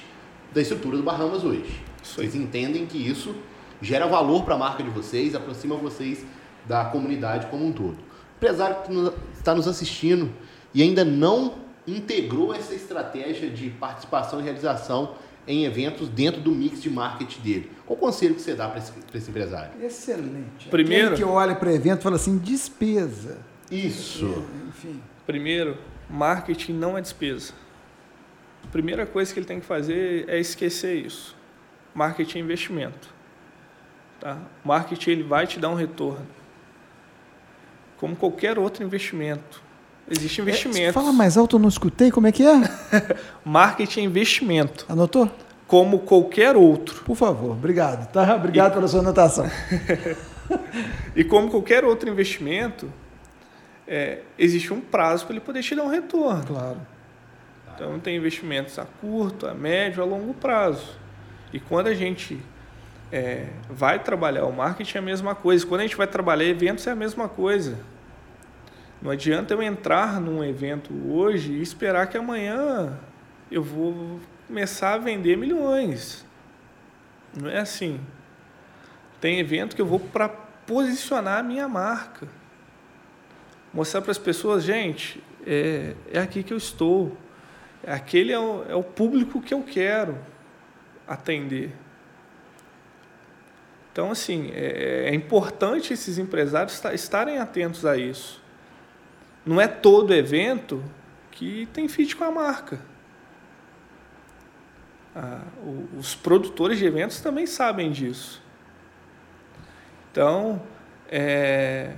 da 0.54 0.62
estrutura 0.62 0.98
do 0.98 1.04
Bahamas 1.04 1.44
hoje. 1.44 1.82
Vocês 2.02 2.34
entendem 2.34 2.86
que 2.86 2.98
isso 2.98 3.36
gera 3.82 4.08
valor 4.08 4.44
para 4.44 4.56
a 4.56 4.58
marca 4.58 4.84
de 4.84 4.90
vocês, 4.90 5.36
aproxima 5.36 5.76
vocês 5.76 6.26
da 6.66 6.86
comunidade 6.86 7.48
como 7.48 7.66
um 7.66 7.72
todo. 7.72 7.98
O 7.98 8.38
empresário 8.38 8.78
que 8.84 9.38
está 9.38 9.54
nos 9.54 9.68
assistindo 9.68 10.32
e 10.74 10.82
ainda 10.82 11.06
não 11.06 11.56
integrou 11.86 12.54
essa 12.54 12.74
estratégia 12.74 13.50
de 13.50 13.70
participação 13.70 14.40
e 14.40 14.44
realização 14.44 15.16
em 15.50 15.66
eventos 15.66 16.08
dentro 16.08 16.40
do 16.40 16.52
mix 16.52 16.80
de 16.80 16.92
marketing 16.92 17.42
dele. 17.42 17.72
Qual 17.84 17.98
o 17.98 18.00
conselho 18.00 18.36
que 18.36 18.42
você 18.42 18.54
dá 18.54 18.70
para 18.70 18.78
esse, 18.78 18.94
esse, 19.16 19.32
empresário? 19.32 19.84
Excelente. 19.84 20.68
Primeiro 20.70 21.08
Aquele 21.08 21.18
que 21.18 21.24
olha 21.24 21.56
para 21.56 21.70
o 21.70 21.72
evento 21.72 22.02
e 22.02 22.04
fala 22.04 22.18
assim, 22.18 22.38
despesa. 22.38 23.40
Isso. 23.72 24.46
Enfim. 24.68 25.02
Primeiro, 25.26 25.76
marketing 26.08 26.74
não 26.74 26.96
é 26.96 27.02
despesa. 27.02 27.54
A 28.64 28.68
primeira 28.68 29.08
coisa 29.08 29.34
que 29.34 29.40
ele 29.40 29.48
tem 29.48 29.60
que 29.60 29.66
fazer 29.66 30.30
é 30.30 30.40
esquecer 30.40 31.04
isso. 31.04 31.36
Marketing 31.96 32.38
é 32.38 32.42
investimento. 32.42 33.12
Tá? 34.20 34.38
Marketing 34.64 35.10
ele 35.10 35.24
vai 35.24 35.48
te 35.48 35.60
dar 35.60 35.70
um 35.70 35.76
retorno. 35.76 36.28
Como 37.98 38.16
qualquer 38.16 38.60
outro 38.60 38.84
investimento. 38.84 39.64
Existe 40.10 40.42
investimento. 40.42 40.90
É, 40.90 40.92
fala 40.92 41.14
mais 41.14 41.38
alto, 41.38 41.56
eu 41.56 41.60
não 41.60 41.70
escutei. 41.70 42.10
Como 42.10 42.28
é 42.28 42.32
que 42.32 42.44
é? 42.44 42.54
Marketing 43.46 44.02
é 44.02 44.04
investimento. 44.04 44.86
Anotou? 44.90 45.30
Como 45.68 46.00
qualquer 46.00 46.56
outro. 46.56 47.04
Por 47.04 47.16
favor, 47.16 47.52
obrigado. 47.52 48.12
Tá? 48.12 48.36
Obrigado 48.36 48.74
pela 48.74 48.88
sua 48.88 49.02
anotação. 49.02 49.46
e 51.16 51.24
como 51.24 51.52
qualquer 51.52 51.86
outro 51.86 52.10
investimento, 52.10 52.92
é, 53.88 54.20
existe 54.38 54.74
um 54.74 54.82
prazo 54.82 55.26
para 55.26 55.36
ele 55.36 55.46
poder 55.46 55.62
te 55.62 55.76
dar 55.76 55.84
um 55.84 55.90
retorno. 55.90 56.44
Claro. 56.44 56.78
Então 57.76 58.00
tem 58.00 58.18
investimentos 58.18 58.78
a 58.80 58.86
curto, 58.86 59.48
a 59.48 59.54
médio, 59.54 60.02
a 60.02 60.06
longo 60.06 60.34
prazo. 60.34 60.98
E 61.54 61.60
quando 61.60 61.88
a 61.88 61.94
gente 61.94 62.40
é, 63.12 63.48
vai 63.70 64.00
trabalhar 64.00 64.46
o 64.46 64.52
marketing 64.52 64.98
é 64.98 65.00
a 65.00 65.04
mesma 65.04 65.36
coisa. 65.36 65.66
Quando 65.66 65.82
a 65.82 65.84
gente 65.84 65.96
vai 65.96 66.08
trabalhar 66.08 66.46
eventos 66.46 66.86
é 66.88 66.92
a 66.92 66.96
mesma 66.96 67.30
coisa. 67.30 67.78
Não 69.02 69.12
adianta 69.12 69.54
eu 69.54 69.62
entrar 69.62 70.20
num 70.20 70.44
evento 70.44 70.94
hoje 71.10 71.54
e 71.54 71.62
esperar 71.62 72.08
que 72.08 72.18
amanhã 72.18 73.00
eu 73.50 73.64
vou 73.64 74.20
começar 74.46 74.96
a 74.96 74.98
vender 74.98 75.38
milhões. 75.38 76.26
Não 77.40 77.50
é 77.50 77.60
assim. 77.60 78.00
Tem 79.22 79.40
evento 79.40 79.76
que 79.76 79.82
eu 79.82 79.86
vou 79.86 80.00
para 80.00 80.28
posicionar 80.28 81.40
a 81.40 81.44
minha 81.44 81.68
marca. 81.68 82.28
Mostrar 83.74 84.02
para 84.02 84.12
as 84.12 84.18
pessoas, 84.18 84.64
gente, 84.64 85.24
é, 85.46 85.96
é 86.12 86.20
aqui 86.20 86.44
que 86.44 86.52
eu 86.52 86.58
estou. 86.58 87.16
Aquele 87.86 88.34
é 88.34 88.40
o, 88.40 88.66
é 88.68 88.76
o 88.76 88.84
público 88.84 89.42
que 89.42 89.54
eu 89.54 89.64
quero 89.64 90.18
atender. 91.08 91.72
Então, 93.92 94.12
assim, 94.12 94.52
é, 94.54 95.10
é 95.10 95.16
importante 95.16 95.94
esses 95.94 96.18
empresários 96.18 96.82
estarem 96.94 97.38
atentos 97.38 97.86
a 97.86 97.98
isso. 97.98 98.42
Não 99.50 99.60
é 99.60 99.68
todo 99.68 100.14
evento 100.14 100.84
que 101.32 101.68
tem 101.74 101.88
fit 101.88 102.16
com 102.16 102.24
a 102.24 102.30
marca. 102.30 102.80
Ah, 105.16 105.42
os 105.98 106.14
produtores 106.14 106.78
de 106.78 106.86
eventos 106.86 107.20
também 107.20 107.48
sabem 107.48 107.92
disso. 107.92 108.44
Então, 110.12 110.62
é, 111.10 111.94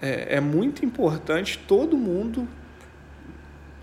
é, 0.00 0.36
é 0.36 0.40
muito 0.40 0.84
importante 0.84 1.58
todo 1.66 1.98
mundo, 1.98 2.46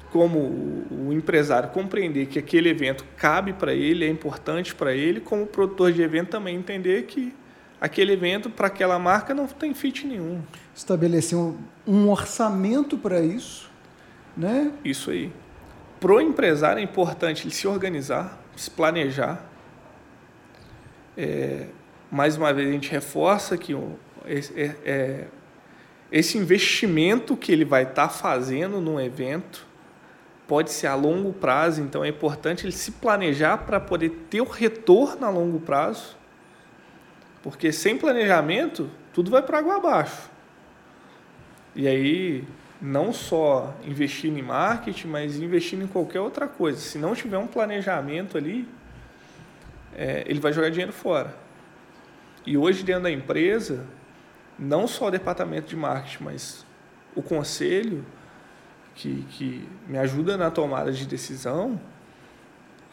como 0.10 0.40
o, 0.40 1.08
o 1.08 1.12
empresário, 1.12 1.68
compreender 1.72 2.28
que 2.28 2.40
aquele 2.40 2.70
evento 2.70 3.04
cabe 3.18 3.52
para 3.52 3.74
ele, 3.74 4.06
é 4.06 4.10
importante 4.10 4.74
para 4.74 4.96
ele, 4.96 5.20
como 5.20 5.44
o 5.44 5.48
produtor 5.48 5.92
de 5.92 6.02
evento 6.02 6.30
também 6.30 6.56
entender 6.56 7.04
que 7.08 7.36
aquele 7.82 8.14
evento 8.14 8.48
para 8.48 8.68
aquela 8.68 9.00
marca 9.00 9.34
não 9.34 9.48
tem 9.48 9.74
fit 9.74 10.06
nenhum. 10.06 10.44
Estabelecer 10.76 11.36
um, 11.36 11.58
um 11.88 12.10
orçamento 12.10 12.96
para 12.96 13.20
isso, 13.20 13.72
né? 14.38 14.72
Isso 14.86 15.10
aí. 15.10 15.34
Para 16.00 16.14
o 16.14 16.22
empresário 16.22 16.80
é 16.80 16.84
importante 16.84 17.44
ele 17.44 17.54
se 17.54 17.68
organizar, 17.68 18.40
se 18.56 18.70
planejar. 18.70 19.44
É, 21.18 21.66
mais 22.12 22.38
uma 22.38 22.54
vez 22.54 22.70
a 22.70 22.72
gente 22.72 22.92
reforça 22.92 23.58
que 23.58 23.74
o, 23.74 23.98
é, 24.26 24.76
é, 24.86 25.28
esse 26.12 26.38
investimento 26.38 27.36
que 27.36 27.52
ele 27.52 27.66
vai 27.66 27.84
estar 27.84 28.08
tá 28.08 28.10
fazendo 28.10 28.80
num 28.80 29.00
evento 29.00 29.66
pode 30.48 30.72
ser 30.72 30.88
a 30.88 30.96
longo 30.96 31.32
prazo, 31.32 31.82
então 31.82 32.04
é 32.04 32.10
importante 32.10 32.66
ele 32.66 32.74
se 32.74 32.92
planejar 32.92 33.60
para 33.60 33.80
poder 33.80 34.10
ter 34.30 34.42
o 34.42 34.46
retorno 34.46 35.26
a 35.26 35.30
longo 35.30 35.60
prazo 35.60 36.21
porque 37.42 37.72
sem 37.72 37.98
planejamento, 37.98 38.90
tudo 39.14 39.32
vai 39.32 39.42
para 39.42 39.60
água 39.60 39.78
abaixo. 39.78 40.30
E 41.76 41.88
aí, 41.88 42.44
não 42.82 43.14
só 43.14 43.76
investindo 43.84 44.38
em 44.38 44.42
marketing, 44.42 45.08
mas 45.08 45.38
investindo 45.38 45.84
em 45.84 45.88
qualquer 45.88 46.20
outra 46.20 46.48
coisa. 46.48 46.80
Se 46.80 46.98
não 46.98 47.14
tiver 47.16 47.38
um 47.38 47.48
planejamento 47.48 48.38
ali, 48.38 48.68
é, 49.96 50.24
ele 50.28 50.40
vai 50.40 50.52
jogar 50.52 50.70
dinheiro 50.70 50.92
fora. 50.92 51.36
E 52.46 52.58
hoje, 52.58 52.84
dentro 52.84 53.04
da 53.04 53.12
empresa, 53.12 53.86
não 54.58 54.88
só 54.88 55.08
o 55.08 55.12
departamento 55.12 55.68
de 55.68 55.76
marketing, 55.76 56.24
mas 56.24 56.66
o 57.16 57.22
conselho, 57.22 58.06
que, 58.96 59.26
que 59.30 59.68
me 59.88 59.98
ajuda 59.98 60.38
na 60.38 60.52
tomada 60.52 60.92
de 60.92 61.06
decisão, 61.06 61.80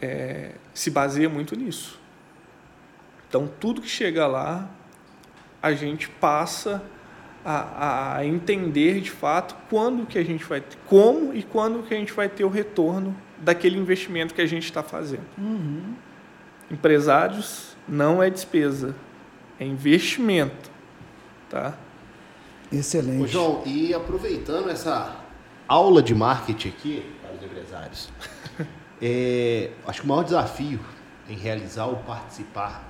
é, 0.01 0.53
se 0.72 0.90
baseia 0.90 1.28
muito 1.28 1.57
nisso. 1.57 1.97
Então, 3.28 3.48
tudo 3.60 3.82
que 3.82 3.88
chega 3.88 4.26
lá, 4.26 4.68
a 5.62 5.72
gente 5.72 6.08
passa 6.08 6.82
a, 7.44 8.16
a, 8.16 8.26
entender 8.26 9.00
de 9.00 9.10
fato 9.10 9.54
quando 9.68 10.06
que 10.06 10.18
a 10.18 10.24
gente 10.24 10.44
vai, 10.44 10.62
como 10.86 11.34
e 11.34 11.42
quando 11.42 11.82
que 11.82 11.94
a 11.94 11.96
gente 11.96 12.12
vai 12.12 12.28
ter 12.28 12.44
o 12.44 12.48
retorno 12.48 13.16
daquele 13.38 13.78
investimento 13.78 14.34
que 14.34 14.40
a 14.40 14.46
gente 14.46 14.64
está 14.64 14.82
fazendo. 14.82 15.26
Uhum. 15.36 15.94
Empresários 16.70 17.76
não 17.86 18.22
é 18.22 18.28
despesa, 18.28 18.94
é 19.58 19.64
investimento, 19.64 20.70
tá? 21.48 21.74
Excelente. 22.70 23.22
Ô, 23.22 23.26
João, 23.26 23.62
e 23.64 23.94
aproveitando 23.94 24.68
essa 24.68 25.16
aula 25.66 26.02
de 26.02 26.14
marketing 26.14 26.68
aqui 26.68 27.06
para 27.22 27.34
os 27.34 27.42
empresários, 27.42 28.10
é, 29.00 29.70
acho 29.86 30.00
que 30.00 30.06
o 30.06 30.08
maior 30.08 30.24
desafio 30.24 30.80
em 31.28 31.36
realizar 31.36 31.86
ou 31.86 31.96
participar 31.96 32.84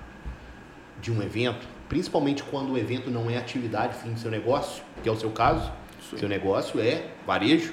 de 1.00 1.12
um 1.12 1.22
evento, 1.22 1.66
principalmente 1.88 2.42
quando 2.42 2.72
o 2.72 2.78
evento 2.78 3.10
não 3.10 3.30
é 3.30 3.36
atividade 3.36 3.94
fim 3.94 4.12
do 4.12 4.20
seu 4.20 4.30
negócio, 4.30 4.82
que 5.02 5.08
é 5.08 5.12
o 5.12 5.16
seu 5.16 5.30
caso, 5.30 5.70
Sim. 6.10 6.18
seu 6.18 6.28
negócio 6.28 6.80
é 6.80 7.10
varejo, 7.26 7.72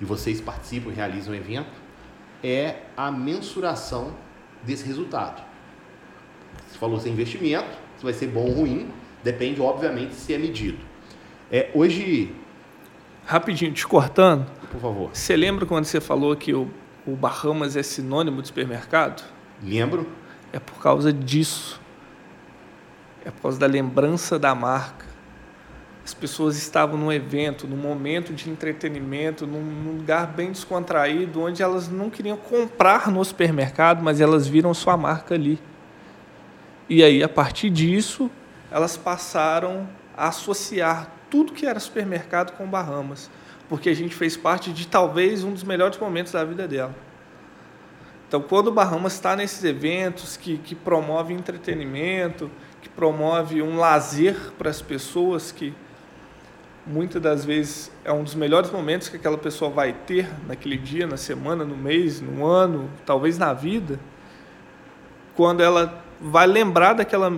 e 0.00 0.04
vocês 0.04 0.40
participam 0.40 0.90
e 0.90 0.94
realizam 0.94 1.32
o 1.32 1.36
evento, 1.36 1.70
é 2.42 2.76
a 2.96 3.10
mensuração 3.10 4.14
desse 4.62 4.86
resultado. 4.86 5.42
Você 6.66 6.78
falou 6.78 7.00
sem 7.00 7.12
investimento, 7.12 7.76
se 7.96 8.04
vai 8.04 8.12
ser 8.12 8.28
bom 8.28 8.44
ou 8.44 8.52
ruim, 8.52 8.90
depende, 9.22 9.60
obviamente, 9.60 10.14
se 10.14 10.34
é 10.34 10.38
medido. 10.38 10.78
É, 11.50 11.70
hoje. 11.74 12.34
Rapidinho, 13.24 13.72
te 13.72 13.86
cortando. 13.86 14.46
Por 14.70 14.80
favor. 14.80 15.10
Você 15.12 15.36
lembra 15.36 15.66
quando 15.66 15.84
você 15.84 16.00
falou 16.00 16.34
que 16.36 16.52
o, 16.54 16.70
o 17.06 17.16
Bahamas 17.16 17.76
é 17.76 17.82
sinônimo 17.82 18.40
de 18.42 18.48
supermercado? 18.48 19.24
Lembro. 19.62 20.06
É 20.52 20.58
por 20.58 20.80
causa 20.80 21.12
disso 21.12 21.80
é 23.26 23.30
por 23.32 23.42
causa 23.42 23.58
da 23.58 23.66
lembrança 23.66 24.38
da 24.38 24.54
marca. 24.54 25.04
As 26.04 26.14
pessoas 26.14 26.56
estavam 26.56 26.96
num 26.96 27.12
evento, 27.12 27.66
num 27.66 27.76
momento 27.76 28.32
de 28.32 28.48
entretenimento, 28.48 29.44
num 29.44 29.96
lugar 29.96 30.28
bem 30.28 30.52
descontraído, 30.52 31.42
onde 31.42 31.60
elas 31.60 31.88
não 31.88 32.08
queriam 32.08 32.36
comprar 32.36 33.10
no 33.10 33.24
supermercado, 33.24 34.00
mas 34.00 34.20
elas 34.20 34.46
viram 34.46 34.72
sua 34.72 34.96
marca 34.96 35.34
ali. 35.34 35.58
E 36.88 37.02
aí, 37.02 37.20
a 37.20 37.28
partir 37.28 37.68
disso, 37.68 38.30
elas 38.70 38.96
passaram 38.96 39.88
a 40.16 40.28
associar 40.28 41.10
tudo 41.28 41.52
que 41.52 41.66
era 41.66 41.80
supermercado 41.80 42.56
com 42.56 42.64
Bahamas, 42.64 43.28
porque 43.68 43.88
a 43.88 43.94
gente 43.94 44.14
fez 44.14 44.36
parte 44.36 44.72
de 44.72 44.86
talvez 44.86 45.42
um 45.42 45.52
dos 45.52 45.64
melhores 45.64 45.98
momentos 45.98 46.30
da 46.30 46.44
vida 46.44 46.68
dela. 46.68 46.94
Então, 48.28 48.40
quando 48.40 48.68
o 48.68 48.72
Bahamas 48.72 49.14
está 49.14 49.34
nesses 49.34 49.64
eventos 49.64 50.36
que, 50.36 50.58
que 50.58 50.76
promovem 50.76 51.36
entretenimento, 51.36 52.48
promove 52.96 53.60
um 53.62 53.76
lazer 53.76 54.34
para 54.58 54.70
as 54.70 54.80
pessoas, 54.80 55.52
que 55.52 55.72
muitas 56.86 57.20
das 57.20 57.44
vezes 57.44 57.92
é 58.04 58.12
um 58.12 58.24
dos 58.24 58.34
melhores 58.34 58.70
momentos 58.70 59.08
que 59.08 59.16
aquela 59.16 59.36
pessoa 59.36 59.70
vai 59.70 59.92
ter 59.92 60.28
naquele 60.48 60.78
dia, 60.78 61.06
na 61.06 61.16
semana, 61.16 61.64
no 61.64 61.76
mês, 61.76 62.20
no 62.20 62.44
ano, 62.44 62.90
talvez 63.04 63.36
na 63.36 63.52
vida, 63.52 64.00
quando 65.34 65.62
ela 65.62 66.02
vai 66.20 66.46
lembrar 66.46 66.94
daquela 66.94 67.30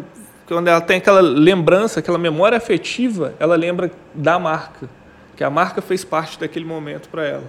quando 0.47 0.69
ela 0.69 0.81
tem 0.81 0.97
aquela 0.97 1.21
lembrança, 1.21 2.01
aquela 2.01 2.17
memória 2.17 2.57
afetiva, 2.57 3.35
ela 3.39 3.55
lembra 3.55 3.91
da 4.15 4.39
marca, 4.39 4.89
que 5.37 5.45
a 5.45 5.51
marca 5.51 5.83
fez 5.83 6.05
parte 6.05 6.41
daquele 6.41 6.65
momento 6.65 7.11
para 7.11 7.27
ela. 7.27 7.45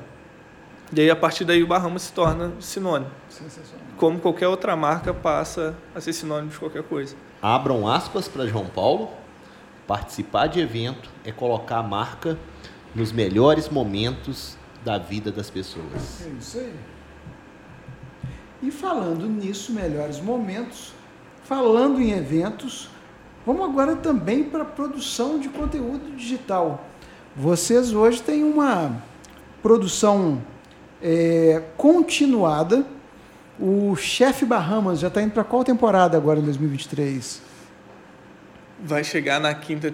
E 0.91 0.99
aí 0.99 1.09
a 1.09 1.15
partir 1.15 1.45
daí 1.45 1.63
o 1.63 1.67
Bahamas 1.67 2.01
se 2.01 2.13
torna 2.13 2.51
sinônimo. 2.59 3.09
Como 3.95 4.19
qualquer 4.19 4.47
outra 4.49 4.75
marca 4.75 5.13
passa 5.13 5.75
a 5.95 6.01
ser 6.01 6.11
sinônimo 6.11 6.49
de 6.49 6.57
qualquer 6.57 6.83
coisa. 6.83 7.15
Abram 7.41 7.87
aspas 7.87 8.27
para 8.27 8.45
João 8.45 8.65
Paulo. 8.65 9.09
Participar 9.87 10.47
de 10.47 10.59
evento 10.59 11.09
é 11.25 11.31
colocar 11.31 11.77
a 11.77 11.83
marca 11.83 12.37
nos 12.93 13.11
melhores 13.11 13.69
momentos 13.69 14.57
da 14.83 14.97
vida 14.97 15.31
das 15.31 15.49
pessoas. 15.49 16.25
É 16.25 16.29
isso 16.39 16.57
aí. 16.59 16.73
E 18.61 18.71
falando 18.71 19.25
nisso, 19.25 19.71
melhores 19.71 20.19
momentos, 20.19 20.93
falando 21.43 22.01
em 22.01 22.11
eventos, 22.11 22.89
vamos 23.45 23.63
agora 23.63 23.95
também 23.95 24.43
para 24.43 24.63
a 24.63 24.65
produção 24.65 25.39
de 25.39 25.47
conteúdo 25.47 26.15
digital. 26.15 26.85
Vocês 27.35 27.93
hoje 27.93 28.21
têm 28.21 28.43
uma 28.43 29.01
produção 29.61 30.41
é, 31.01 31.63
continuada. 31.77 32.85
O 33.59 33.95
Chefe 33.95 34.45
Bahamas 34.45 34.99
já 34.99 35.09
está 35.09 35.21
indo 35.21 35.31
para 35.31 35.43
qual 35.43 35.63
temporada 35.63 36.15
agora 36.15 36.39
em 36.39 36.43
2023? 36.43 37.41
Vai 38.81 39.03
chegar 39.03 39.39
na 39.39 39.53
quinta, 39.53 39.93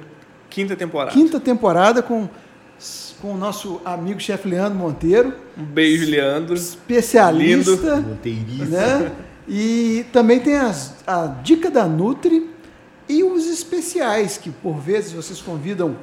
quinta 0.50 0.76
temporada. 0.76 1.12
Quinta 1.12 1.40
temporada 1.40 2.04
com 2.04 2.30
com 3.22 3.34
o 3.34 3.38
nosso 3.38 3.82
amigo 3.86 4.20
chefe 4.20 4.48
Leandro 4.48 4.78
Monteiro. 4.78 5.34
Um 5.58 5.64
beijo, 5.64 6.10
Leandro. 6.10 6.54
Especialista. 6.54 8.04
Lindo. 8.24 8.70
Né? 8.70 9.12
E 9.48 10.06
também 10.12 10.40
tem 10.40 10.58
as, 10.58 10.96
a 11.08 11.28
dica 11.28 11.70
da 11.70 11.86
Nutri 11.86 12.50
e 13.08 13.24
os 13.24 13.48
especiais, 13.48 14.38
que 14.38 14.50
por 14.50 14.78
vezes 14.78 15.14
vocês 15.14 15.42
convidam 15.42 15.96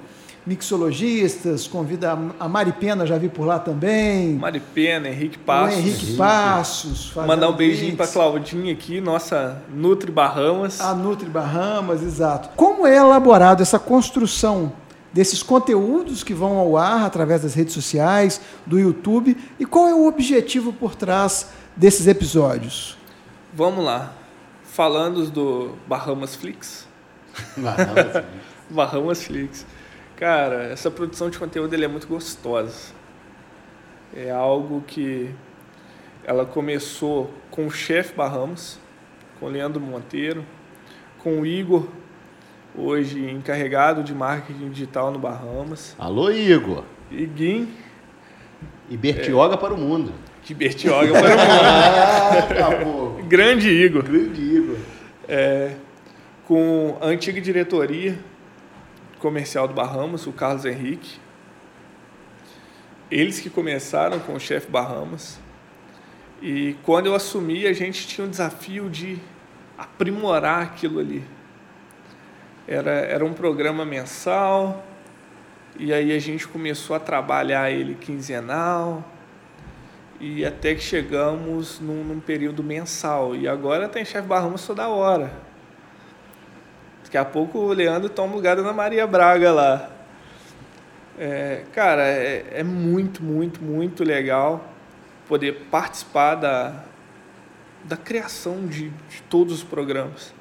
mixologistas, 0.46 1.68
convida 1.68 2.18
a 2.38 2.48
Mari 2.48 2.72
Pena, 2.72 3.06
já 3.06 3.16
vi 3.16 3.28
por 3.28 3.44
lá 3.44 3.58
também. 3.58 4.34
Mari 4.34 4.60
Pena, 4.60 5.08
Henrique 5.08 5.38
Passos. 5.38 5.76
O 5.76 5.78
Henrique. 5.78 6.16
Passos. 6.16 7.12
Mandar 7.14 7.48
um 7.48 7.56
beijinho 7.56 7.96
para 7.96 8.08
Claudinha 8.08 8.72
aqui, 8.72 9.00
nossa 9.00 9.62
Nutri 9.72 10.10
Bahamas. 10.10 10.80
A 10.80 10.94
Nutri 10.94 11.28
Bahamas, 11.28 12.02
exato. 12.02 12.50
Como 12.56 12.86
é 12.86 12.96
elaborado 12.96 13.62
essa 13.62 13.78
construção 13.78 14.72
desses 15.12 15.42
conteúdos 15.42 16.24
que 16.24 16.34
vão 16.34 16.56
ao 16.56 16.76
ar 16.76 17.04
através 17.04 17.42
das 17.42 17.54
redes 17.54 17.74
sociais, 17.74 18.40
do 18.66 18.78
YouTube, 18.78 19.36
e 19.60 19.66
qual 19.66 19.86
é 19.86 19.94
o 19.94 20.06
objetivo 20.06 20.72
por 20.72 20.94
trás 20.94 21.50
desses 21.76 22.06
episódios? 22.06 22.96
Vamos 23.52 23.84
lá. 23.84 24.12
Falando 24.64 25.26
do 25.30 25.76
Bahamas 25.86 26.34
Flix. 26.34 26.88
Bahamas, 27.56 28.24
Bahamas 28.70 29.22
Flix. 29.22 29.66
Cara, 30.22 30.66
essa 30.66 30.88
produção 30.88 31.28
de 31.28 31.36
conteúdo 31.36 31.74
ele 31.74 31.84
é 31.84 31.88
muito 31.88 32.06
gostosa. 32.06 32.92
É 34.14 34.30
algo 34.30 34.80
que 34.86 35.28
ela 36.22 36.46
começou 36.46 37.28
com 37.50 37.66
o 37.66 37.70
chefe 37.72 38.14
Bahamas, 38.14 38.78
com 39.40 39.46
o 39.46 39.48
Leandro 39.48 39.80
Monteiro, 39.80 40.46
com 41.18 41.40
o 41.40 41.44
Igor 41.44 41.88
hoje 42.72 43.28
encarregado 43.28 44.04
de 44.04 44.14
marketing 44.14 44.70
digital 44.70 45.10
no 45.10 45.18
Bahamas. 45.18 45.96
Alô, 45.98 46.30
Igor. 46.30 46.84
Iguim. 47.10 47.68
E 48.88 48.96
Bertioga 48.96 49.54
é. 49.54 49.58
para 49.58 49.74
o 49.74 49.76
mundo. 49.76 50.12
De 50.44 50.54
Bertioga 50.54 51.14
para 51.14 51.34
o 52.76 52.86
mundo. 52.86 53.18
ah, 53.24 53.26
Grande 53.26 53.68
Igor. 53.68 54.04
Grande 54.04 54.40
Igor. 54.40 54.76
É, 55.28 55.72
com 56.46 56.96
a 57.00 57.06
antiga 57.06 57.40
diretoria 57.40 58.16
comercial 59.22 59.66
do 59.66 59.72
Bahamas, 59.72 60.26
o 60.26 60.32
Carlos 60.32 60.66
Henrique. 60.66 61.18
Eles 63.10 63.40
que 63.40 63.48
começaram 63.48 64.18
com 64.18 64.34
o 64.34 64.40
chefe 64.40 64.70
Bahamas. 64.70 65.38
E 66.42 66.76
quando 66.82 67.06
eu 67.06 67.14
assumi, 67.14 67.66
a 67.66 67.72
gente 67.72 68.06
tinha 68.06 68.26
um 68.26 68.30
desafio 68.30 68.90
de 68.90 69.18
aprimorar 69.78 70.62
aquilo 70.62 70.98
ali 70.98 71.24
era, 72.66 72.90
era 72.90 73.24
um 73.24 73.32
programa 73.32 73.84
mensal, 73.84 74.84
e 75.78 75.92
aí 75.92 76.12
a 76.12 76.18
gente 76.18 76.46
começou 76.46 76.94
a 76.94 77.00
trabalhar 77.00 77.70
ele 77.70 77.94
quinzenal, 77.94 79.04
e 80.20 80.44
até 80.44 80.74
que 80.74 80.80
chegamos 80.80 81.80
num, 81.80 82.04
num 82.04 82.20
período 82.20 82.62
mensal. 82.62 83.34
E 83.34 83.48
agora 83.48 83.88
tem 83.88 84.04
chefe 84.04 84.28
Barramos 84.28 84.64
toda 84.64 84.88
hora. 84.88 85.32
Daqui 87.12 87.18
a 87.18 87.24
pouco 87.24 87.58
o 87.58 87.72
Leandro 87.74 88.08
toma 88.08 88.34
lugar 88.34 88.56
da 88.56 88.72
Maria 88.72 89.06
Braga 89.06 89.52
lá. 89.52 89.90
É, 91.18 91.64
cara, 91.72 92.02
é, 92.02 92.46
é, 92.54 92.62
muito, 92.62 93.22
muito, 93.22 93.62
muito 93.62 94.02
legal 94.02 94.72
poder 95.28 95.66
participar 95.70 96.36
da, 96.36 96.84
da 97.84 97.98
criação 97.98 98.66
de, 98.66 98.88
de 98.88 99.22
todos 99.28 99.56
os 99.56 99.62
programas 99.62 100.32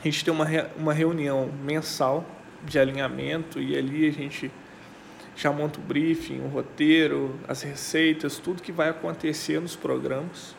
a 0.00 0.04
gente 0.04 0.24
tem 0.24 0.32
uma, 0.32 0.46
uma 0.78 0.94
reunião 0.94 1.50
mensal 1.62 2.24
de 2.64 2.78
alinhamento 2.78 3.60
e 3.60 3.76
ali 3.76 4.08
a 4.08 4.10
gente 4.10 4.50
já 5.36 5.52
monta 5.52 5.78
o 5.78 5.82
briefing, 5.82 6.40
o 6.40 6.48
roteiro, 6.48 7.38
as 7.46 7.62
receitas, 7.62 8.38
tudo 8.38 8.62
que 8.62 8.72
vai 8.72 8.88
acontecer 8.88 9.60
nos 9.60 9.76
programas. 9.76 10.54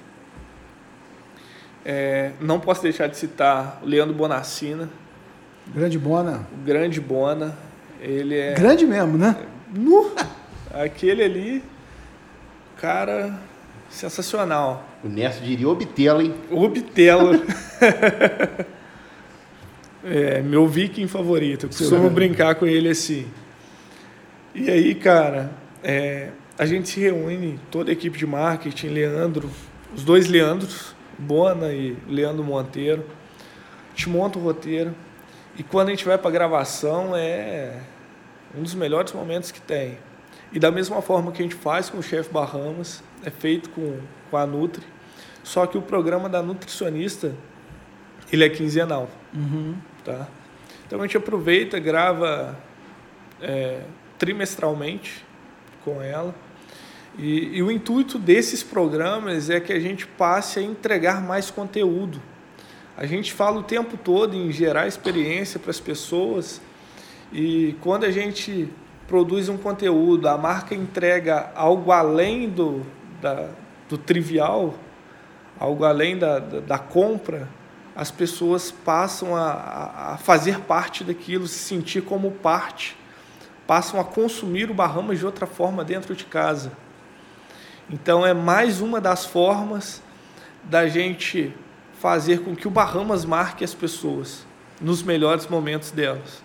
É, 1.84 2.34
não 2.40 2.60
posso 2.60 2.84
deixar 2.84 3.08
de 3.08 3.18
citar 3.18 3.80
o 3.82 3.86
Leandro 3.88 4.14
Bonacina. 4.14 4.88
Grande 5.74 5.98
Bona. 5.98 6.48
O 6.52 6.66
grande 6.66 7.00
Bona. 7.00 7.58
Ele 8.00 8.38
é. 8.38 8.54
Grande 8.54 8.86
mesmo, 8.86 9.18
né? 9.18 9.36
No, 9.74 10.12
aquele 10.74 11.24
ali, 11.24 11.64
cara, 12.78 13.40
sensacional. 13.90 14.86
O 15.04 15.08
Nesto 15.08 15.44
diria 15.44 15.70
obtê-lo, 15.70 16.22
hein? 16.22 16.34
Obtê-lo. 16.50 17.42
É, 20.04 20.42
meu 20.42 20.68
viking 20.68 21.08
favorito. 21.08 21.68
Eu 21.68 21.70
costumo 21.70 22.10
brincar 22.10 22.56
com 22.56 22.66
ele 22.66 22.90
assim. 22.90 23.28
E 24.54 24.68
aí, 24.70 24.96
cara, 24.96 25.52
é, 25.84 26.30
a 26.58 26.66
gente 26.66 26.90
se 26.90 27.00
reúne, 27.00 27.60
toda 27.70 27.92
a 27.92 27.94
equipe 27.94 28.18
de 28.18 28.26
marketing, 28.26 28.88
Leandro, 28.88 29.50
os 29.96 30.04
dois 30.04 30.28
Leandros, 30.28 30.96
Bona 31.18 31.72
e 31.72 31.96
Leandro 32.08 32.44
Monteiro, 32.44 33.06
a 33.06 33.90
gente 33.96 34.10
monta 34.10 34.40
o 34.40 34.42
roteiro. 34.42 34.96
E 35.58 35.64
quando 35.64 35.90
a 35.90 35.92
gente 35.92 36.06
vai 36.06 36.18
para 36.18 36.30
a 36.30 36.32
gravação, 36.32 37.16
é 37.16 37.74
um 38.56 38.64
dos 38.64 38.74
melhores 38.74 39.14
momentos 39.14 39.52
que 39.52 39.62
tem. 39.62 39.98
E 40.52 40.60
da 40.60 40.72
mesma 40.72 41.02
forma 41.02 41.32
que 41.32 41.42
a 41.42 41.46
gente 41.46 41.56
faz 41.56 41.90
com 41.90 41.98
o 41.98 42.04
chefe 42.04 42.32
Bahamas, 42.32 43.04
é 43.24 43.30
feito 43.30 43.70
com, 43.70 44.00
com 44.30 44.38
a 44.38 44.46
Nutri. 44.46 44.86
Só 45.44 45.66
que 45.66 45.78
o 45.78 45.82
programa 45.82 46.30
da 46.30 46.42
nutricionista, 46.42 47.34
ele 48.32 48.44
é 48.44 48.50
quinzenal. 48.50 49.10
Uhum. 49.34 49.76
Tá? 50.04 50.28
Então 50.86 51.00
a 51.00 51.04
gente 51.04 51.18
aproveita, 51.18 51.80
grava 51.80 52.58
é, 53.42 53.82
trimestralmente 54.18 55.26
com 55.84 56.02
ela. 56.02 56.36
E, 57.18 57.58
e, 57.58 57.64
o 57.64 57.70
intuito 57.70 58.18
desses 58.18 58.64
programas 58.64 59.50
é 59.50 59.60
que 59.60 59.74
a 59.74 59.80
gente 59.80 60.08
passe 60.08 60.60
a 60.60 60.62
entregar 60.62 61.22
mais 61.22 61.52
conteúdo. 61.52 62.22
A 62.98 63.06
gente 63.06 63.32
fala 63.32 63.60
o 63.60 63.64
tempo 63.64 63.98
todo 63.98 64.36
em 64.36 64.52
gerar 64.52 64.88
experiência 64.88 65.60
para 65.60 65.72
as 65.72 65.80
pessoas 65.80 66.62
e 67.32 67.76
quando 67.82 68.04
a 68.04 68.12
gente 68.12 68.70
produz 69.08 69.48
um 69.50 69.58
conteúdo, 69.58 70.28
a 70.28 70.38
marca 70.38 70.76
entrega 70.76 71.52
algo 71.56 71.92
além 71.92 72.50
do, 72.50 72.86
da, 73.22 73.50
do 73.88 73.98
trivial, 73.98 74.74
algo 75.58 75.86
além 75.86 76.18
da, 76.18 76.40
da, 76.40 76.60
da 76.60 76.80
compra, 76.80 77.48
as 77.96 78.12
pessoas 78.12 78.72
passam 78.72 79.36
a, 79.36 80.14
a, 80.14 80.18
fazer 80.18 80.60
parte 80.62 81.04
daquilo, 81.04 81.48
se 81.48 81.60
sentir 81.60 82.02
como 82.02 82.32
parte, 82.32 82.98
passam 83.68 84.00
a 84.00 84.04
consumir 84.04 84.70
o 84.70 84.74
Bahamas 84.74 85.20
de 85.20 85.26
outra 85.26 85.46
forma 85.46 85.84
dentro 85.84 86.16
de 86.16 86.26
casa. 86.26 86.72
Então 87.90 88.26
é 88.26 88.34
mais 88.34 88.82
uma 88.82 89.00
das 89.00 89.26
formas 89.26 90.02
da 90.64 90.88
gente 90.88 91.54
fazer 92.02 92.40
com 92.40 92.56
que 92.56 92.68
o 92.68 92.72
Bahamas 92.72 93.24
marque 93.26 93.64
as 93.64 93.76
pessoas 93.76 94.44
nos 94.82 95.04
melhores 95.04 95.46
momentos 95.46 95.92
delas. 95.92 96.44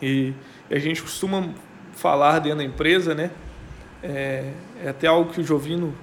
E, 0.00 0.32
a 0.70 0.78
gente 0.78 1.02
costuma 1.02 1.50
falar 1.92 2.38
dentro 2.38 2.58
da 2.58 2.64
empresa, 2.64 3.14
né? 3.14 3.30
É, 4.02 4.50
é 4.82 4.88
até 4.88 5.06
algo 5.06 5.30
que 5.30 5.40
o 5.40 5.44
Jovino 5.44 5.94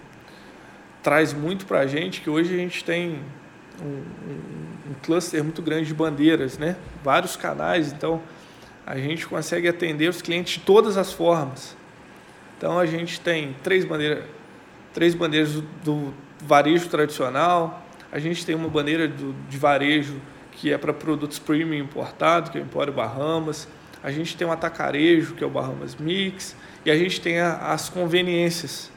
traz 1.01 1.33
muito 1.33 1.65
para 1.65 1.79
a 1.79 1.87
gente, 1.87 2.21
que 2.21 2.29
hoje 2.29 2.53
a 2.53 2.57
gente 2.57 2.83
tem 2.83 3.19
um, 3.81 3.87
um, 3.87 4.93
cluster 5.01 5.43
muito 5.43 5.61
grande 5.61 5.87
de 5.87 5.93
bandeiras, 5.93 6.57
né? 6.57 6.77
Vários 7.03 7.35
canais, 7.35 7.91
então 7.91 8.21
a 8.85 8.97
gente 8.97 9.25
consegue 9.25 9.67
atender 9.67 10.07
os 10.09 10.21
clientes 10.21 10.53
de 10.53 10.59
todas 10.59 10.95
as 10.95 11.11
formas. 11.11 11.75
Então 12.57 12.79
a 12.79 12.85
gente 12.85 13.19
tem 13.19 13.55
três 13.63 13.83
bandeiras, 13.83 14.23
três 14.93 15.15
bandeiras 15.15 15.53
do, 15.53 15.61
do 15.83 16.13
varejo 16.45 16.87
tradicional, 16.87 17.82
a 18.13 18.19
gente 18.19 18.45
tem 18.45 18.53
uma 18.53 18.69
bandeira 18.69 19.07
do, 19.07 19.33
de 19.49 19.57
varejo 19.57 20.21
que 20.51 20.71
é 20.71 20.77
para 20.77 20.93
produtos 20.93 21.39
premium 21.39 21.83
importado, 21.83 22.51
que 22.51 22.59
é 22.59 22.61
o 22.61 22.63
Empório 22.63 22.93
Bahamas, 22.93 23.67
a 24.03 24.11
gente 24.11 24.37
tem 24.37 24.45
um 24.45 24.51
atacarejo, 24.51 25.33
que 25.33 25.43
é 25.43 25.47
o 25.47 25.49
Bahamas 25.49 25.95
Mix, 25.95 26.55
e 26.85 26.91
a 26.91 26.95
gente 26.95 27.19
tem 27.19 27.39
a, 27.39 27.55
as 27.73 27.89
conveniências, 27.89 28.91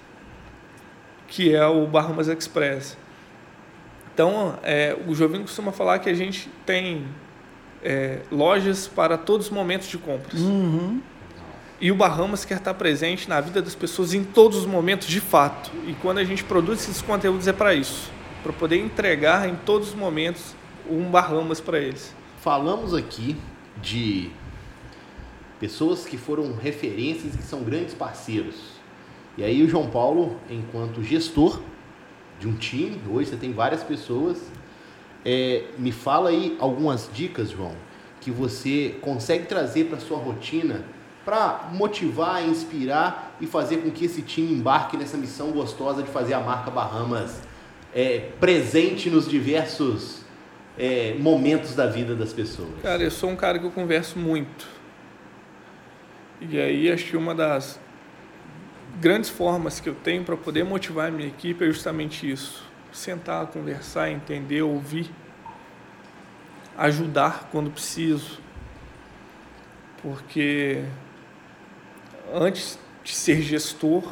que 1.26 1.54
é 1.54 1.64
o 1.64 1.86
Bahamas 1.86 2.28
Express. 2.28 2.98
Então, 4.12 4.58
é, 4.62 4.94
o 5.06 5.14
Jovem 5.14 5.40
costuma 5.40 5.72
falar 5.72 5.98
que 6.00 6.10
a 6.10 6.14
gente 6.14 6.50
tem 6.66 7.06
é, 7.82 8.20
lojas 8.30 8.86
para 8.86 9.16
todos 9.16 9.46
os 9.46 9.52
momentos 9.52 9.88
de 9.88 9.96
compras. 9.96 10.42
Uhum. 10.42 11.00
E 11.80 11.90
o 11.90 11.94
Bahamas 11.94 12.44
quer 12.44 12.58
estar 12.58 12.74
presente 12.74 13.30
na 13.30 13.40
vida 13.40 13.62
das 13.62 13.74
pessoas 13.74 14.12
em 14.12 14.24
todos 14.24 14.58
os 14.58 14.66
momentos, 14.66 15.08
de 15.08 15.20
fato. 15.20 15.70
E 15.86 15.94
quando 15.94 16.18
a 16.18 16.24
gente 16.24 16.44
produz 16.44 16.82
esses 16.82 17.00
conteúdos 17.00 17.48
é 17.48 17.52
para 17.52 17.72
isso, 17.72 18.14
para 18.46 18.52
poder 18.52 18.78
entregar 18.78 19.48
em 19.48 19.56
todos 19.56 19.88
os 19.88 19.94
momentos 19.96 20.54
um 20.88 21.10
Bahamas 21.10 21.60
para 21.60 21.80
eles. 21.80 22.14
Falamos 22.40 22.94
aqui 22.94 23.36
de 23.82 24.30
pessoas 25.58 26.06
que 26.06 26.16
foram 26.16 26.54
referências 26.54 27.34
que 27.34 27.42
são 27.42 27.64
grandes 27.64 27.92
parceiros. 27.92 28.54
E 29.36 29.42
aí 29.42 29.64
o 29.64 29.68
João 29.68 29.90
Paulo, 29.90 30.36
enquanto 30.48 31.02
gestor 31.02 31.60
de 32.38 32.46
um 32.46 32.54
time, 32.54 33.00
hoje 33.10 33.30
você 33.30 33.36
tem 33.36 33.52
várias 33.52 33.82
pessoas, 33.82 34.40
é, 35.24 35.64
me 35.76 35.90
fala 35.90 36.30
aí 36.30 36.56
algumas 36.60 37.10
dicas, 37.12 37.50
João, 37.50 37.74
que 38.20 38.30
você 38.30 38.94
consegue 39.00 39.46
trazer 39.46 39.86
para 39.86 39.98
sua 39.98 40.18
rotina 40.18 40.84
para 41.24 41.68
motivar, 41.72 42.46
inspirar 42.46 43.36
e 43.40 43.46
fazer 43.48 43.78
com 43.78 43.90
que 43.90 44.04
esse 44.04 44.22
time 44.22 44.52
embarque 44.52 44.96
nessa 44.96 45.16
missão 45.16 45.50
gostosa 45.50 46.00
de 46.00 46.08
fazer 46.08 46.34
a 46.34 46.40
marca 46.40 46.70
Bahamas 46.70 47.40
é, 47.96 48.28
presente 48.38 49.08
nos 49.08 49.26
diversos 49.26 50.20
é, 50.78 51.14
momentos 51.18 51.74
da 51.74 51.86
vida 51.86 52.14
das 52.14 52.30
pessoas? 52.30 52.68
Cara, 52.82 53.02
eu 53.02 53.10
sou 53.10 53.30
um 53.30 53.36
cara 53.36 53.58
que 53.58 53.64
eu 53.64 53.70
converso 53.70 54.18
muito. 54.18 54.68
E 56.38 56.60
aí 56.60 56.92
acho 56.92 57.06
que 57.06 57.16
uma 57.16 57.34
das 57.34 57.80
grandes 59.00 59.30
formas 59.30 59.80
que 59.80 59.88
eu 59.88 59.94
tenho 59.94 60.22
para 60.24 60.36
poder 60.36 60.62
motivar 60.62 61.08
a 61.08 61.10
minha 61.10 61.26
equipe 61.26 61.64
é 61.64 61.68
justamente 61.68 62.30
isso. 62.30 62.62
Sentar, 62.92 63.46
conversar, 63.46 64.10
entender, 64.10 64.60
ouvir, 64.60 65.10
ajudar 66.76 67.48
quando 67.50 67.70
preciso. 67.70 68.38
Porque 70.02 70.84
antes 72.30 72.78
de 73.02 73.14
ser 73.14 73.40
gestor, 73.40 74.04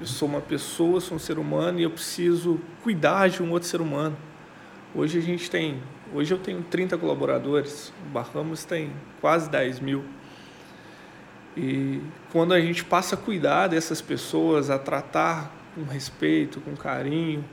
eu 0.00 0.06
sou 0.06 0.28
uma 0.28 0.40
pessoa, 0.40 1.00
sou 1.00 1.16
um 1.16 1.20
ser 1.20 1.38
humano 1.38 1.80
e 1.80 1.82
eu 1.82 1.90
preciso 1.90 2.60
cuidar 2.82 3.28
de 3.28 3.42
um 3.42 3.50
outro 3.50 3.68
ser 3.68 3.80
humano. 3.80 4.16
Hoje 4.94 5.18
a 5.18 5.22
gente 5.22 5.50
tem, 5.50 5.82
hoje 6.12 6.32
eu 6.32 6.38
tenho 6.38 6.62
30 6.62 6.96
colaboradores, 6.98 7.92
o 8.06 8.10
Bahamas 8.10 8.64
tem 8.64 8.92
quase 9.20 9.48
10 9.50 9.80
mil. 9.80 10.04
E 11.56 12.00
quando 12.32 12.52
a 12.52 12.60
gente 12.60 12.84
passa 12.84 13.14
a 13.14 13.18
cuidar 13.18 13.68
dessas 13.68 14.00
pessoas, 14.00 14.70
a 14.70 14.78
tratar 14.78 15.52
com 15.74 15.84
respeito, 15.84 16.60
com 16.60 16.76
carinho, 16.76 17.44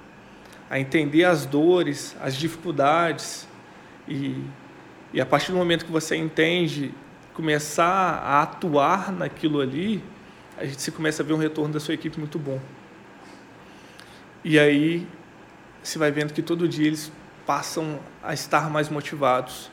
a 0.70 0.80
entender 0.80 1.24
as 1.24 1.46
dores, 1.46 2.16
as 2.22 2.36
dificuldades, 2.36 3.48
e, 4.08 4.44
e 5.14 5.22
a 5.22 5.26
partir 5.26 5.52
do 5.52 5.58
momento 5.58 5.86
que 5.86 5.92
você 5.92 6.16
entende, 6.16 6.94
começar 7.34 8.22
a 8.24 8.42
atuar 8.42 9.12
naquilo 9.12 9.62
ali, 9.62 10.04
a 10.58 10.66
gente 10.66 10.82
se 10.82 10.92
começa 10.92 11.24
a 11.24 11.26
ver 11.26 11.34
um 11.34 11.38
retorno 11.38 11.74
da 11.74 11.80
sua 11.80 11.94
equipe 11.94 12.20
muito 12.20 12.38
bom. 12.38 12.60
E 14.44 14.58
aí 14.60 15.08
você 15.84 15.98
vai 15.98 16.12
vendo 16.12 16.34
que 16.34 16.42
todo 16.42 16.68
dia 16.68 16.88
eles 16.88 17.12
passam 17.46 18.00
a 18.24 18.34
estar 18.34 18.70
mais 18.70 18.90
motivados, 18.90 19.72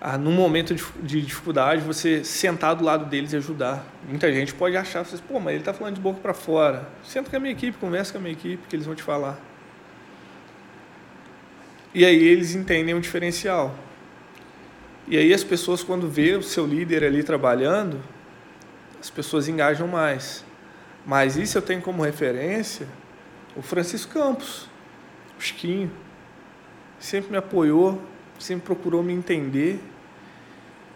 ah, 0.00 0.18
num 0.18 0.32
momento 0.32 0.74
de, 0.74 0.84
de, 1.00 1.22
dificuldade, 1.22 1.82
você 1.82 2.24
sentar 2.24 2.74
do 2.74 2.82
lado 2.82 3.04
deles 3.04 3.32
e 3.32 3.36
ajudar. 3.36 3.86
Muita 4.08 4.32
gente 4.32 4.52
pode 4.52 4.76
achar, 4.76 5.04
você, 5.04 5.16
pô, 5.18 5.38
mas 5.38 5.52
ele 5.54 5.60
está 5.60 5.72
falando 5.72 5.94
de 5.94 6.00
boca 6.00 6.18
para 6.20 6.34
fora. 6.34 6.88
Senta 7.04 7.30
com 7.30 7.36
a 7.36 7.38
minha 7.38 7.52
equipe, 7.52 7.78
conversa 7.78 8.10
com 8.10 8.18
a 8.18 8.20
minha 8.20 8.32
equipe, 8.32 8.66
que 8.68 8.74
eles 8.74 8.84
vão 8.84 8.96
te 8.96 9.02
falar. 9.02 9.38
E 11.94 12.04
aí 12.04 12.16
eles 12.16 12.54
entendem 12.56 12.94
o 12.94 13.00
diferencial. 13.00 13.76
E 15.06 15.16
aí 15.16 15.32
as 15.32 15.44
pessoas, 15.44 15.84
quando 15.84 16.08
vê 16.08 16.34
o 16.34 16.42
seu 16.42 16.66
líder 16.66 17.04
ali 17.04 17.22
trabalhando, 17.22 18.02
as 19.02 19.10
pessoas 19.10 19.48
engajam 19.48 19.86
mais. 19.86 20.42
Mas 21.04 21.36
isso 21.36 21.58
eu 21.58 21.62
tenho 21.62 21.82
como 21.82 22.02
referência 22.02 22.88
o 23.54 23.60
Francisco 23.60 24.14
Campos, 24.14 24.66
o 25.38 25.42
Chiquinho. 25.42 25.90
Sempre 26.98 27.32
me 27.32 27.36
apoiou, 27.36 28.00
sempre 28.38 28.64
procurou 28.64 29.02
me 29.02 29.12
entender 29.12 29.78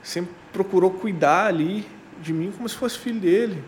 sempre 0.07 0.33
procurou 0.53 0.93
cuidar 0.93 1.47
ali 1.47 1.85
de 2.23 2.33
mim 2.33 2.53
como 2.57 2.69
se 2.69 2.77
fosse 2.77 2.97
filho 2.97 3.19
dele, 3.19 3.63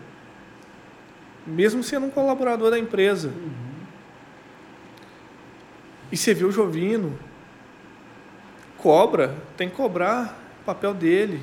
mesmo 1.45 1.83
sendo 1.83 2.05
um 2.05 2.09
colaborador 2.09 2.71
da 2.71 2.79
empresa. 2.79 3.27
Uhum. 3.27 3.69
E 6.09 6.15
você 6.15 6.33
vê 6.33 6.45
o 6.45 6.51
Jovino, 6.51 7.19
cobra, 8.77 9.35
tem 9.57 9.69
que 9.69 9.75
cobrar 9.75 10.41
o 10.61 10.65
papel 10.65 10.93
dele. 10.93 11.41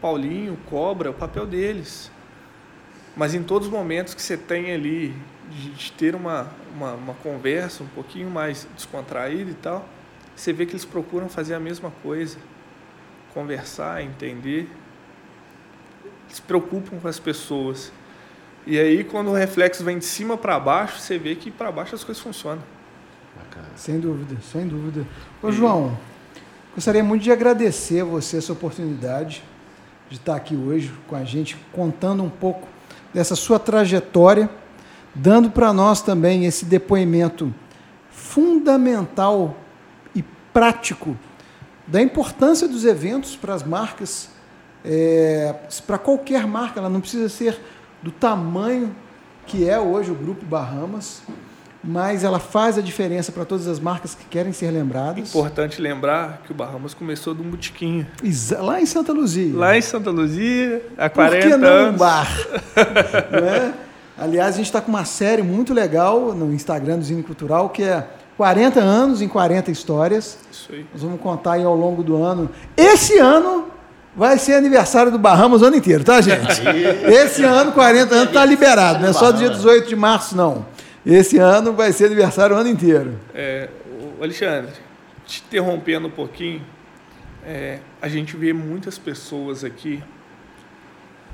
Paulinho, 0.00 0.56
cobra, 0.68 1.10
o 1.10 1.14
papel 1.14 1.46
deles. 1.46 2.10
Mas 3.16 3.34
em 3.34 3.42
todos 3.42 3.66
os 3.66 3.72
momentos 3.74 4.14
que 4.14 4.22
você 4.22 4.36
tem 4.36 4.72
ali 4.72 5.14
de, 5.50 5.70
de 5.70 5.92
ter 5.92 6.14
uma, 6.14 6.48
uma, 6.74 6.92
uma, 6.92 7.14
conversa 7.14 7.82
um 7.82 7.88
pouquinho 7.88 8.30
mais 8.30 8.68
descontraída 8.76 9.50
e 9.50 9.54
tal, 9.54 9.88
você 10.36 10.52
vê 10.52 10.64
que 10.66 10.72
eles 10.72 10.84
procuram 10.84 11.28
fazer 11.28 11.54
a 11.54 11.60
mesma 11.60 11.92
coisa 12.02 12.38
conversar, 13.34 14.02
entender, 14.02 14.68
se 16.28 16.40
preocupam 16.42 16.98
com 16.98 17.08
as 17.08 17.18
pessoas. 17.18 17.92
E 18.66 18.78
aí, 18.78 19.04
quando 19.04 19.28
o 19.30 19.34
reflexo 19.34 19.84
vem 19.84 19.98
de 19.98 20.04
cima 20.04 20.36
para 20.36 20.58
baixo, 20.58 20.98
você 20.98 21.18
vê 21.18 21.34
que 21.34 21.50
para 21.50 21.70
baixo 21.70 21.94
as 21.94 22.04
coisas 22.04 22.22
funcionam. 22.22 22.62
Bacana. 23.36 23.68
Sem 23.76 24.00
dúvida, 24.00 24.36
sem 24.42 24.66
dúvida. 24.66 25.06
Ô, 25.42 25.50
João, 25.50 25.96
gostaria 26.74 27.02
muito 27.02 27.22
de 27.22 27.32
agradecer 27.32 28.00
a 28.00 28.04
você 28.04 28.38
essa 28.38 28.52
oportunidade 28.52 29.42
de 30.08 30.16
estar 30.16 30.36
aqui 30.36 30.56
hoje 30.56 30.92
com 31.06 31.16
a 31.16 31.24
gente, 31.24 31.56
contando 31.72 32.22
um 32.22 32.30
pouco 32.30 32.66
dessa 33.12 33.36
sua 33.36 33.58
trajetória, 33.58 34.48
dando 35.14 35.50
para 35.50 35.72
nós 35.72 36.00
também 36.00 36.44
esse 36.44 36.64
depoimento 36.64 37.54
fundamental 38.10 39.56
e 40.14 40.22
prático 40.52 41.16
da 41.86 42.00
importância 42.02 42.68
dos 42.68 42.84
eventos 42.84 43.36
para 43.36 43.54
as 43.54 43.62
marcas, 43.62 44.30
é, 44.84 45.54
para 45.86 45.98
qualquer 45.98 46.46
marca, 46.46 46.80
ela 46.80 46.90
não 46.90 47.00
precisa 47.00 47.28
ser 47.28 47.60
do 48.02 48.10
tamanho 48.10 48.94
que 49.46 49.68
é 49.68 49.80
hoje 49.80 50.10
o 50.10 50.14
Grupo 50.14 50.44
Bahamas, 50.44 51.22
mas 51.82 52.24
ela 52.24 52.38
faz 52.38 52.76
a 52.76 52.80
diferença 52.80 53.30
para 53.30 53.44
todas 53.44 53.66
as 53.68 53.78
marcas 53.78 54.14
que 54.14 54.24
querem 54.24 54.52
ser 54.52 54.70
lembradas. 54.70 55.28
Importante 55.28 55.80
lembrar 55.80 56.42
que 56.44 56.52
o 56.52 56.54
Bahamas 56.54 56.92
começou 56.94 57.34
de 57.34 57.42
um 57.42 57.50
botiquinho. 57.50 58.06
Lá 58.60 58.80
em 58.80 58.86
Santa 58.86 59.12
Luzia. 59.12 59.56
Lá 59.56 59.76
em 59.76 59.82
Santa 59.82 60.10
Luzia, 60.10 60.82
há 60.96 61.08
40 61.08 61.36
Por 61.36 61.50
que 61.50 61.56
não 61.56 61.68
anos. 61.68 61.94
um 61.94 61.98
bar? 61.98 62.28
não 63.30 63.48
é? 63.48 63.72
Aliás, 64.18 64.54
a 64.54 64.56
gente 64.56 64.66
está 64.66 64.80
com 64.80 64.90
uma 64.90 65.04
série 65.04 65.42
muito 65.42 65.72
legal 65.72 66.34
no 66.34 66.52
Instagram 66.52 66.98
do 66.98 67.04
Zine 67.04 67.22
Cultural, 67.22 67.70
que 67.70 67.84
é 67.84 68.04
40 68.36 68.80
anos 68.80 69.22
em 69.22 69.28
40 69.28 69.70
histórias. 69.70 70.38
Isso 70.50 70.72
aí. 70.72 70.84
Nós 70.92 71.02
vamos 71.02 71.20
contar 71.20 71.52
aí 71.52 71.64
ao 71.64 71.76
longo 71.76 72.02
do 72.02 72.20
ano. 72.20 72.50
Esse 72.76 73.16
ano 73.18 73.66
vai 74.16 74.36
ser 74.36 74.54
aniversário 74.54 75.12
do 75.12 75.18
Bahamas 75.18 75.62
o 75.62 75.66
ano 75.66 75.76
inteiro, 75.76 76.02
tá, 76.02 76.20
gente? 76.20 76.60
Esse 77.06 77.44
ano, 77.44 77.70
40 77.70 78.12
anos, 78.12 78.28
está 78.28 78.44
liberado. 78.44 78.98
Não 78.98 79.08
é 79.08 79.12
só 79.12 79.30
dia 79.30 79.48
18 79.48 79.88
de 79.88 79.94
março, 79.94 80.36
não. 80.36 80.66
Esse 81.06 81.38
ano 81.38 81.72
vai 81.72 81.92
ser 81.92 82.06
aniversário 82.06 82.56
o 82.56 82.58
ano 82.58 82.68
inteiro. 82.68 83.18
É, 83.34 83.68
Alexandre, 84.20 84.72
te 85.26 85.42
interrompendo 85.46 86.08
um 86.08 86.10
pouquinho, 86.10 86.64
é, 87.44 87.78
a 88.02 88.08
gente 88.08 88.36
vê 88.36 88.52
muitas 88.52 88.98
pessoas 88.98 89.64
aqui, 89.64 90.02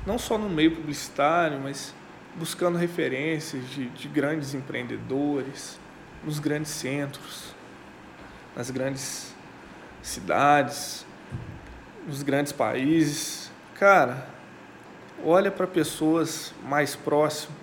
não 0.05 0.17
só 0.17 0.37
no 0.37 0.49
meio 0.49 0.75
publicitário, 0.75 1.59
mas 1.59 1.93
buscando 2.35 2.77
referências 2.77 3.67
de, 3.69 3.89
de 3.89 4.07
grandes 4.07 4.53
empreendedores, 4.53 5.79
nos 6.23 6.39
grandes 6.39 6.71
centros, 6.71 7.55
nas 8.55 8.69
grandes 8.69 9.33
cidades, 10.01 11.05
nos 12.07 12.23
grandes 12.23 12.51
países. 12.51 13.51
Cara, 13.75 14.27
olha 15.23 15.51
para 15.51 15.67
pessoas 15.67 16.53
mais 16.63 16.95
próximas, 16.95 17.57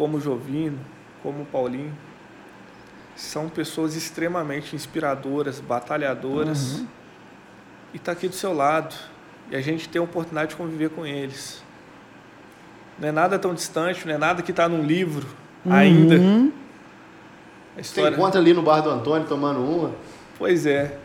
como 0.00 0.16
o 0.16 0.20
Jovino, 0.20 0.78
como 1.22 1.42
o 1.42 1.44
Paulinho. 1.44 1.92
São 3.14 3.50
pessoas 3.50 3.94
extremamente 3.94 4.74
inspiradoras, 4.74 5.60
batalhadoras. 5.60 6.78
Uhum. 6.78 6.86
e 7.92 7.96
está 7.98 8.12
aqui 8.12 8.26
do 8.26 8.34
seu 8.34 8.54
lado 8.54 8.94
e 9.50 9.56
a 9.56 9.60
gente 9.60 9.90
tem 9.90 10.00
a 10.00 10.02
oportunidade 10.02 10.50
de 10.52 10.56
conviver 10.56 10.88
com 10.88 11.04
eles. 11.04 11.62
Não 12.98 13.08
é 13.08 13.12
nada 13.12 13.38
tão 13.38 13.52
distante, 13.52 14.06
não 14.06 14.14
é 14.14 14.16
nada 14.16 14.40
que 14.42 14.52
está 14.52 14.66
num 14.66 14.82
livro 14.82 15.26
Uhum. 15.66 15.72
ainda. 15.74 16.14
A 16.16 16.20
Você 17.74 17.80
história... 17.80 18.14
encontra 18.16 18.40
ali 18.40 18.54
no 18.54 18.62
bar 18.62 18.80
do 18.80 18.88
Antônio 18.88 19.28
tomando 19.28 19.60
uma. 19.60 19.92
Pois 20.38 20.64
é. 20.64 20.96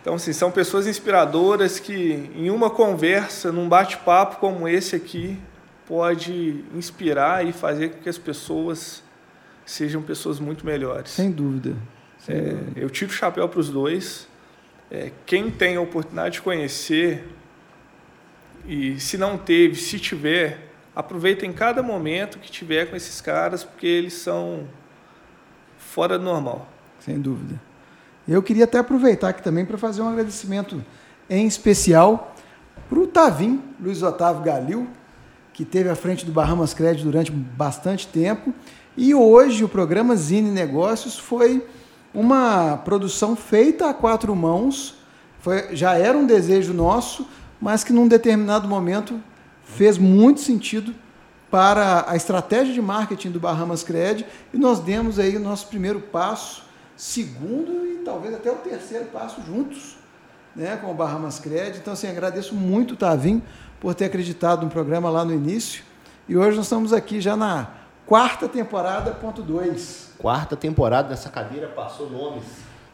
Então, 0.00 0.14
assim, 0.14 0.32
são 0.32 0.50
pessoas 0.50 0.88
inspiradoras 0.88 1.78
que, 1.78 2.28
em 2.34 2.50
uma 2.50 2.68
conversa, 2.68 3.52
num 3.52 3.68
bate-papo 3.68 4.38
como 4.38 4.66
esse 4.66 4.96
aqui, 4.96 5.38
pode 5.86 6.64
inspirar 6.74 7.46
e 7.46 7.52
fazer 7.52 7.90
com 7.90 8.02
que 8.02 8.08
as 8.08 8.18
pessoas 8.18 9.02
sejam 9.64 10.02
pessoas 10.02 10.38
muito 10.40 10.64
melhores. 10.64 11.10
Sem 11.10 11.30
dúvida. 11.30 11.74
Sem 12.18 12.36
É, 12.36 12.40
dúvida. 12.40 12.80
eu 12.80 12.90
tiro 12.90 13.10
o 13.10 13.14
chapéu 13.14 13.48
para 13.48 13.60
os 13.60 13.70
dois. 13.70 14.28
É, 14.90 15.10
quem 15.26 15.50
tem 15.50 15.76
a 15.76 15.80
oportunidade 15.80 16.34
de 16.34 16.42
conhecer, 16.42 17.26
e 18.66 18.98
se 19.00 19.18
não 19.18 19.36
teve, 19.36 19.76
se 19.76 19.98
tiver, 19.98 20.70
aproveitem 20.94 21.52
cada 21.52 21.82
momento 21.82 22.38
que 22.38 22.50
tiver 22.50 22.86
com 22.88 22.96
esses 22.96 23.20
caras, 23.20 23.64
porque 23.64 23.86
eles 23.86 24.14
são 24.14 24.66
fora 25.78 26.18
do 26.18 26.24
normal. 26.24 26.68
Sem 27.00 27.20
dúvida. 27.20 27.60
Eu 28.26 28.42
queria 28.42 28.64
até 28.64 28.78
aproveitar 28.78 29.28
aqui 29.30 29.42
também 29.42 29.66
para 29.66 29.76
fazer 29.76 30.00
um 30.00 30.08
agradecimento 30.08 30.82
em 31.28 31.46
especial 31.46 32.34
para 32.88 32.98
o 32.98 33.06
Tavim, 33.06 33.62
Luiz 33.80 34.02
Otávio 34.02 34.42
Galil, 34.42 34.86
que 35.54 35.62
esteve 35.62 35.88
à 35.88 35.94
frente 35.94 36.26
do 36.26 36.32
Bahamas 36.32 36.74
Credit 36.74 37.04
durante 37.04 37.30
bastante 37.30 38.08
tempo. 38.08 38.52
E 38.96 39.14
hoje 39.14 39.64
o 39.64 39.68
programa 39.68 40.16
Zine 40.16 40.50
Negócios 40.50 41.16
foi 41.16 41.64
uma 42.12 42.76
produção 42.78 43.36
feita 43.36 43.88
a 43.88 43.94
quatro 43.94 44.34
mãos. 44.34 44.96
Foi, 45.38 45.74
já 45.74 45.96
era 45.96 46.18
um 46.18 46.26
desejo 46.26 46.74
nosso, 46.74 47.26
mas 47.60 47.84
que 47.84 47.92
num 47.92 48.08
determinado 48.08 48.66
momento 48.66 49.20
fez 49.62 49.96
muito 49.96 50.40
sentido 50.40 50.92
para 51.50 52.04
a 52.08 52.16
estratégia 52.16 52.74
de 52.74 52.82
marketing 52.82 53.30
do 53.30 53.38
Bahamas 53.38 53.84
Cred 53.84 54.26
e 54.52 54.58
nós 54.58 54.80
demos 54.80 55.20
aí 55.20 55.36
o 55.36 55.40
nosso 55.40 55.68
primeiro 55.68 56.00
passo, 56.00 56.64
segundo 56.96 57.86
e 57.86 58.02
talvez 58.04 58.34
até 58.34 58.50
o 58.50 58.56
terceiro 58.56 59.04
passo 59.06 59.40
juntos, 59.46 59.96
né, 60.56 60.76
com 60.76 60.90
o 60.90 60.94
Bahamas 60.94 61.38
Cred. 61.38 61.78
Então, 61.78 61.92
assim, 61.92 62.08
agradeço 62.08 62.56
muito 62.56 62.94
o 62.94 62.96
Tavim 62.96 63.40
por 63.84 63.94
ter 63.94 64.06
acreditado 64.06 64.64
no 64.64 64.70
programa 64.70 65.10
lá 65.10 65.26
no 65.26 65.34
início. 65.34 65.84
E 66.26 66.34
hoje 66.34 66.56
nós 66.56 66.64
estamos 66.64 66.90
aqui 66.90 67.20
já 67.20 67.36
na 67.36 67.68
quarta 68.06 68.48
temporada, 68.48 69.10
ponto 69.10 69.42
2. 69.42 70.14
Quarta 70.16 70.56
temporada 70.56 71.10
nessa 71.10 71.28
cadeira 71.28 71.68
passou 71.68 72.08
nomes 72.08 72.44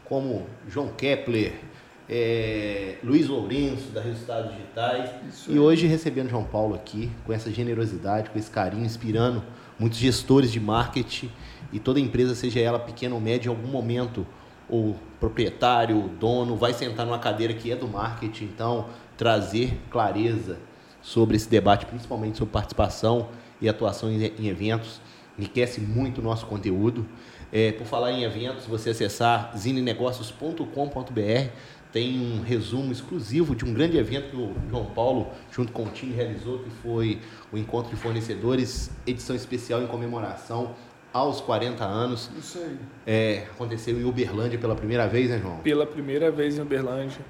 como 0.05 0.49
João 0.69 0.89
Kepler, 0.89 1.61
é, 2.09 2.97
Luiz 3.05 3.29
Lourenço, 3.29 3.93
da 3.93 4.01
Resultados 4.01 4.51
Digitais. 4.51 5.11
Isso 5.29 5.53
E 5.53 5.61
hoje 5.61 5.87
recebendo 5.87 6.29
João 6.29 6.43
Paulo 6.43 6.75
aqui, 6.75 7.09
com 7.25 7.33
essa 7.33 7.53
generosidade, 7.53 8.29
com 8.29 8.37
esse 8.37 8.51
carinho, 8.51 8.85
inspirando 8.85 9.45
muitos 9.79 9.97
gestores 9.97 10.51
de 10.51 10.59
marketing 10.59 11.31
e 11.73 11.79
toda 11.79 12.01
empresa, 12.01 12.35
seja 12.35 12.59
ela 12.59 12.81
pequena 12.81 13.15
ou 13.15 13.21
média, 13.21 13.47
em 13.47 13.51
algum 13.51 13.69
momento 13.69 14.27
o 14.69 14.97
proprietário, 15.21 15.97
o 16.05 16.09
dono, 16.09 16.57
vai 16.57 16.73
sentar 16.73 17.07
numa 17.07 17.21
cadeira 17.21 17.55
que 17.55 17.71
é 17.71 17.77
do 17.77 17.87
marketing. 17.87 18.47
Então, 18.47 18.87
trazer 19.17 19.79
clareza 19.89 20.59
sobre 21.03 21.37
esse 21.37 21.49
debate, 21.49 21.87
principalmente 21.87 22.39
sobre 22.39 22.53
participação 22.53 23.29
e 23.61 23.69
atuação 23.69 24.11
em, 24.11 24.25
em 24.39 24.49
eventos, 24.49 25.01
enriquece 25.39 25.81
muito 25.81 26.21
o 26.21 26.23
nosso 26.23 26.47
conteúdo. 26.47 27.07
É, 27.53 27.73
por 27.73 27.87
falar 27.87 28.13
em 28.13 28.23
eventos, 28.23 28.67
você 28.67 28.91
acessar 28.91 29.53
zinenegócios.com.br 29.57 31.51
tem 31.93 32.21
um 32.21 32.41
resumo 32.41 32.93
exclusivo 32.93 33.55
de 33.57 33.65
um 33.65 33.75
grande 33.75 33.97
evento 33.99 34.31
que 34.31 34.37
o 34.37 34.55
João 34.69 34.87
Paulo, 34.87 35.31
junto 35.51 35.73
com 35.73 35.85
o 35.85 35.89
time, 35.89 36.15
realizou, 36.15 36.61
que 36.61 36.71
foi 36.71 37.21
o 37.53 37.59
Encontro 37.59 37.91
de 37.91 38.01
Fornecedores, 38.01 38.91
edição 39.07 39.35
especial 39.35 39.83
em 39.83 39.89
comemoração 39.89 40.75
aos 41.13 41.41
40 41.41 41.85
anos. 41.85 42.31
Isso 42.39 42.59
aí. 42.59 42.79
É, 43.05 43.47
aconteceu 43.51 44.01
em 44.01 44.05
Uberlândia 44.05 44.59
pela 44.59 44.77
primeira 44.77 45.09
vez, 45.09 45.31
né, 45.31 45.41
João? 45.41 45.59
Pela 45.59 45.85
primeira 45.85 46.31
vez 46.31 46.57
em 46.57 46.63
Uberlândia, 46.63 47.25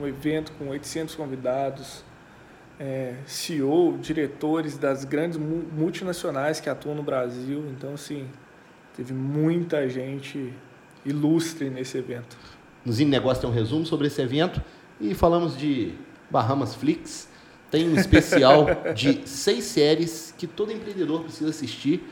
um 0.00 0.06
evento 0.06 0.52
com 0.52 0.68
800 0.68 1.16
convidados, 1.16 2.04
é, 2.78 3.14
CEO, 3.26 3.98
diretores 4.00 4.76
das 4.78 5.04
grandes 5.04 5.36
mu- 5.38 5.64
multinacionais 5.76 6.60
que 6.60 6.68
atuam 6.70 6.94
no 6.94 7.02
Brasil. 7.02 7.64
Então, 7.76 7.94
assim, 7.94 8.26
teve 8.96 9.12
muita 9.12 9.88
gente 9.88 10.52
ilustre 11.04 11.70
nesse 11.70 11.98
evento. 11.98 12.36
No 12.84 12.92
Zine 12.92 13.10
Negócio 13.10 13.40
tem 13.42 13.50
um 13.50 13.52
resumo 13.52 13.84
sobre 13.84 14.06
esse 14.06 14.20
evento 14.22 14.62
e 15.00 15.14
falamos 15.14 15.56
de 15.56 15.92
Bahamas 16.30 16.74
Flix. 16.74 17.28
Tem 17.70 17.88
um 17.88 17.96
especial 17.96 18.66
de 18.94 19.22
seis 19.28 19.64
séries 19.64 20.32
que 20.36 20.46
todo 20.46 20.72
empreendedor 20.72 21.22
precisa 21.22 21.50
assistir. 21.50 22.02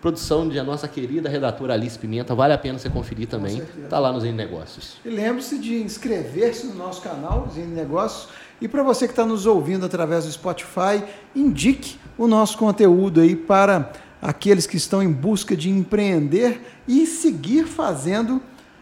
Produção 0.00 0.46
de 0.48 0.58
a 0.58 0.64
nossa 0.64 0.86
querida 0.86 1.30
redatora 1.30 1.72
Alice 1.72 1.98
Pimenta. 1.98 2.34
Vale 2.34 2.52
a 2.52 2.58
pena 2.58 2.78
você 2.78 2.90
conferir 2.90 3.26
também. 3.26 3.56
certeza. 3.58 3.88
Tá 3.88 3.98
lá 3.98 4.12
no 4.12 4.20
Zine 4.20 4.34
Negócios. 4.34 4.96
E 5.04 5.08
lembre-se 5.08 5.58
de 5.58 5.76
inscrever-se 5.76 6.66
no 6.66 6.74
nosso 6.74 7.00
canal, 7.00 7.48
Zine 7.50 7.68
Negócios. 7.74 8.28
E 8.64 8.68
para 8.68 8.82
você 8.82 9.06
que 9.06 9.12
está 9.12 9.26
nos 9.26 9.44
ouvindo 9.44 9.84
através 9.84 10.24
do 10.24 10.32
Spotify, 10.32 11.04
indique 11.36 11.98
o 12.16 12.26
nosso 12.26 12.56
conteúdo 12.56 13.20
aí 13.20 13.36
para 13.36 13.90
aqueles 14.22 14.66
que 14.66 14.78
estão 14.78 15.02
em 15.02 15.12
busca 15.12 15.54
de 15.54 15.68
empreender 15.68 16.62
e 16.88 17.04
seguir 17.04 17.66
fazendo, 17.66 18.40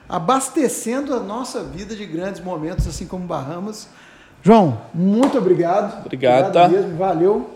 abastecendo 0.08 1.12
a 1.12 1.18
nossa 1.18 1.64
vida 1.64 1.96
de 1.96 2.06
grandes 2.06 2.40
momentos, 2.40 2.86
assim 2.86 3.06
como 3.06 3.26
Bahamas. 3.26 3.88
João, 4.40 4.82
muito 4.94 5.36
obrigado. 5.36 6.06
Obrigado, 6.06 6.52
tá? 6.52 6.68
mesmo, 6.68 6.96
valeu. 6.96 7.50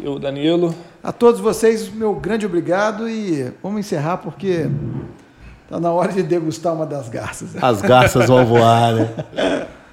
Eu, 0.00 0.20
Danilo, 0.20 0.72
A 1.02 1.10
todos 1.10 1.40
vocês, 1.40 1.92
meu 1.92 2.14
grande 2.14 2.46
obrigado 2.46 3.08
e 3.08 3.52
vamos 3.60 3.80
encerrar 3.80 4.18
porque 4.18 4.70
está 5.64 5.80
na 5.80 5.90
hora 5.90 6.12
de 6.12 6.22
degustar 6.22 6.72
uma 6.72 6.86
das 6.86 7.08
garças. 7.08 7.56
As 7.60 7.82
garças 7.82 8.28
vão 8.28 8.46
voar, 8.46 8.94
né? 8.94 9.10